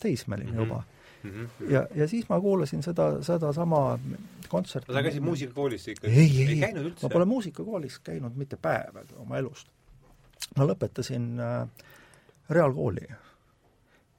[0.00, 0.60] teismeline mm -hmm.
[0.62, 0.82] juba
[1.22, 1.30] mm.
[1.30, 1.72] -hmm.
[1.72, 3.98] ja, ja siis ma kuulasin seda, sedasama
[4.48, 4.92] kontserti.
[4.92, 6.06] sa käisid muusikakoolis ikka?
[6.06, 9.68] ei, ei, ei, ei, ma pole muusikakoolis käinud mitte päevagi oma elust.
[10.56, 11.68] ma lõpetasin äh,
[12.50, 13.08] reaalkooli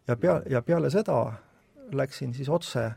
[0.07, 1.33] ja pea, ja peale seda
[1.91, 2.91] läksin siis otse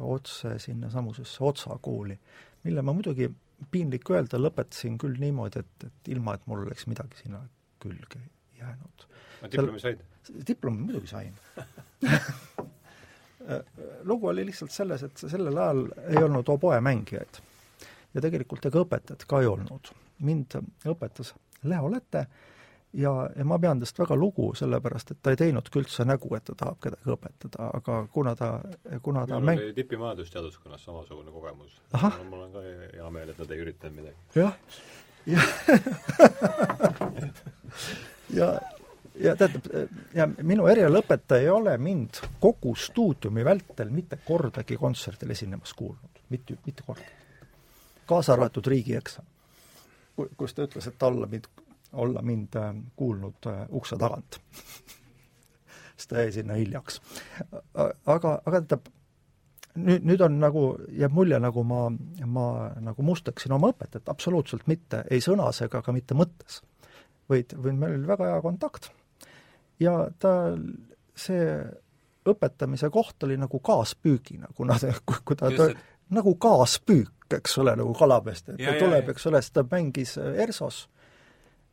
[0.00, 2.18] otse sinnasamusesse Otsa kooli,
[2.64, 3.30] mille ma muidugi,
[3.70, 7.42] piinlik öelda, lõpetasin küll niimoodi, et, et ilma, et mul oleks midagi sinna
[7.82, 8.20] külge
[8.58, 9.06] jäänud.
[9.52, 10.04] diplomi said?
[10.46, 11.34] diplomi muidugi sain
[14.04, 17.40] lugu oli lihtsalt selles, et sellel ajal ei olnud oboemängijaid.
[18.14, 19.92] ja tegelikult ega õpetajat ka ei olnud.
[20.18, 20.58] mind
[20.88, 22.26] õpetas Leo Lette
[22.92, 26.44] ja, ja ma pean tast väga lugu, sellepärast et ta ei teinudki üldse nägu, et
[26.48, 28.48] ta tahab kedagi õpetada, aga kuna ta,
[29.02, 29.58] kuna ta minul mäng...
[29.64, 31.72] oli tipimajandus-teaduskonnas samasugune kogemus.
[32.30, 34.16] mul on ka hea meel, et nad ei üritanud midagi.
[34.34, 34.54] jah,
[35.26, 35.40] ja
[38.40, 38.60] ja,
[39.20, 39.64] ja tähendab,
[40.14, 46.58] ja minu erialaõpetaja ei ole mind kogu stuudiumi vältel mitte kordagi kontserdil esinemas kuulnud, mitte,
[46.66, 47.18] mitte kordagi.
[48.10, 49.24] Kaasa arvatud riigieksam,
[50.36, 51.46] kus ta ütles, et olla mind,
[51.92, 54.40] olla mind äh, kuulnud äh, ukse tagant.
[55.96, 57.00] Sest ta jäi sinna hiljaks.
[57.74, 58.86] aga, aga tähendab,
[59.76, 60.64] nüüd, nüüd on nagu,
[60.96, 61.82] jääb mulje, nagu ma,
[62.26, 62.46] ma
[62.80, 66.62] nagu mustaksin oma õpetajat, absoluutselt mitte, ei sõnas ega ka mitte mõttes.
[67.28, 68.90] vaid, vaid meil oli väga hea kontakt.
[69.80, 70.32] Ja ta,
[71.16, 71.44] see
[72.28, 74.92] õpetamise koht oli nagu kaaspüügina, kuna ta,
[75.24, 76.00] kui ta Just, et...
[76.16, 80.16] nagu kaaspüük, eks ole, nagu kalapest, et ja, ta tuleb, eks ole, siis ta mängis
[80.18, 80.88] ERSO-s,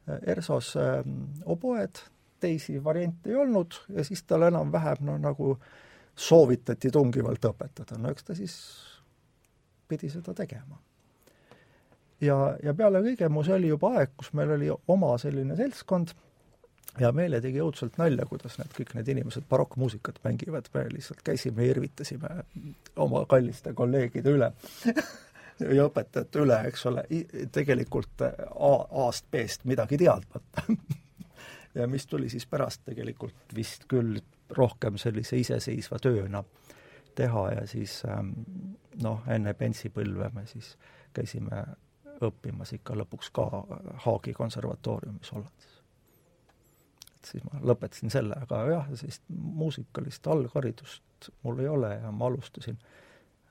[0.07, 2.01] ERSO-s ähm, oboed,
[2.39, 5.55] teisi variante ei olnud ja siis tal enam-vähem no nagu
[6.17, 8.57] soovitati tungivalt õpetada, no eks ta siis
[9.87, 10.79] pidi seda tegema.
[12.21, 16.13] ja, ja peale kõige mu, see oli juba aeg, kus meil oli oma selline seltskond
[16.99, 21.65] ja meile tegi õudselt nalja, kuidas need kõik need inimesed barokkmuusikat mängivad, me lihtsalt käisime
[21.65, 22.33] ja irvitasime
[22.95, 24.51] oma kalliste kolleegide üle
[25.77, 27.03] ja õpetajate üle, eks ole,
[27.51, 30.63] tegelikult A-st B-st midagi teadmata
[31.77, 34.19] ja mis tuli siis pärast tegelikult vist küll
[34.57, 36.43] rohkem sellise iseseisva tööna
[37.17, 38.31] teha ja siis ähm,
[39.03, 40.75] noh, enne pensipõlve me siis
[41.13, 41.63] käisime
[42.23, 43.45] õppimas ikka lõpuks ka
[44.05, 45.75] Haagi konservatooriumis Hollandis.
[47.17, 52.29] et siis ma lõpetasin selle, aga jah, sellist muusikalist algharidust mul ei ole ja ma
[52.29, 52.77] alustasin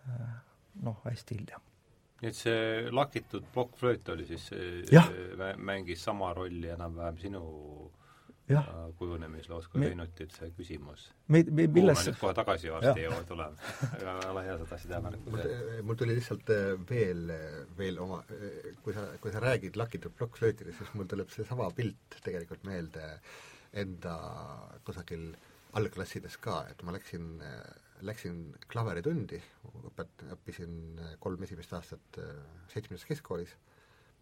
[0.09, 0.37] äh,
[0.83, 1.61] noh, hästi hilja
[2.22, 4.48] nii et see lakitud plokkflööt oli siis,
[5.56, 7.43] mängis sama rolli enam-vähem sinu
[8.47, 11.09] Äh, kujunemisloos kui Reinutit see küsimus.
[11.34, 13.70] mi-, mi-, milles kuhu me nüüd kohe tagasi varsti jõuame, tuleme.
[13.97, 15.80] aga ole hea, sa tahtsid tähelepaneku teha.
[15.88, 17.32] mul tuli lihtsalt äh, veel,
[17.80, 18.20] veel oma,
[18.84, 23.09] kui sa, kui sa räägid lakitud plokkflöötidest, siis mul tuleb seesama pilt tegelikult meelde
[23.82, 24.14] enda
[24.86, 25.32] kusagil
[25.80, 27.26] algklassides ka, et ma läksin,
[28.05, 28.43] läksin
[28.73, 29.39] klaveritundi,
[29.89, 32.35] õpet-, õppisin kolm esimest aastat äh,
[32.73, 33.56] seitsmendas keskkoolis,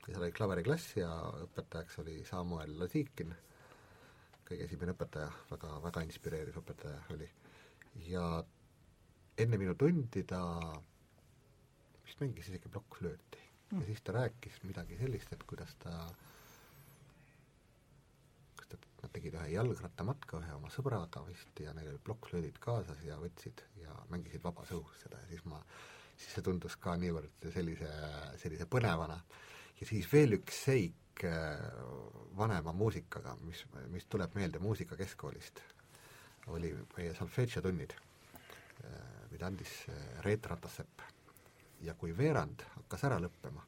[0.04, 1.10] ja seal oli klaveriklass ja
[1.46, 3.32] õpetajaks oli Samuel Lasikin
[4.44, 7.28] kõige esimene õpetaja, väga, väga inspireeriv õpetaja oli.
[8.10, 8.24] ja
[9.40, 10.42] enne minu tundi ta
[12.04, 13.80] vist mängis isegi plokkflööti mm.
[13.80, 15.96] ja siis ta rääkis midagi sellist, et kuidas ta ta,
[19.04, 23.62] nad tegid ühe jalgrattamatka ühe oma sõbraga vist ja neil olid plokkflöödid kaasas ja võtsid
[23.82, 25.60] ja mängisid vabas õhus seda ja siis ma,
[26.16, 27.90] siis see tundus ka niivõrd sellise,
[28.42, 29.20] sellise põnevana.
[29.80, 31.58] ja siis veel üks seik, Äh,
[32.36, 33.60] vanema muusikaga, mis,
[33.92, 35.60] mis tuleb meelde muusikakeskkoolist,
[36.50, 38.96] oli meie solfedžotunnid, äh,
[39.30, 41.04] mida andis äh, Reet Ratassepp.
[41.84, 43.60] ja kui veerand hakkas ära lõppema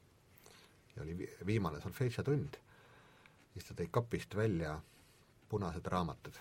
[0.94, 2.56] ja oli viimane solfedžotund,
[3.52, 4.72] siis ta tõi kapist välja
[5.48, 6.38] punased raamatud,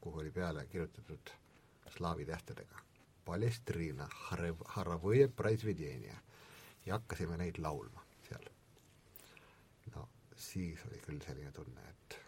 [0.00, 1.30] kuhu oli peale kirjutatud
[1.96, 2.84] slaavi tähtedega.
[3.24, 4.08] Palestrina,
[4.74, 6.16] Haravõje, Praisvedenia
[6.86, 8.08] ja hakkasime neid laulma
[10.38, 12.18] siis oli küll selline tunne, et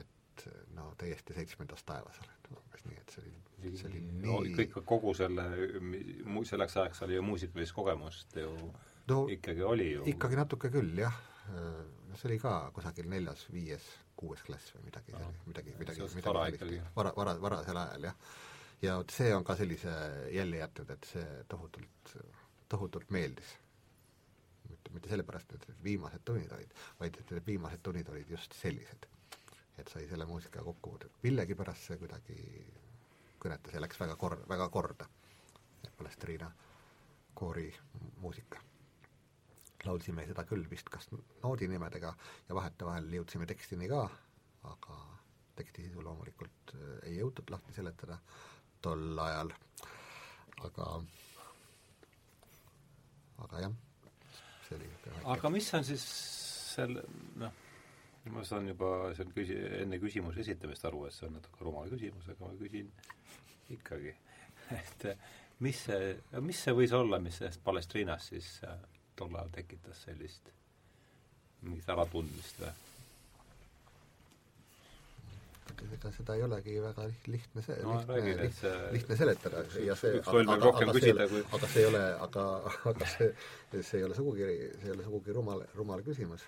[0.00, 0.44] et
[0.76, 4.78] no täiesti seitsmendas taevas oled, umbes nii, et see oli, see oli nii no, kõik,
[4.88, 5.44] kogu selle,
[6.48, 8.54] selleks ajaks oli ju muusikalist kogemust ju
[9.10, 10.06] no, ikkagi oli ju.
[10.14, 11.18] ikkagi natuke küll, jah.
[11.50, 13.84] no see oli ka kusagil neljas, viies,
[14.20, 18.36] kuues klass või midagi no,, midagi, midagi, midagi vara, vara, varasel ajal, jah.
[18.84, 19.96] ja vot see on ka sellise
[20.34, 22.14] jälje jätnud, et see tohutult,
[22.68, 23.56] tohutult meeldis
[24.70, 29.08] mitte, mitte sellepärast, et viimased tunnid olid, vaid et need viimased tunnid olid just sellised.
[29.80, 32.34] et sai selle muusika kokku, millegipärast see kuidagi
[33.40, 35.06] kõnetas ja läks väga kor-, väga korda,
[35.96, 36.50] Palestriina
[37.34, 37.70] koori
[38.20, 38.60] muusika.
[39.86, 42.12] Laulsime seda küll vist kas noodinimedega
[42.48, 44.04] ja vahetevahel jõudsime tekstini ka,
[44.70, 44.98] aga
[45.60, 48.18] teksti sisu loomulikult äh, ei jõutud lahti seletada
[48.80, 49.52] tol ajal,
[50.66, 50.90] aga
[53.44, 53.74] aga jah
[54.68, 56.06] see oli niisugune aga mis on siis
[56.70, 57.02] selle,
[57.40, 57.58] noh,
[58.34, 62.28] ma saan juba seal küsi-, enne küsimuse esitamist aru, et see on natuke rumal küsimus,
[62.30, 62.90] aga ma küsin
[63.76, 64.14] ikkagi,
[64.80, 65.06] et
[65.64, 66.14] mis see,
[66.46, 68.78] mis see võis olla, mis sellest Palestriinast siis äh,
[69.20, 70.52] tol ajal tekitas sellist
[71.62, 72.72] mingit äratundmist või?
[75.94, 79.96] ega seda ei olegi väga lihtne see no, lihtne, räägin, liht, see, lihtne seletada ja
[79.96, 82.46] see üks loll võib rohkem küsida kui aga see ei ole, aga,
[82.92, 83.28] aga see,
[83.78, 86.46] see ei ole sugugi, see ei ole sugugi rumal, rumal küsimus.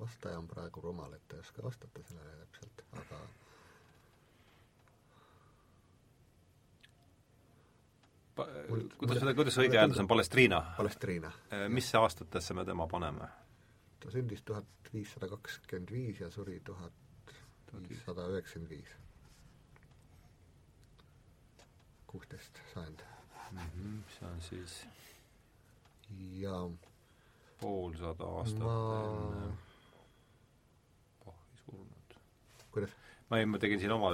[0.00, 3.22] vastaja on praegu rumal, et ei oska vastata sellele täpselt, aga
[8.98, 10.62] kuidas seda, kuidas see õige hääldus on, Palestriina?
[10.76, 11.32] Palestriina.
[11.52, 13.28] Äh, mis aastatesse me tema paneme?
[14.00, 16.92] ta sündis tuhat viissada kakskümmend viis ja suri tuhat
[17.88, 18.94] viissada üheksakümmend viis.
[22.06, 23.02] kuusteist sajand
[23.50, 23.58] mm.
[23.58, 24.86] -hmm, see on siis
[26.40, 26.70] ja
[27.60, 29.52] poolsada aastat ma enne
[31.24, 32.16] Bachi surnud.
[32.70, 32.96] kuidas,
[33.30, 34.10] ma ei, ma tegin siin oma,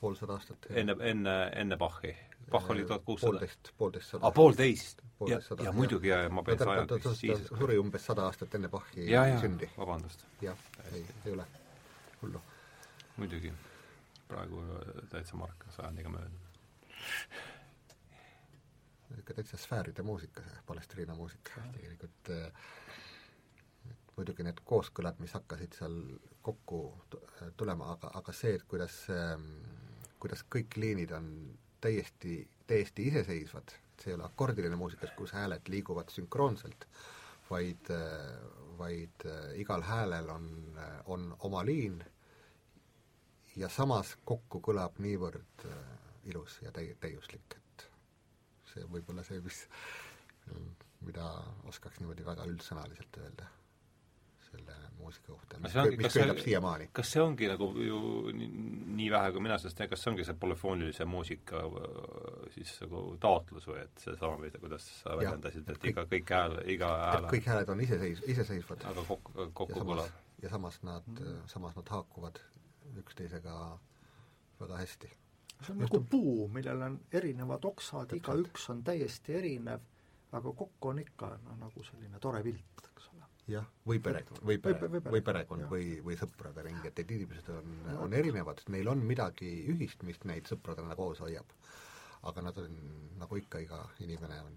[0.00, 0.66] poolsada aastat?
[0.70, 2.16] enne, enne, enne Bachi.
[2.50, 3.30] Bach oli tuhat kuussada.
[3.30, 4.26] poolteist, poolteist sada.
[4.26, 5.02] aa, poolteist?
[5.28, 7.14] ja, ja muidugi, ja, ja ma pean ta, ta,
[7.58, 9.70] suri umbes sada aastat enne Bachi ja, ja, sündi.
[9.76, 10.58] vabandust, jah,
[10.92, 11.46] ei, ei ole
[12.22, 12.42] hullu.
[13.16, 13.52] muidugi.
[14.28, 14.62] praegu
[15.10, 16.40] täitsa mark sajandiga möödunud.
[19.18, 22.52] ikka täitsa sfääride muusika, see Palestriina muusika tegelikult äh,
[23.90, 25.96] et muidugi need kooskõlad, mis hakkasid seal
[26.42, 27.22] kokku tu-
[27.56, 29.02] tulema, aga, aga see, et kuidas,
[30.20, 31.26] kuidas kõik liinid on
[31.80, 32.34] täiesti,
[32.66, 36.86] täiesti iseseisvad, see ei ole akordiline muusikas, kus hääled liiguvad sünkroonselt,
[37.50, 37.90] vaid,
[38.78, 40.48] vaid äh, igal häälel on,
[41.06, 41.98] on oma liin
[43.56, 45.78] ja samas kokku kõlab niivõrd äh,
[46.30, 47.86] ilus ja täi-, täiuslik, et
[48.72, 49.64] see võib olla see, mis,
[51.06, 51.30] mida
[51.70, 53.48] oskaks niimoodi väga üldsõnaliselt öelda
[54.50, 56.88] selle muusika kohta, mis, ongi- mis kas see- köidab siiamaani.
[56.92, 58.00] kas see ongi nagu ju
[58.36, 58.48] nii,
[59.00, 63.04] nii vähe, kui mina sellest tean, kas see ongi see polüfoonilise muusika äh, siis nagu
[63.20, 67.48] taotlus või et seesama, mida, kuidas sa väljendasid, et iga, kõik hääl, iga hääl kõik
[67.52, 71.76] hääled on iseseis-, iseseisvad aga kokku, ja kokku samas kõlab., ja samas nad mm., samas
[71.76, 72.40] nad haakuvad
[73.00, 73.56] üksteisega
[74.60, 75.10] väga hästi.
[75.60, 79.80] see on nagu puu, millel on erinevad oksad, igaüks on täiesti erinev,
[80.32, 83.19] aga kokku on ikka noh, nagu selline tore pilt, eks ole.
[83.48, 87.10] Jah, või perekond, või pere, pe- või või perekond, või, või sõprade ring, et need
[87.10, 87.72] inimesed on,
[88.04, 91.52] on erinevad, neil on midagi ühist, mis neid sõpradena koos hoiab.
[92.22, 92.74] aga nad on,
[93.18, 94.56] nagu ikka, iga inimene on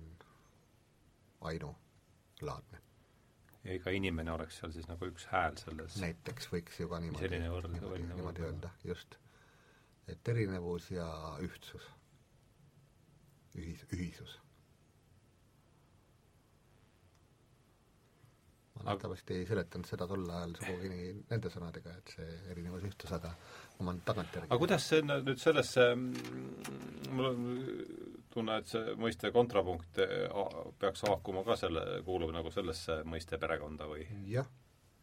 [1.42, 2.82] ainulaadne.
[3.64, 5.96] ja iga inimene oleks seal siis nagu üks hääl selles.
[6.02, 9.16] näiteks võiks ju ka niimoodi, niimoodi, võrdlus- niimoodi öelda, just.
[10.08, 11.08] et erinevus ja
[11.40, 11.86] ühtsus,
[13.56, 14.40] ühis, ühisus.
[18.74, 23.12] Ma nähtavasti ei seletanud seda tol ajal sugugi nii nende sõnadega, et see erinevus, ühtsus,
[23.18, 23.34] aga
[23.80, 25.88] ma olen tagantjärgi aga kuidas see nüüd sellesse,
[27.14, 27.38] mul on
[28.34, 30.26] tunne, et see mõiste kontrapunkt eh,
[30.82, 34.50] peaks haakuma ka selle, kuulub nagu sellesse mõiste perekonda või jah,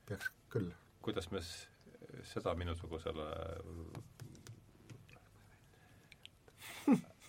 [0.09, 0.71] peaks küll.
[1.05, 1.41] kuidas me
[2.33, 3.27] seda minusugusele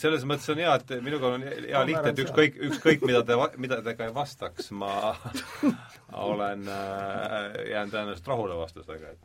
[0.00, 3.80] selles mõttes on hea, et minuga on hea lihtne, et ükskõik, ükskõik mida te, mida
[3.86, 5.14] te ka ei vastaks, ma
[6.30, 9.24] olen äh,, jään tõenäoliselt rahule vastusega, et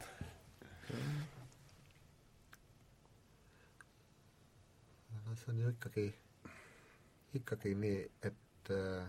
[5.26, 6.08] no see on ju ikkagi,
[7.42, 8.02] ikkagi nii,
[8.32, 9.06] et äh,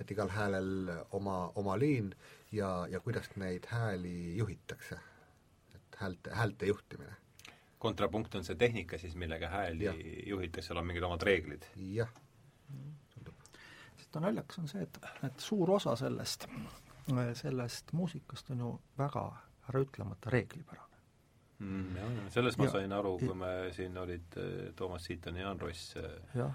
[0.00, 2.14] et igal häälel oma, oma liin
[2.52, 4.98] ja, ja kuidas neid hääli juhitakse.
[5.74, 7.23] et häälte, häälte juhtimine.
[7.84, 9.98] Kontrapunkt on see tehnika siis, millega hääli Jah.
[10.26, 11.66] juhitakse, seal on mingid omad reeglid.
[11.94, 12.08] jah,
[13.98, 14.98] sest naljakas on see, et,
[15.28, 16.46] et suur osa sellest,
[17.40, 19.24] sellest muusikast on ju väga
[19.70, 20.98] äraütlemata reeglipärane.
[21.58, 21.96] mm,.
[21.96, 24.38] jah, sellest ma Ja- sain aru, ja- kui me siin olid
[24.76, 25.94] Toomas Siiton ja Jaan Ross
[26.34, 26.54] jah,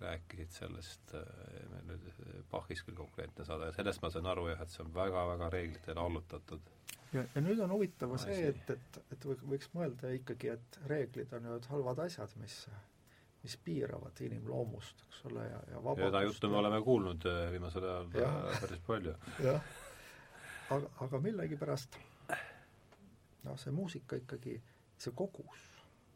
[0.00, 1.14] rääkisid sellest,
[1.86, 5.50] meil eh, Bachis küll konkreetne saade, sellest ma sain aru jah, et see on väga-väga
[5.52, 6.72] reeglitele allutatud.
[7.12, 8.32] ja, ja nüüd on huvitav Asi.
[8.32, 12.60] see, et, et, et võiks, mõelda ikkagi, et reeglid on ju halvad asjad, mis
[13.46, 16.08] mis piiravad inimloomust, eks ole, ja, ja vabadust.
[16.08, 18.08] seda juttu me oleme kuulnud eh, viimasel ajal
[18.62, 19.14] päris palju.
[19.44, 19.68] jah,
[20.74, 21.98] aga, aga millegipärast
[23.46, 24.56] noh, see muusika ikkagi,
[24.98, 25.68] see kogus,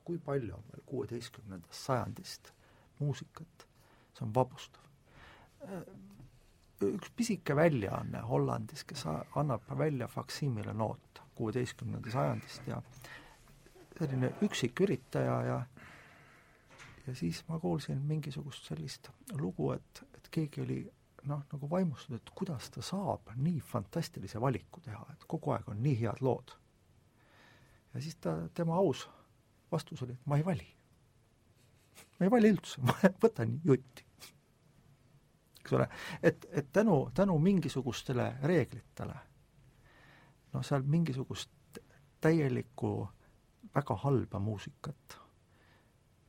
[0.05, 2.51] kui palju on meil kuueteistkümnendast sajandist
[3.01, 3.66] muusikat,
[4.14, 4.86] see on vabustav.
[6.81, 9.05] Üks pisike väljaanne Hollandis, kes
[9.36, 12.81] annab välja faksiimile noot kuueteistkümnenda sajandist ja
[13.98, 15.59] selline üksik üritaja ja
[17.06, 20.81] ja siis ma kuulsin mingisugust sellist lugu, et, et keegi oli
[21.28, 25.82] noh, nagu vaimustunud, et kuidas ta saab nii fantastilise valiku teha, et kogu aeg on
[25.82, 26.52] nii head lood.
[27.94, 29.09] ja siis ta, tema aus
[29.72, 30.68] vastus oli, et ma ei vali.
[32.19, 34.05] Ma ei vali üldse, ma võtan jutti.
[35.61, 35.89] eks ole,
[36.23, 39.17] et, et tänu, tänu mingisugustele reeglitele,
[40.53, 41.81] noh, seal mingisugust
[42.21, 42.95] täielikku
[43.75, 45.21] väga halba muusikat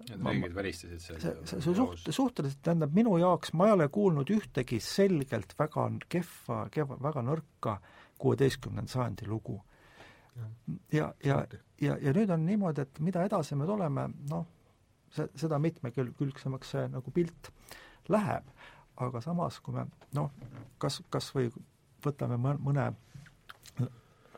[0.09, 3.87] Need reeglid välistasid selle see, see, see suht-, suhteliselt, tähendab, minu jaoks ma ei ole
[3.93, 7.75] kuulnud ühtegi selgelt väga kehva, kehva, väga nõrka
[8.21, 9.59] kuueteistkümnenda sajandi lugu.
[10.93, 11.43] ja, ja,
[11.81, 14.47] ja, ja nüüd on niimoodi, et mida edasi me tuleme, noh,
[15.15, 17.51] see, seda mitmekülgsemaks see nagu pilt
[18.09, 18.47] läheb,
[19.01, 19.85] aga samas, kui me
[20.17, 20.31] noh,
[20.81, 21.49] kas, kas või
[22.05, 22.91] võtame mõ- mõne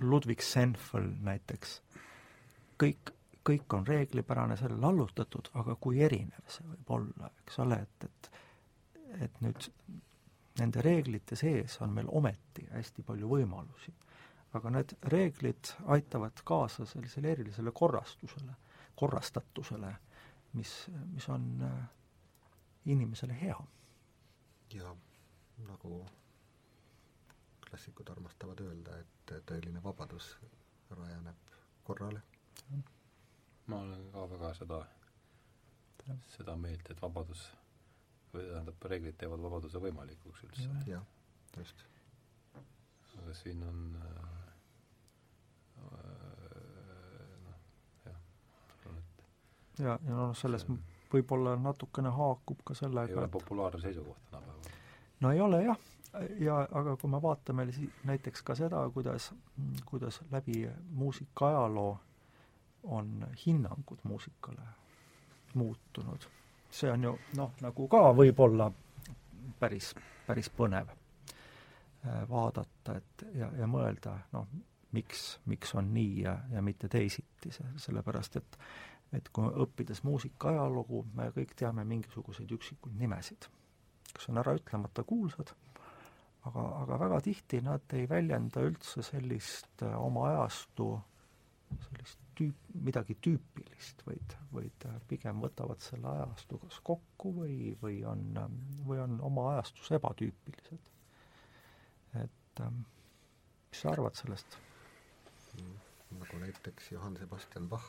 [0.01, 1.77] Ludwig Senfel näiteks,
[2.81, 3.13] kõik,
[3.45, 8.31] kõik on reeglipärane, sellele allutatud, aga kui erinev see võib olla, eks ole, et, et
[9.21, 9.67] et nüüd
[10.59, 13.93] nende reeglite sees on meil ometi hästi palju võimalusi.
[14.53, 18.53] aga need reeglid aitavad kaasa sellisele erilisele korrastusele,
[18.95, 19.89] korrastatusele,
[20.53, 20.73] mis,
[21.13, 21.83] mis on äh,
[22.85, 23.57] inimesele hea.
[24.73, 24.95] ja
[25.67, 26.05] nagu
[27.67, 30.31] klassikud armastavad öelda, et tõeline vabadus
[30.89, 31.53] rajaneb
[31.83, 32.21] korrale.
[33.67, 34.79] ma olen ka väga seda,
[36.35, 37.45] seda meelt, et vabadus
[38.33, 40.69] või tähendab, reeglid teevad vabaduse võimalikuks üldse.
[40.89, 41.05] jah,
[41.57, 41.85] just.
[43.21, 44.43] aga siin on äh,
[47.47, 47.59] noh,
[48.05, 48.21] jah,
[48.75, 49.25] arvan, et
[49.79, 50.65] ja, ja noh, selles
[51.13, 54.77] võib-olla natukene haakub ka sellega ei ole populaarne seisukoht tänapäeval.
[55.21, 55.81] no ei ole jah,
[56.39, 57.67] ja aga kui me vaatame
[58.03, 59.31] näiteks ka seda, kuidas,
[59.85, 61.97] kuidas läbi muusika ajaloo
[62.83, 64.71] on hinnangud muusikale
[65.53, 66.29] muutunud
[66.73, 68.69] see on ju noh, nagu ka võib-olla
[69.59, 69.93] päris,
[70.27, 74.47] päris põnev äh, vaadata, et ja, ja mõelda, noh,
[74.95, 78.57] miks, miks on nii ja, ja mitte teisiti, see, sellepärast et
[79.13, 83.47] et kui õppides muusika ajalugu, me kõik teame mingisuguseid üksikuid nimesid,
[84.13, 85.53] kes on äraütlemata kuulsad,
[86.49, 90.95] aga, aga väga tihti nad ei väljenda üldse sellist äh, oma ajastu
[91.81, 98.25] sellist tüüp, midagi tüüpilist, vaid, vaid pigem võtavad selle ajastu kas kokku või, või on,
[98.87, 100.91] või on oma ajastus ebatüüpilised.
[102.23, 102.83] et ähm,
[103.69, 104.57] mis sa arvad sellest
[105.57, 105.75] mm,?
[106.19, 107.87] nagu näiteks Johann Sebastian Bach,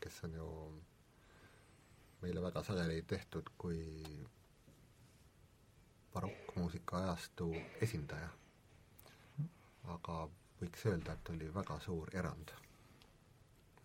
[0.00, 0.48] kes on ju
[2.22, 3.80] meile väga sageli tehtud kui
[6.14, 7.52] barokkmuusika ajastu
[7.86, 8.28] esindaja.
[9.90, 10.16] aga
[10.60, 12.52] võiks öelda, et oli väga suur erand.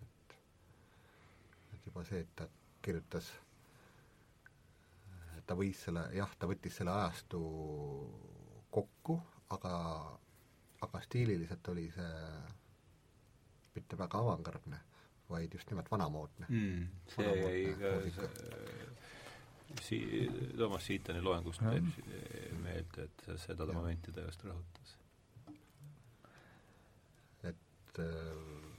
[0.02, 0.36] et,
[1.74, 2.48] et juba see, et ta
[2.86, 3.30] kirjutas,
[5.48, 7.42] ta võis selle, jah, ta võttis selle ajastu
[8.72, 9.20] kokku,
[9.56, 9.74] aga,
[10.88, 12.12] aga stiililiselt oli see
[13.76, 14.82] mitte väga avangardne,
[15.30, 16.46] vaid just nimelt vanamoodne.
[16.50, 16.88] Mm,.
[17.16, 17.76] see jäi
[18.18, 18.28] ka
[19.82, 24.96] si-, Toomas Siitani loengust meelde, et seda ta momenti ta just rõhutas.
[27.50, 28.70] Et äh,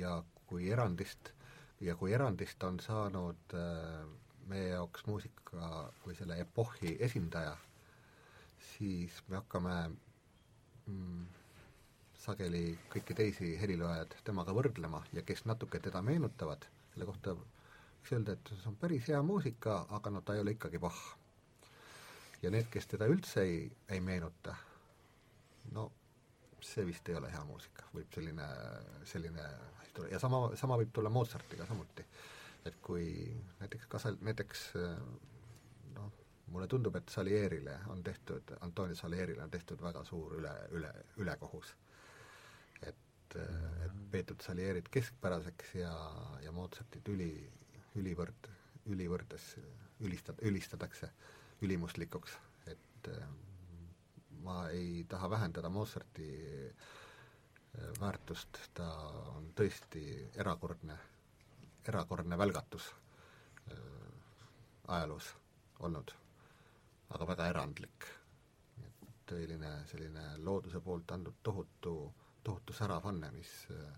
[0.00, 0.16] ja
[0.46, 1.32] kui erandist,
[1.80, 4.06] ja kui erandist on saanud äh,
[4.50, 7.56] meie jaoks muusika või selle epohhi esindaja,
[8.72, 9.76] siis me hakkame
[10.86, 11.26] mm,
[12.20, 18.34] sageli kõiki teisi heliloojaid temaga võrdlema ja kes natuke teda meenutavad, selle kohta võiks öelda,
[18.36, 21.00] et see on päris hea muusika, aga no ta ei ole ikkagi Bach.
[22.42, 24.56] ja need, kes teda üldse ei, ei meenuta,
[25.72, 25.90] no
[26.60, 28.46] see vist ei ole hea muusika, võib selline,
[29.08, 29.44] selline
[29.80, 32.04] asi tulla ja sama, sama võib tulla Mozartiga samuti.
[32.64, 33.06] et kui
[33.60, 34.64] näiteks ka seal, näiteks
[35.94, 36.10] noh,
[36.52, 41.72] mulle tundub, et Salierile on tehtud, Antonio Salierile on tehtud väga suur üle, üle, ülekohus.
[43.30, 43.36] Et,
[43.86, 45.92] et peetud Salierit keskpäraseks ja,
[46.44, 47.30] ja Mozartit üli,
[48.00, 48.48] ülivõrd,
[48.90, 49.52] ülivõrdes
[50.00, 51.10] ülistad, ülistatakse
[51.62, 52.36] ülimuslikuks,
[52.72, 53.10] et
[54.44, 56.28] ma ei taha vähendada Mozarti
[56.68, 58.86] äh, väärtust, ta
[59.36, 60.02] on tõesti
[60.40, 60.96] erakordne,
[61.88, 62.88] erakordne välgatus
[63.70, 63.76] äh,
[64.88, 65.34] ajaloos
[65.80, 66.14] olnud,
[67.16, 68.08] aga väga erandlik.
[69.30, 71.92] tõeline selline looduse poolt antud tohutu,
[72.44, 73.92] tohutu särav anne, mis äh,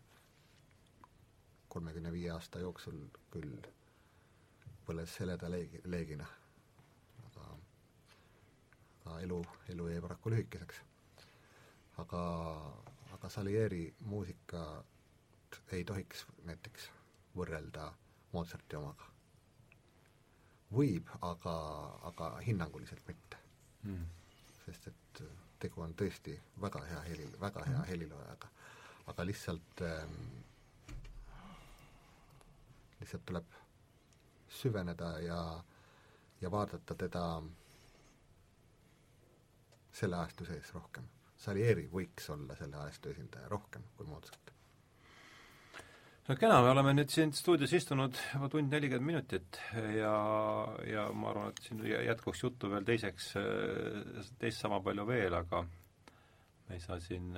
[1.68, 3.58] kolmekümne viie aasta jooksul küll
[4.86, 6.26] põles heleda leegi, leegina
[9.02, 10.80] aga elu, elu jäi paraku lühikeseks.
[11.98, 12.20] aga,
[13.14, 16.90] aga Salieri muusikat ei tohiks näiteks
[17.36, 17.92] võrrelda
[18.32, 19.08] Mozarti omaga.
[20.72, 21.54] võib, aga,
[22.10, 23.36] aga hinnanguliselt mitte
[23.82, 24.06] mm..
[24.64, 25.22] sest et
[25.62, 27.88] tegu on tõesti väga hea heli, väga hea mm.
[27.90, 28.48] heliloojaga.
[29.12, 30.16] aga lihtsalt ähm,
[33.00, 33.56] lihtsalt tuleb
[34.48, 35.40] süveneda ja,
[36.40, 37.24] ja vaadata teda
[39.92, 41.08] selle ajastu sees rohkem.
[41.36, 44.51] Salieri võiks olla selle ajastu esindaja rohkem kui Mozart.
[46.28, 49.58] No kena, me oleme nüüd siin stuudios istunud juba tund nelikümmend minutit
[49.96, 50.12] ja,
[50.86, 53.32] ja ma arvan, et siin jätkuks juttu veel teiseks,
[54.38, 57.32] teist sama palju veel, aga me ei saa siin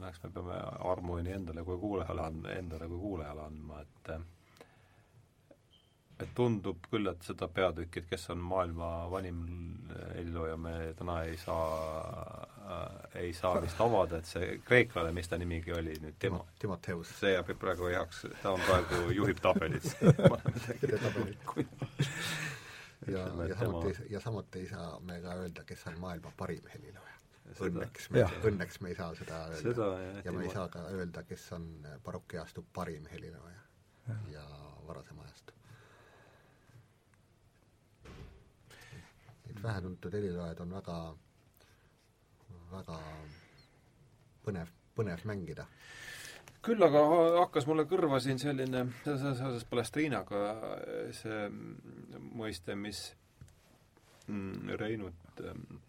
[0.00, 0.58] no eks me peame
[0.92, 4.12] armu nii endale kui kuulajale andma, endale kui kuulajale andma, et
[6.22, 9.38] et tundub küll, et seda peatükki, et kes on maailma vanim
[10.14, 11.66] helilooja, me täna ei saa
[12.60, 17.08] äh,, ei saa vist avada, et see kreeklane, mis ta nimigi oli nüüd, Timo, Timoteus.
[17.20, 19.86] see jääb praegu heaks, ta on praegu, juhib tabelit
[23.08, 27.16] ja, ja samuti, ja samuti ei saa me ka öelda, kes on maailma parim helilooja.
[27.50, 29.62] Õnneks me, õnneks me ei saa seda öelda.
[29.62, 31.66] seda, jah, ja me ei saa ka öelda, kes on
[32.04, 33.62] barokiajastu parim helilooja
[34.08, 34.44] ja, ja
[34.86, 35.56] varasem ajastu.
[39.62, 40.98] Vähetuntud heliloojad on väga,
[42.72, 42.98] väga
[44.44, 45.66] põnev, põnev mängida.
[46.60, 47.02] Küll aga
[47.38, 50.40] hakkas mulle kõrva siin selline, seoses Palestriinaga
[51.16, 51.46] see
[52.36, 53.06] mõiste, mis
[54.26, 55.80] mm, Reinut mm,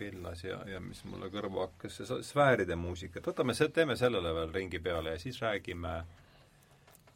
[0.00, 4.54] pillas ja, ja mis mulle kõrva hakkas, see sfääride muusika, et võtame, teeme sellele veel
[4.56, 5.98] ringi peale ja siis räägime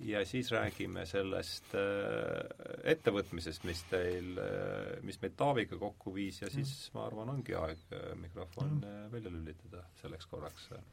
[0.01, 6.51] ja siis räägime sellest äh, ettevõtmisest, mis teil äh,, mis meid Taaviga kokku viis ja
[6.51, 6.95] siis mm.
[6.95, 9.11] ma arvan, ongi aeg äh, mikrofon mm.
[9.13, 10.87] välja lülitada selleks korraks äh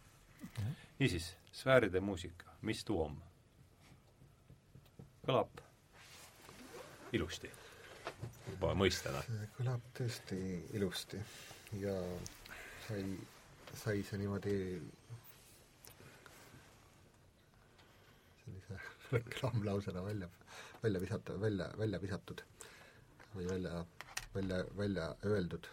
[0.99, 3.17] niisiis, sfääride muusika, mis tuum?
[5.25, 5.61] kõlab
[7.17, 7.49] ilusti,
[8.51, 9.23] juba mõistena.
[9.57, 10.37] kõlab tõesti
[10.77, 11.17] ilusti
[11.81, 11.95] ja
[12.85, 13.01] sai,
[13.73, 14.57] sai see niimoodi
[18.43, 20.29] sellise reklaamlausena välja,
[20.83, 22.41] välja visata, välja, välja visatud
[23.35, 23.85] või välja,
[24.35, 25.67] välja, välja öeldud.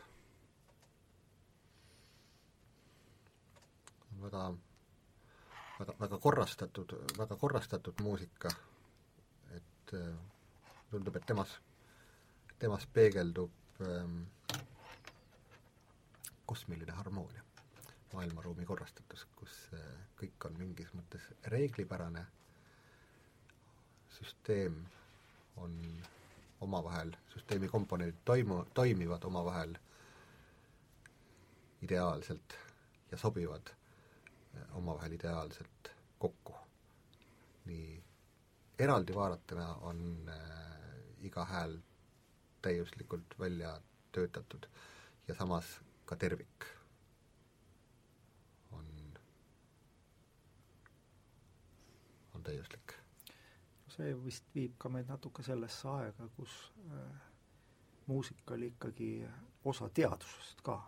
[4.23, 4.43] Väga,
[5.79, 8.51] väga, väga korrastatud, väga korrastatud muusika,
[9.57, 10.15] et äh,
[10.91, 11.57] tundub, et temas,
[12.59, 14.23] temas peegeldub ähm,
[16.47, 17.43] kosmiline harmoonia,
[18.13, 19.91] maailmaruumi korrastatus, kus äh,
[20.21, 22.27] kõik on mingis mõttes reeglipärane,
[24.23, 24.77] süsteem
[25.57, 25.77] on
[26.61, 29.75] omavahel, süsteemi komponendid toimu, toimivad omavahel
[31.83, 32.55] ideaalselt
[33.11, 33.73] ja sobivad
[34.73, 36.55] omavahel ideaalselt kokku.
[37.65, 38.03] nii
[38.79, 40.37] eraldi vaadatuna on äh,
[41.21, 41.77] iga hääl
[42.63, 43.81] täiuslikult välja
[44.13, 44.67] töötatud
[45.29, 45.69] ja samas
[46.05, 46.67] ka tervik
[48.73, 48.87] on,
[52.35, 53.02] on täiuslik.
[53.97, 56.57] See vist viib ka meid natuke sellesse aega, kus
[56.89, 57.29] äh,
[58.07, 59.11] muusika oli ikkagi
[59.65, 60.81] osa teadusest ka.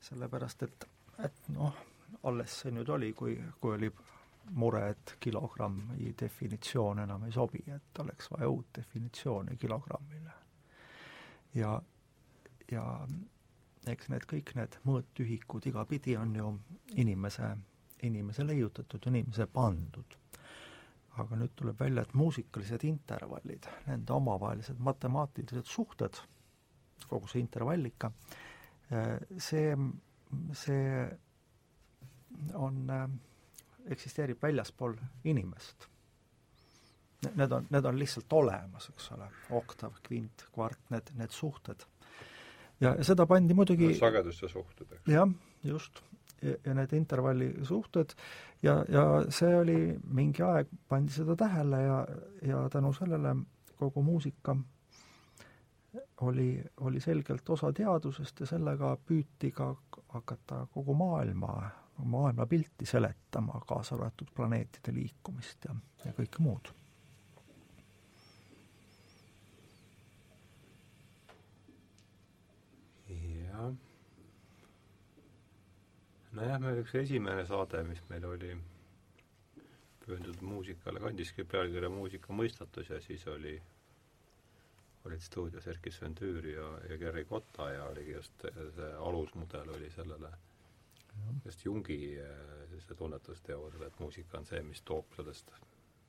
[0.00, 0.84] sellepärast et,
[1.24, 1.74] et noh,
[2.22, 3.90] alles see nüüd oli, kui, kui oli
[4.58, 10.32] mure, et kilogrammi definitsioon enam ei sobi, et oleks vaja uut definitsiooni kilogrammile.
[11.54, 11.80] ja,
[12.72, 12.84] ja
[13.86, 16.52] eks need kõik need mõõtühikud igapidi on ju
[17.00, 17.54] inimese,
[18.06, 20.16] inimese leiutatud, inimese pandud.
[21.18, 26.14] aga nüüd tuleb välja, et muusikalised intervallid, nende omavahelised matemaatilised suhted,
[27.10, 28.12] kogu see intervallika,
[29.42, 29.72] see,
[30.54, 30.84] see
[32.54, 32.78] on,
[33.90, 34.94] eksisteerib väljaspool
[35.24, 35.88] inimest.
[37.34, 39.26] Need on, need on lihtsalt olemas, eks ole,
[39.58, 41.82] oktav, kvint, kvart, need, need suhted.
[42.80, 45.08] ja seda pandi muidugi sageduse suhted, eks?
[45.10, 45.32] jah,
[45.66, 45.98] just.
[46.42, 48.14] Ja, need intervalli suhted
[48.62, 49.04] ja, ja
[49.34, 49.78] see oli,
[50.14, 51.98] mingi aeg pandi seda tähele ja,
[52.46, 53.34] ja tänu sellele
[53.78, 54.56] kogu muusika
[56.20, 59.74] oli, oli selgelt osa teadusest ja sellega püüti ka
[60.14, 61.70] hakata kogu maailma,
[62.04, 66.74] maailmapilti seletama, kaasa arvatud planeetide liikumist ja, ja kõike muud.
[73.58, 73.74] jah.
[76.38, 78.52] Nojah, meil üks esimene saade, mis meil oli
[80.04, 83.56] pühendatud muusikale, kandiski pealkirja Muusika mõistatus ja siis oli
[85.08, 88.44] olid stuudios Erkki Sventüür ja, ja Gerri Kotta ja oligi just
[88.76, 90.30] see alusmudel oli sellele
[91.44, 95.50] just Jungi sellise tunnetusteooriale, et muusika on see, mis toob sellest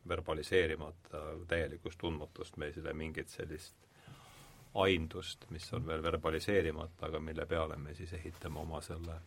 [0.08, 3.88] verbaliseerimata täielikust tundmatust meile mingit sellist
[4.80, 9.18] aimdust, mis on veel verbaliseerimata, aga mille peale me siis ehitame oma selle,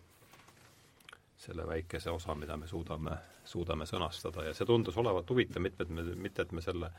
[1.43, 6.05] selle väikese osa, mida me suudame, suudame sõnastada ja see tundus olevat huvitav, mitmed me,
[6.27, 6.93] mitte et me selle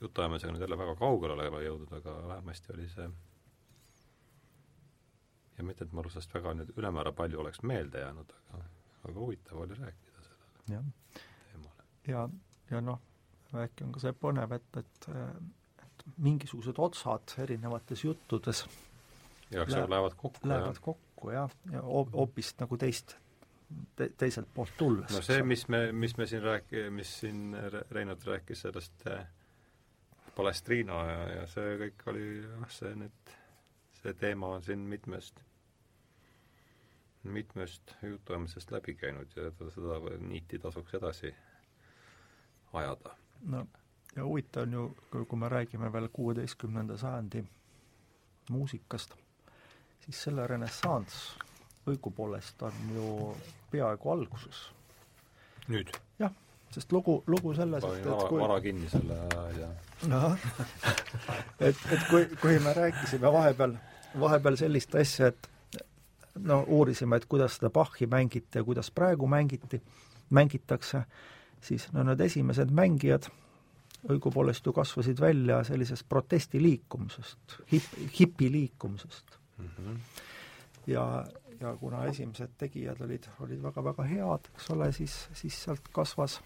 [0.00, 3.10] jutuajamisega nüüd jälle väga kaugele olema jõudnud, aga vähemasti oli see
[5.58, 8.68] ja mitte, et mul sellest väga nüüd ülemäära palju oleks meelde jäänud, aga,
[9.08, 10.82] aga huvitav oli rääkida sellele
[11.52, 11.88] teemale.
[12.08, 12.28] ja,
[12.70, 13.00] ja noh,
[13.64, 15.08] äkki on ka see põnev, et, et,
[15.84, 18.64] et mingisugused otsad erinevates juttudes
[19.50, 20.84] ja, läheb, lähevad kokku, lähevad jah.
[20.88, 23.16] kokku jah, ja hoopis nagu teist,
[23.96, 25.12] te-, teiselt poolt tulles.
[25.12, 27.56] no see, mis me, mis me siin rääk-, mis siin
[27.90, 29.24] Reinult rääkis sellest äh,
[30.36, 33.34] Palestriina ja, ja see kõik oli jah, see nüüd,
[34.00, 35.42] see teema on siin mitmest,
[37.24, 41.34] mitmest jutuajamisest läbi käinud ja seda niiti tasuks edasi
[42.72, 43.16] ajada.
[43.52, 43.66] no
[44.16, 47.44] ja huvitav on ju, kui me räägime veel kuueteistkümnenda sajandi
[48.50, 49.14] muusikast,
[50.04, 51.36] siis selle renessanss
[51.90, 53.36] õigupoolest on ju
[53.70, 54.68] peaaegu alguses.
[55.68, 55.90] nüüd?
[56.18, 56.32] jah,
[56.70, 59.70] sest lugu, lugu selles, et, et kui vara kinni selle asja.
[60.10, 60.36] noh,
[61.68, 63.76] et, et kui, kui me rääkisime vahepeal,
[64.20, 65.50] vahepeal sellist asja, et
[66.38, 69.82] no uurisime, et kuidas seda Bachi mängiti ja kuidas praegu mängiti,
[70.30, 71.04] mängitakse,
[71.60, 73.28] siis no need esimesed mängijad
[74.10, 79.68] õigupoolest ju kasvasid välja sellisest protestiliikumisest, hip-, hipiliikumisest mm.
[79.68, 79.98] -hmm.
[80.86, 81.24] ja,
[81.62, 86.40] ja kuna esimesed tegijad olid, olid väga-väga head, eks ole, siis, siis sealt kasvas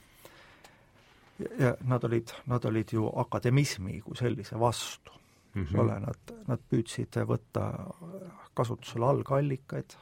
[1.59, 5.13] ja nad olid, nad olid ju akademismi kui sellise vastu
[5.55, 5.67] mm, -hmm.
[5.67, 7.67] eks ole, nad, nad püüdsid võtta
[8.57, 9.97] kasutusele algallikaid,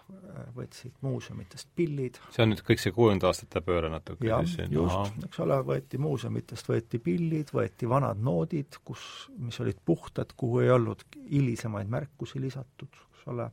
[0.55, 2.21] võtsid muuseumitest pillid.
[2.31, 4.27] see on nüüd kõik see kuuekümnenda aastate pööre natuke?
[4.29, 10.35] jah, just, eks ole, võeti muuseumitest, võeti pillid, võeti vanad noodid, kus, mis olid puhtad,
[10.37, 13.51] kuhu ei olnud hilisemaid märkusi lisatud, eks ole,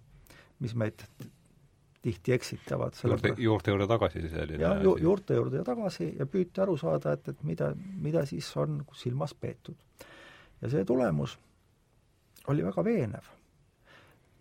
[0.59, 1.05] mis meid
[2.01, 2.93] tihti eksitavad.
[3.03, 7.27] juurte, juurte juurde tagasi selline jah, ju, juurte juurde tagasi ja püüti aru saada, et,
[7.29, 7.71] et mida,
[8.01, 9.77] mida siis on silmas peetud.
[10.61, 11.37] ja see tulemus
[12.47, 13.31] oli väga veenev.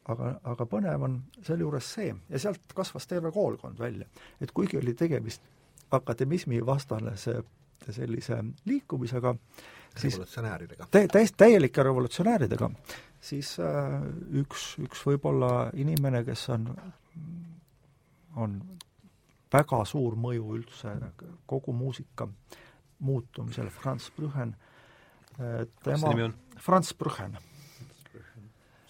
[0.08, 4.06] aga, aga põnev on sealjuures see, ja sealt kasvas terve koolkond välja,
[4.40, 5.42] et kuigi oli tegemist
[5.90, 7.42] akademismi vastane see
[7.90, 8.36] sellise
[8.68, 9.34] liikumisega,
[9.96, 12.70] siis revolutsionääridega tä-, täiesti täielike revolutsionääridega,
[13.20, 14.00] siis äh,
[14.42, 16.68] üks, üks võib-olla inimene, kes on
[18.36, 18.60] on
[19.52, 20.94] väga suur mõju üldse
[21.46, 22.28] kogu muusika
[23.00, 24.54] muutumisele, Franz Brüchen,
[25.84, 27.38] tema, Franz Brüchen.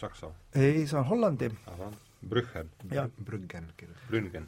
[0.01, 0.31] Saksa?
[0.55, 1.51] ei, see on Hollandi.
[2.29, 2.71] Brüchen.
[3.25, 3.67] Brüggen.
[4.09, 4.47] Brüggen.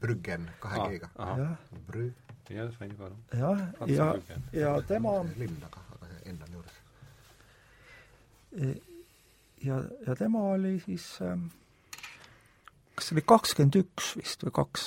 [0.00, 1.10] Brüggen, kahe G-ga.
[1.16, 1.56] jah.
[1.86, 2.12] Brü-.
[2.48, 3.16] jah, sain juba aru.
[3.32, 4.06] jah, ja,
[4.52, 6.76] ja tema linn aga, aga enne on juures.
[9.64, 11.36] ja, ja tema oli siis äh,
[13.08, 14.86] see oli kakskümmend üks vist või kaks,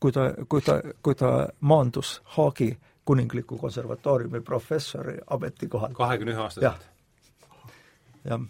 [0.00, 2.72] kui ta, kui ta, kui ta maandus Haagi
[3.08, 5.94] kuningliku konservatooriumi professori ametikohal.
[5.96, 6.88] kahekümne ühe aastaselt?
[8.24, 8.40] jah,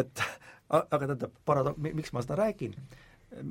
[0.00, 0.22] et
[0.70, 2.76] aga tähendab, parado-, miks ma seda räägin,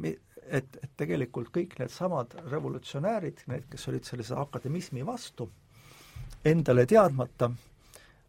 [0.02, 5.50] et, et tegelikult kõik needsamad revolutsionäärid, need, kes olid sellise akademismi vastu,
[6.46, 7.52] endale teadmata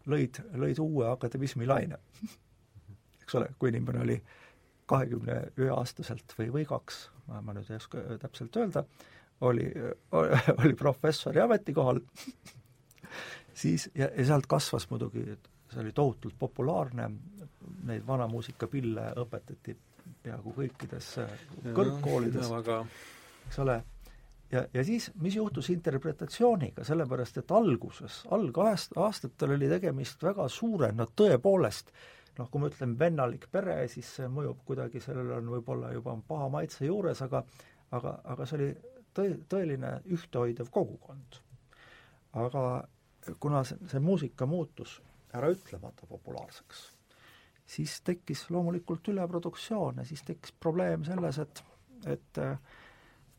[0.09, 2.01] lõid, lõid uue akademismi laine.
[3.23, 4.48] eks ole, kui inimene oli äh,
[4.89, 8.85] kahekümne ühe aastaselt või, või kaks, ma, nüüd ei oska täpselt öelda,
[9.47, 9.69] oli,
[10.61, 12.01] oli professori ametikohal.
[13.59, 15.25] Siis ja, ja sealt kasvas muidugi,
[15.73, 17.09] see oli tohutult populaarne,
[17.89, 19.75] neid vanamuusikapille õpetati
[20.23, 21.09] peaaegu kõikides
[21.75, 22.53] kõrgkoolides,
[23.49, 23.81] eks ole,
[24.53, 30.93] ja, ja siis, mis juhtus interpretatsiooniga, sellepärast et alguses, algaast-, aastatel oli tegemist väga suure,
[30.97, 31.93] no tõepoolest,
[32.39, 36.49] noh, kui ma ütlen vennalik pere, siis see mõjub kuidagi, sellel on võib-olla juba paha
[36.53, 37.43] maitse juures, aga
[37.97, 38.69] aga, aga see oli
[39.17, 41.41] tõe, tõeline ühtehoidev kogukond.
[42.39, 42.63] aga
[43.41, 44.99] kuna see, see muusika muutus
[45.37, 46.83] äraütlemata populaarseks,
[47.67, 51.63] siis tekkis loomulikult üleproduktsioon ja siis tekkis probleem selles, et,
[52.07, 52.43] et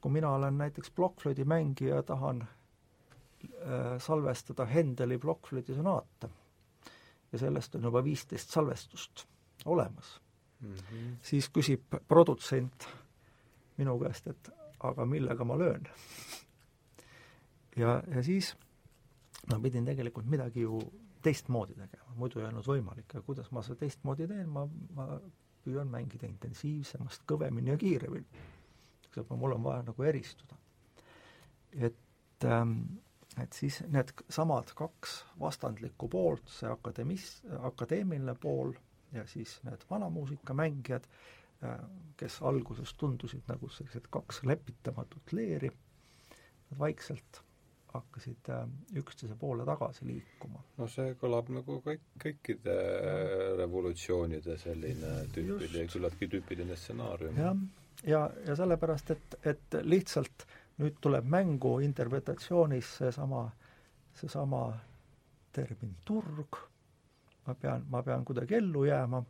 [0.02, 6.30] kui mina olen näiteks plokkflöödimängija ja tahan äh, salvestada Hendeli plokkflöödisonaate,
[7.32, 9.28] ja sellest on juba viisteist salvestust
[9.66, 10.22] olemas
[10.60, 10.74] mm.
[10.74, 11.16] -hmm.
[11.22, 12.88] siis küsib produtsent
[13.78, 14.50] minu käest, et
[14.80, 15.88] aga millega ma löön
[17.78, 18.56] ja, ja siis
[19.52, 20.80] ma pidin tegelikult midagi ju
[21.22, 24.66] teistmoodi tegema, muidu ei olnud võimalik ja kuidas ma seda teistmoodi teen, ma,
[24.96, 25.08] ma
[25.66, 28.46] püüan mängida intensiivsemast, kõvemini ja kiiremini.
[29.14, 30.56] sest mul on vaja nagu eristuda.
[31.74, 32.80] et ähm,
[33.44, 37.42] et siis need samad kaks vastandlikku poolt, see akademis-,
[37.72, 38.74] akadeemiline pool
[39.14, 41.06] ja siis need vanamuusikamängijad,
[41.64, 41.78] äh,
[42.18, 45.72] kes alguses tundusid nagu sellised kaks lepitamatut leeri,
[46.70, 47.42] nad vaikselt
[47.94, 48.68] hakkasid äh,
[49.02, 50.62] üksteise poole tagasi liikuma.
[50.78, 52.78] no see kõlab nagu kõik, kõikide
[53.58, 57.38] revolutsioonide selline tüüpiline, küllaltki tüüpiline stsenaarium.
[57.42, 57.58] jah,
[58.04, 63.50] ja, ja, ja sellepärast, et, et lihtsalt äh, nüüd tuleb mängu interpretatsioonis seesama,
[64.16, 64.64] seesama
[65.52, 66.60] termin turg,
[67.48, 69.24] ma pean, ma pean kuidagi ellu jääma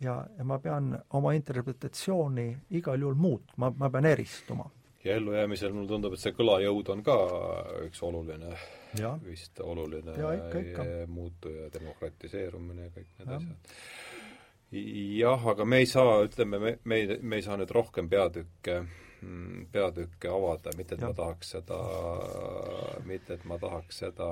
[0.00, 2.46] ja, ja ma pean oma interpretatsiooni
[2.78, 4.70] igal juhul muutma, ma pean eristuma.
[5.04, 7.16] ja ellujäämisel mulle tundub, et see kõlajõud on ka
[7.84, 8.54] üks oluline,
[9.24, 10.86] vist oluline Jaa, ikka, ikka.
[11.12, 13.42] muutuja, demokratiseerumine ja kõik need Jah.
[13.42, 13.74] asjad.
[15.18, 18.84] jah, aga me ei saa, ütleme, me, me ei, me ei saa nüüd rohkem peatükke,
[19.72, 21.16] peatükke avada, mitte et ma Jah.
[21.16, 21.78] tahaks seda,
[23.08, 24.28] mitte et ma tahaks seda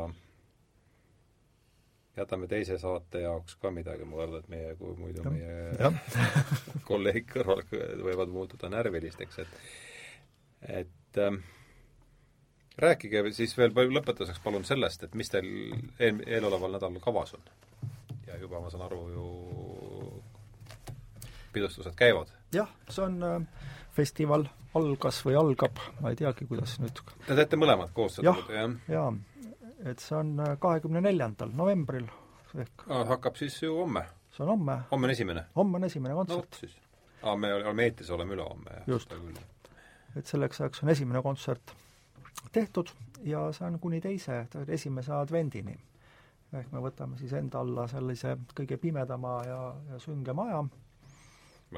[2.16, 5.32] jätame teise saate jaoks ka midagi, ma kardan, et meie, kui muidu Jah.
[5.32, 5.92] meie
[6.88, 7.64] kolleeg kõrval
[8.04, 9.48] võivad muutuda närvilisteks, et
[10.82, 11.40] et ähm,
[12.78, 15.48] rääkige siis veel lõpetuseks palun sellest, et mis teil
[15.98, 17.48] eel, eeloleval nädalal kavas on.
[18.26, 19.26] ja juba, ma saan aru, ju
[21.52, 22.28] pidustused käivad.
[22.52, 23.42] jah, see on äh,
[23.92, 28.38] festival algas või algab, ma ei teagi, kuidas nüüd Te teete mõlemad koos seda Jah.
[28.40, 28.76] muidu, jah?
[28.88, 29.52] jaa,
[29.90, 32.06] et see on äh, kahekümne neljandal novembril
[32.56, 34.04] ehk Ah, hakkab siis ju homme.
[34.32, 35.44] see on homme, homme on esimene?
[35.56, 36.76] homme on esimene no kontsert siis.
[37.22, 38.88] aa, me oleme eetris, oleme ülehomme, jah.
[38.88, 39.12] Just.
[40.16, 41.74] et selleks ajaks on esimene kontsert
[42.52, 42.88] tehtud
[43.24, 45.76] ja see on kuni teise, esimese advendini.
[46.52, 49.60] ehk me võtame siis enda alla sellise kõige pimedama ja,
[49.92, 50.64] ja süngema aja.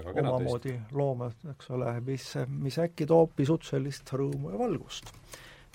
[0.02, 5.12] Omamoodi looma, eks ole, mis, mis äkki toob pisut sellist rõõmu ja valgust.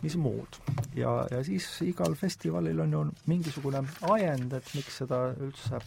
[0.04, 0.60] mis muud.
[0.96, 5.82] ja, ja siis igal festivalil on ju mingisugune ajend, et miks seda üldse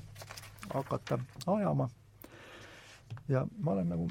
[0.75, 1.89] hakata ajama.
[3.29, 4.11] ja ma olen nagu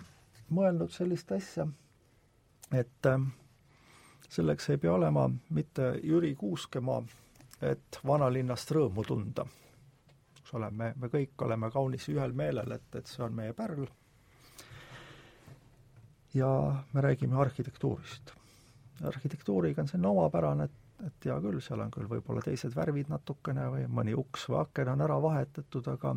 [0.49, 1.67] mõelnud sellist asja,
[2.73, 3.21] et äh,
[4.29, 7.01] selleks ei pea olema mitte Jüri Kuuskemaa,
[7.61, 9.45] et vanalinnast rõõmu tunda.
[10.39, 13.85] eks ole, me, me kõik oleme kaunis ühel meelel, et, et see on meie pärl,
[16.33, 18.33] ja me räägime arhitektuurist.
[19.03, 23.67] arhitektuuriga on selline omapärane, et, et hea küll, seal on küll võib-olla teised värvid natukene
[23.73, 26.15] või mõni uks või aken on ära vahetatud, aga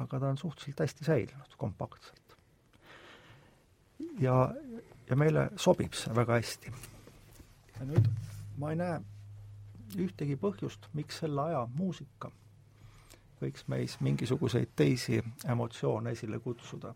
[0.00, 2.36] aga ta on suhteliselt hästi säilinud, kompaktselt.
[4.20, 4.54] ja,
[5.10, 6.72] ja meile sobib see väga hästi.
[7.78, 8.10] ja nüüd
[8.58, 9.00] ma ei näe
[9.96, 12.30] ühtegi põhjust, miks selle aja muusika
[13.40, 16.94] võiks meis mingisuguseid teisi emotsioone esile kutsuda.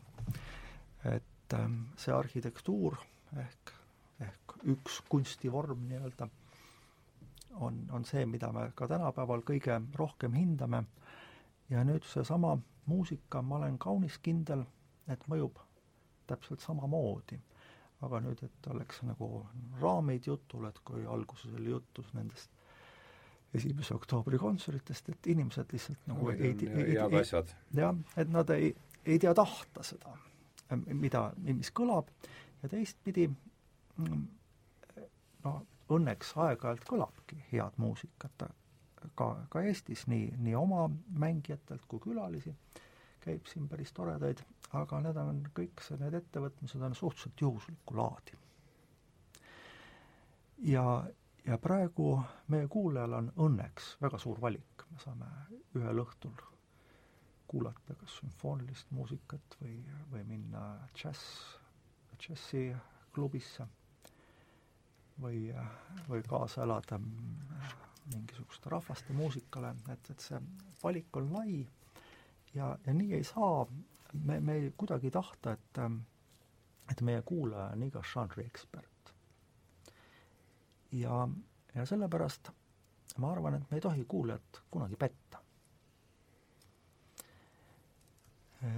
[1.05, 2.99] et ähm, see arhitektuur
[3.41, 3.75] ehk,
[4.21, 6.29] ehk üks kunstivorm nii-öelda
[7.61, 10.85] on, on see, mida me ka tänapäeval kõige rohkem hindame
[11.71, 12.57] ja nüüd seesama
[12.87, 14.65] muusika, ma olen kaunis kindel,
[15.09, 15.61] et mõjub
[16.29, 17.41] täpselt samamoodi.
[18.05, 19.47] aga nüüd, et oleks nagu
[19.81, 22.51] raamid jutul, et kui alguses oli jutus nendest
[23.55, 27.55] esimese oktoobri kontsertidest, et inimesed lihtsalt nagu ei, ei, ei, ei, asjad.
[27.73, 28.75] jah, et nad ei,
[29.07, 30.17] ei tea tahta seda,
[30.73, 32.09] mida, mis kõlab
[32.63, 34.25] ja teistpidi mm,
[35.45, 35.55] no
[35.95, 38.47] õnneks aeg-ajalt kõlabki head muusikat,
[39.19, 40.87] ka, ka Eestis nii, nii oma
[41.21, 42.55] mängijatelt kui külalisi
[43.25, 44.41] käib siin päris toredaid,
[44.77, 48.41] aga need on kõik need ettevõtmised on suhteliselt juhuslikku laadi.
[50.73, 51.05] ja,
[51.45, 52.19] ja praegu
[52.49, 55.31] meie kuulajal on õnneks väga suur valik, me saame
[55.77, 56.54] ühel õhtul
[57.55, 59.77] kuulata kas sümfoonilist muusikat või,
[60.11, 61.37] või minna džäss,
[62.19, 63.67] džässiklubisse
[65.23, 65.53] või,
[66.09, 70.41] või kaasa elada mingisuguste rahvaste muusikale, et, et see
[70.83, 71.61] valik on lai
[72.57, 73.63] ja, ja nii ei saa,
[74.25, 75.83] me, me ei kuidagi tahta, et
[76.93, 79.15] et meie kuulaja on iga žanri ekspert.
[80.93, 81.23] ja,
[81.75, 82.51] ja sellepärast
[83.23, 85.44] ma arvan, et me ei tohi kuulajat kunagi petta.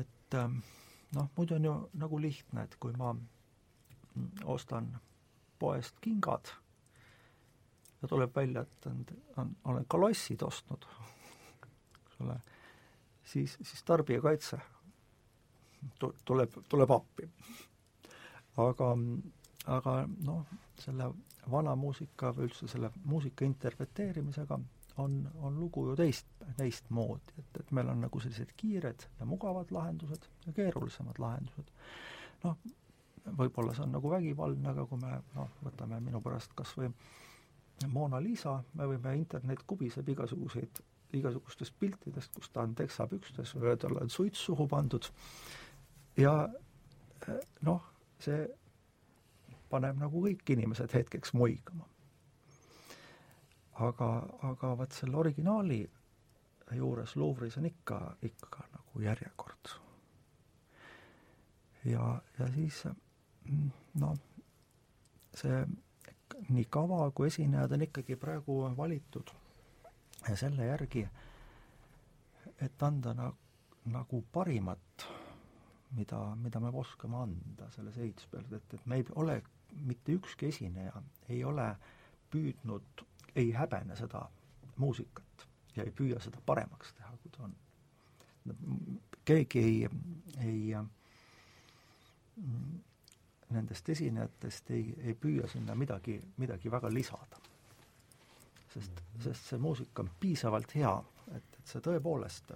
[0.01, 0.39] Et
[1.15, 3.15] noh, muidu on ju nagu lihtne, et kui ma
[4.45, 4.89] ostan
[5.59, 6.51] poest kingad
[8.03, 9.05] ja tuleb välja, et on,
[9.37, 10.87] on, olen kalossid ostnud,
[11.97, 12.39] eks ole,
[13.25, 14.59] siis, siis tarbijakaitse
[15.99, 17.29] tu-, tuleb, tuleb appi.
[18.57, 18.91] aga,
[19.67, 20.45] aga noh,
[20.81, 21.11] selle
[21.51, 24.59] vana muusika või üldse selle muusika interpreteerimisega
[25.03, 29.71] on, on lugu ju teist, teistmoodi, et, et meil on nagu sellised kiired ja mugavad
[29.75, 31.71] lahendused ja keerulisemad lahendused.
[32.45, 32.59] noh,
[33.39, 36.93] võib-olla see on nagu vägivaldne, aga kui me noh, võtame minu pärast kas või
[37.93, 40.81] Mona Lisa, me võime, internet kubiseb igasuguseid,
[41.17, 45.11] igasugustest piltidest, kus ta on teksapükstes või talle on suits suhu pandud
[46.17, 46.33] ja
[47.67, 47.85] noh,
[48.23, 48.47] see
[49.71, 51.87] paneb nagu kõik inimesed hetkeks muigama.
[53.79, 54.11] Aga,
[54.51, 55.81] aga vot selle originaali
[56.77, 59.73] juures Louvre'is on ikka, ikka nagu järjekord.
[61.85, 62.85] ja, ja siis
[64.01, 64.17] noh,
[65.35, 65.61] see
[66.49, 69.31] nii kava kui esinejad on ikkagi praegu valitud
[70.35, 71.05] selle järgi,
[72.61, 73.33] et anda na-,
[73.93, 75.07] nagu parimat,
[75.95, 79.43] mida, mida me oskame anda selles ehituspeal, et, et me ei ole
[79.87, 81.69] mitte ükski esineja ei ole
[82.33, 83.06] püüdnud,
[83.37, 84.25] ei häbene seda
[84.77, 85.47] muusikat
[85.77, 87.57] ja ei püüa seda paremaks teha, kui ta on.
[89.25, 89.89] keegi ei,
[90.45, 90.77] ei
[93.55, 97.43] nendest esinejatest ei, ei püüa sinna midagi, midagi väga lisada.
[98.77, 100.91] sest, sest see muusika on piisavalt hea,
[101.37, 102.51] et, et see tõepoolest,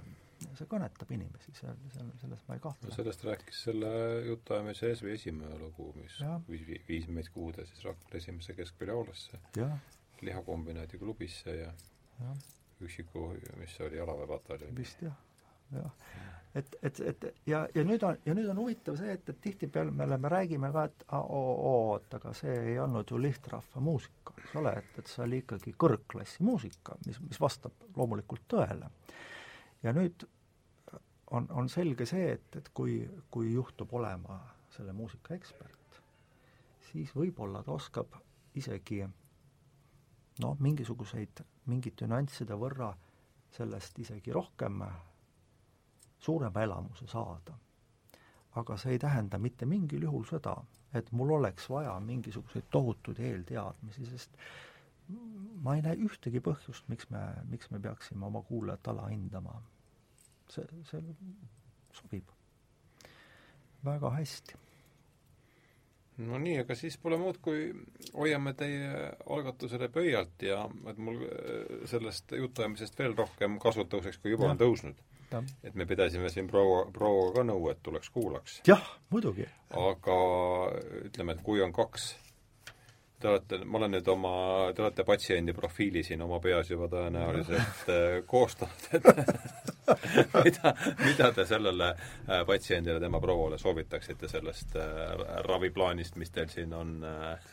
[0.59, 2.97] see kõnetab inimesi, see, see, selles ma ei kahtle no.
[2.97, 3.93] sellest rääkis selle
[4.27, 9.41] jutuajamise ees või esimene lugu, mis viis, viis meid kuude siis Rakvere esimesse keskkooli aulasse,
[10.23, 11.73] lihakombinaadi klubisse ja,
[12.21, 12.35] ja.
[12.81, 14.77] üksiku, mis oli jalaväepataljoni.
[14.77, 15.17] vist jah,
[15.75, 15.91] jah
[16.55, 19.93] et, et, et ja, ja nüüd on, ja nüüd on huvitav see, et, et tihtipeale
[19.95, 24.75] me oleme, räägime ka, et oot, aga see ei olnud ju lihtrahva muusika, eks ole,
[24.83, 28.91] et, et see oli ikkagi kõrgklassi muusika, mis, mis vastab loomulikult tõele.
[29.83, 30.27] ja nüüd
[31.31, 34.41] on, on selge see, et, et kui, kui juhtub olema
[34.75, 36.03] selle muusika ekspert,
[36.91, 38.19] siis võib-olla ta oskab
[38.59, 39.05] isegi
[40.41, 42.91] noh, mingisuguseid, mingite nüansside võrra
[43.57, 44.83] sellest isegi rohkem
[46.21, 47.59] suurema elamuse saada.
[48.61, 50.57] aga see ei tähenda mitte mingil juhul seda,
[50.95, 54.35] et mul oleks vaja mingisuguseid tohutuid eelteadmisi, sest
[55.63, 59.63] ma ei näe ühtegi põhjust, miks me, miks me peaksime oma kuulajat alahindama.
[60.51, 61.15] see, see
[61.95, 62.33] sobib
[63.85, 64.59] väga hästi.
[66.27, 67.71] No nii, aga siis pole muud, kui
[68.15, 71.23] hoiame teie algatusele pöialt ja et mul
[71.91, 74.57] sellest jutuajamisest veel rohkem kasu tõuseks, kui juba ja.
[74.57, 75.07] on tõusnud
[75.63, 78.61] et me pidasime siin proua, prouaga ka nõu, et tuleks kuulaks.
[78.67, 78.83] jah,
[79.15, 79.47] muidugi.
[79.79, 80.17] aga
[81.07, 82.15] ütleme, et kui on kaks
[83.21, 84.31] Te olete, ma olen nüüd oma,
[84.73, 89.05] te olete patsiendi profiili siin oma peas juba tõenäoliselt äh, koostanud, et
[90.47, 95.17] mida, mida te sellele äh, patsiendile, tema prouale soovitaksite sellest äh,
[95.49, 97.51] raviplaanist, mis teil siin on äh,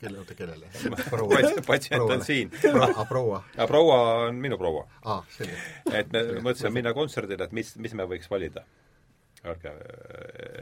[0.00, 0.66] kelle, oota, kellele?
[1.66, 2.50] patsient on siin.
[2.60, 3.44] proua, proua.
[3.66, 4.88] proua on minu proua.
[5.04, 5.58] aa, selge.
[5.92, 8.64] et me mõtlesime minna kontserdile, et mis, mis me võiks valida.
[9.46, 9.72] ärge,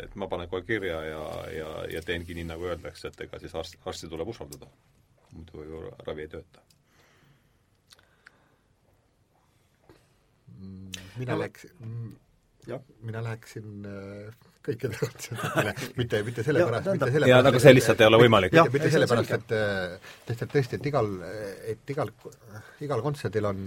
[0.04, 1.22] et ma panen kohe kirja ja,
[1.54, 4.68] ja, ja teengi nii, nagu öeldakse, et ega siis arst, arsti tuleb usaldada.
[5.32, 6.60] muidu ju ravi ei tööta.
[11.20, 11.66] Mina läks,
[13.04, 18.10] mina läheksin äh, kõikidele kontsertidele, mitte, mitte sellepärast, mitte sellepärast jaa, aga see lihtsalt ei
[18.10, 18.56] ole võimalik.
[18.56, 19.54] mitte, mitte sellepärast, et
[20.30, 21.12] lihtsalt tõesti, et igal,
[21.74, 22.12] et igal,
[22.88, 23.62] igal kontserdil on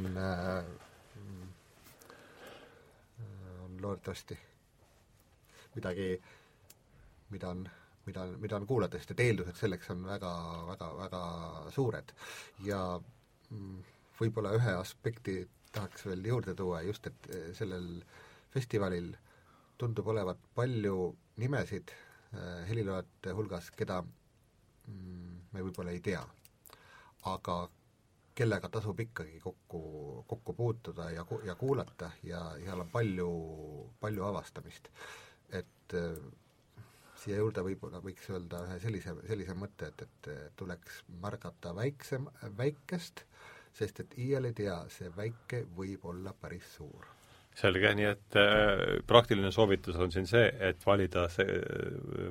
[3.77, 4.37] on loodetavasti
[5.75, 6.21] midagi,
[7.29, 7.67] mida on,
[8.05, 10.31] mida mida on kuulata, sest et eeldused selleks on väga,
[10.71, 11.21] väga, väga
[11.75, 12.13] suured.
[12.65, 12.81] ja
[13.49, 13.77] mm,
[14.19, 15.37] võib-olla ühe aspekti
[15.77, 17.87] tahaks veel juurde tuua just, et sellel
[18.53, 19.13] festivalil
[19.77, 20.97] tundub olevat palju
[21.37, 26.23] nimesid äh, heliloojate hulgas, keda mm, me võib-olla ei tea.
[27.27, 27.55] aga
[28.37, 29.79] kellega tasub ikkagi kokku,
[30.29, 33.29] kokku puutuda ja, ja kuulata ja seal on palju,
[33.99, 34.89] palju avastamist.
[35.49, 36.17] et äh,
[37.17, 40.29] siia juurde võib-olla võiks öelda ühe sellise, sellise mõtte, et, et
[40.59, 42.27] tuleks märgata väiksem,
[42.57, 43.23] väikest,
[43.77, 47.13] sest et iial ei tea, see väike võib olla päris suur
[47.57, 51.55] selge, nii et äh, praktiline soovitus on siin see, et valida see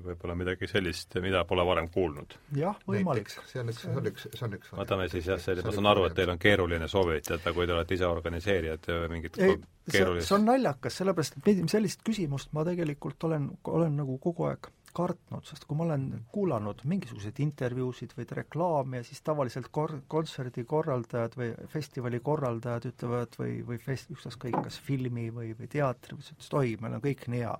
[0.04, 2.36] võib-olla midagi sellist, mida pole varem kuulnud.
[2.58, 3.32] jah, võimalik.
[3.50, 5.90] see on üks, see on üks, see on üks võtame siis jah, selle, ma saan
[5.90, 9.58] aru, et teil on keeruline soovitada, kui te olete ise organiseerijad, mingit ei,
[9.90, 14.70] keerulist see on naljakas, sellepärast et sellist küsimust ma tegelikult olen, olen nagu kogu aeg
[14.96, 20.64] kartnud, sest kui ma olen kuulanud mingisuguseid intervjuusid või reklaame ja siis tavaliselt kor-, kontserdi
[20.68, 26.40] korraldajad või festivali korraldajad ütlevad või, või fest-, ükstaskõik, kas filmi või, või teatri, ütlesid,
[26.40, 27.54] et oi, meil on kõik nii hea.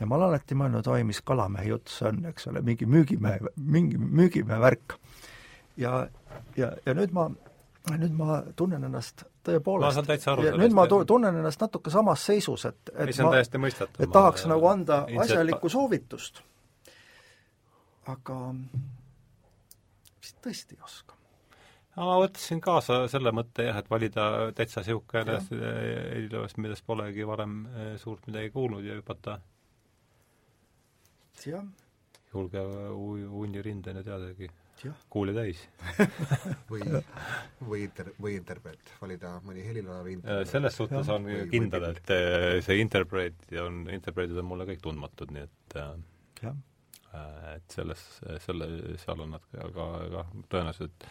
[0.00, 3.54] ja ma olen alati mõelnud, oi, mis kalamehe jutt see on, eks ole, mingi müügimehe,
[3.56, 4.98] mingi müügimehe värk.
[5.80, 6.06] ja,
[6.56, 7.30] ja, ja nüüd ma
[7.94, 10.02] nüüd ma tunnen ennast tõepoolest,
[10.58, 14.02] nüüd ma tu-, tunnen ennast natuke samas seisus, et, et mis on ma, täiesti mõistetav.
[14.02, 16.42] et tahaks ma, nagu anda asjalikku soovitust
[18.12, 18.40] aga
[20.22, 21.16] vist tõesti ei oska.
[21.96, 24.26] no ma võtsin kaasa selle mõtte jah, et valida
[24.56, 29.40] täitsa niisugune heliloost, millest polegi varem eh, suurt midagi kuulnud ja hüpata
[31.46, 31.66] jah.
[32.34, 32.62] julge
[33.26, 34.50] unni rindena teadagi
[35.08, 35.62] kuuli täis
[36.70, 36.82] või,
[37.64, 40.52] või inter-, või interpreet, valida mõni helilooja või interpreet.
[40.52, 41.16] selles suhtes ja.
[41.16, 45.78] on või, kindel, et eh, see interpreet on, interpreedid on mulle kõik tundmatud, nii et
[45.80, 45.92] eh,
[46.44, 46.64] jah
[47.54, 48.02] et selles,
[48.44, 48.68] selle,
[49.02, 51.08] seal on nad ka, ka, ka tõenäoliselt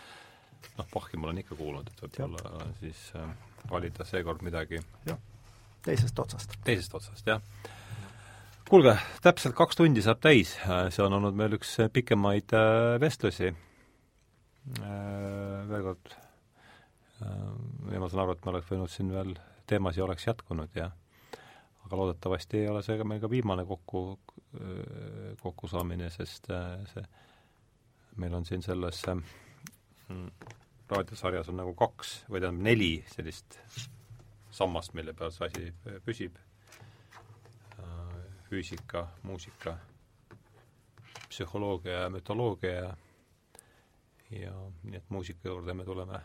[0.79, 3.31] noh, Bachi ma olen ikka kuulnud, et võib-olla siis äh,
[3.71, 5.19] valida seekord midagi jah,
[5.85, 6.57] teisest otsast.
[6.65, 7.41] teisest otsast, jah.
[8.69, 8.95] kuulge,
[9.25, 13.53] täpselt kaks tundi saab täis, see on olnud meil üks pikemaid äh, vestlusi.
[14.81, 16.13] Äh, veel kord,
[17.21, 17.41] äh,
[17.93, 19.35] ja ma saan aru, et me oleks võinud siin veel
[19.69, 20.89] teemasid oleks jätkunud ja
[21.85, 24.17] aga loodetavasti ei ole see ka meil ka viimane kokku,
[25.41, 26.49] kokkusaamine, sest
[26.93, 27.03] see,
[28.21, 29.01] meil on siin selles
[30.89, 33.59] raadiosarjas on nagu kaks või tähendab neli sellist
[34.55, 36.37] sammast, mille peal see asi püsib.
[38.45, 39.73] füüsika, muusika,
[41.29, 42.91] psühholoogia ja mütoloogia ja
[44.31, 44.53] ja
[44.83, 46.19] nii et muusika juurde me tuleme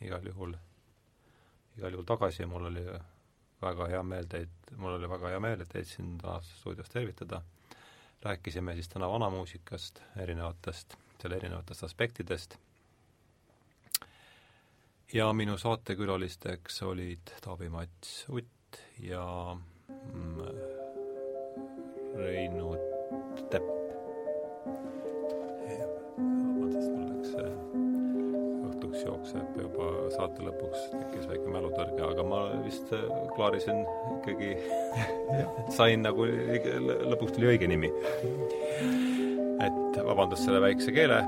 [0.00, 0.54] igal juhul,
[1.78, 2.84] igal juhul tagasi ja mul oli
[3.62, 7.42] väga hea meel teid, mul oli väga hea meel, et teid siin taas stuudios tervitada.
[8.22, 12.58] Rääkisime siis täna vanamuusikast, erinevatest, selle erinevatest aspektidest
[15.12, 19.56] ja minu saatekülalisteks olid Taavi-Mats Utt ja
[20.12, 20.40] mm,
[22.16, 22.76] Reinu
[23.50, 23.79] Tepp.
[29.00, 32.90] Õhtuks jookseb juba saate lõpuks, tekkis väike mälutõrge, aga ma vist
[33.36, 33.84] klaarisin
[34.18, 34.56] ikkagi
[35.78, 37.90] sain nagu, lõpuks tuli õige nimi.
[39.60, 41.20] et vabandust selle väikse keele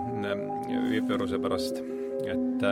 [0.90, 1.80] viperuse pärast,
[2.24, 2.66] et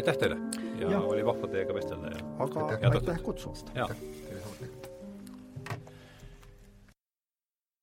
[0.00, 0.36] aitäh teile
[0.80, 1.00] ja, ja.
[1.00, 3.72] oli vahva teiega vestelda ja aga aitäh kutsumast!
[3.76, 3.88] jaa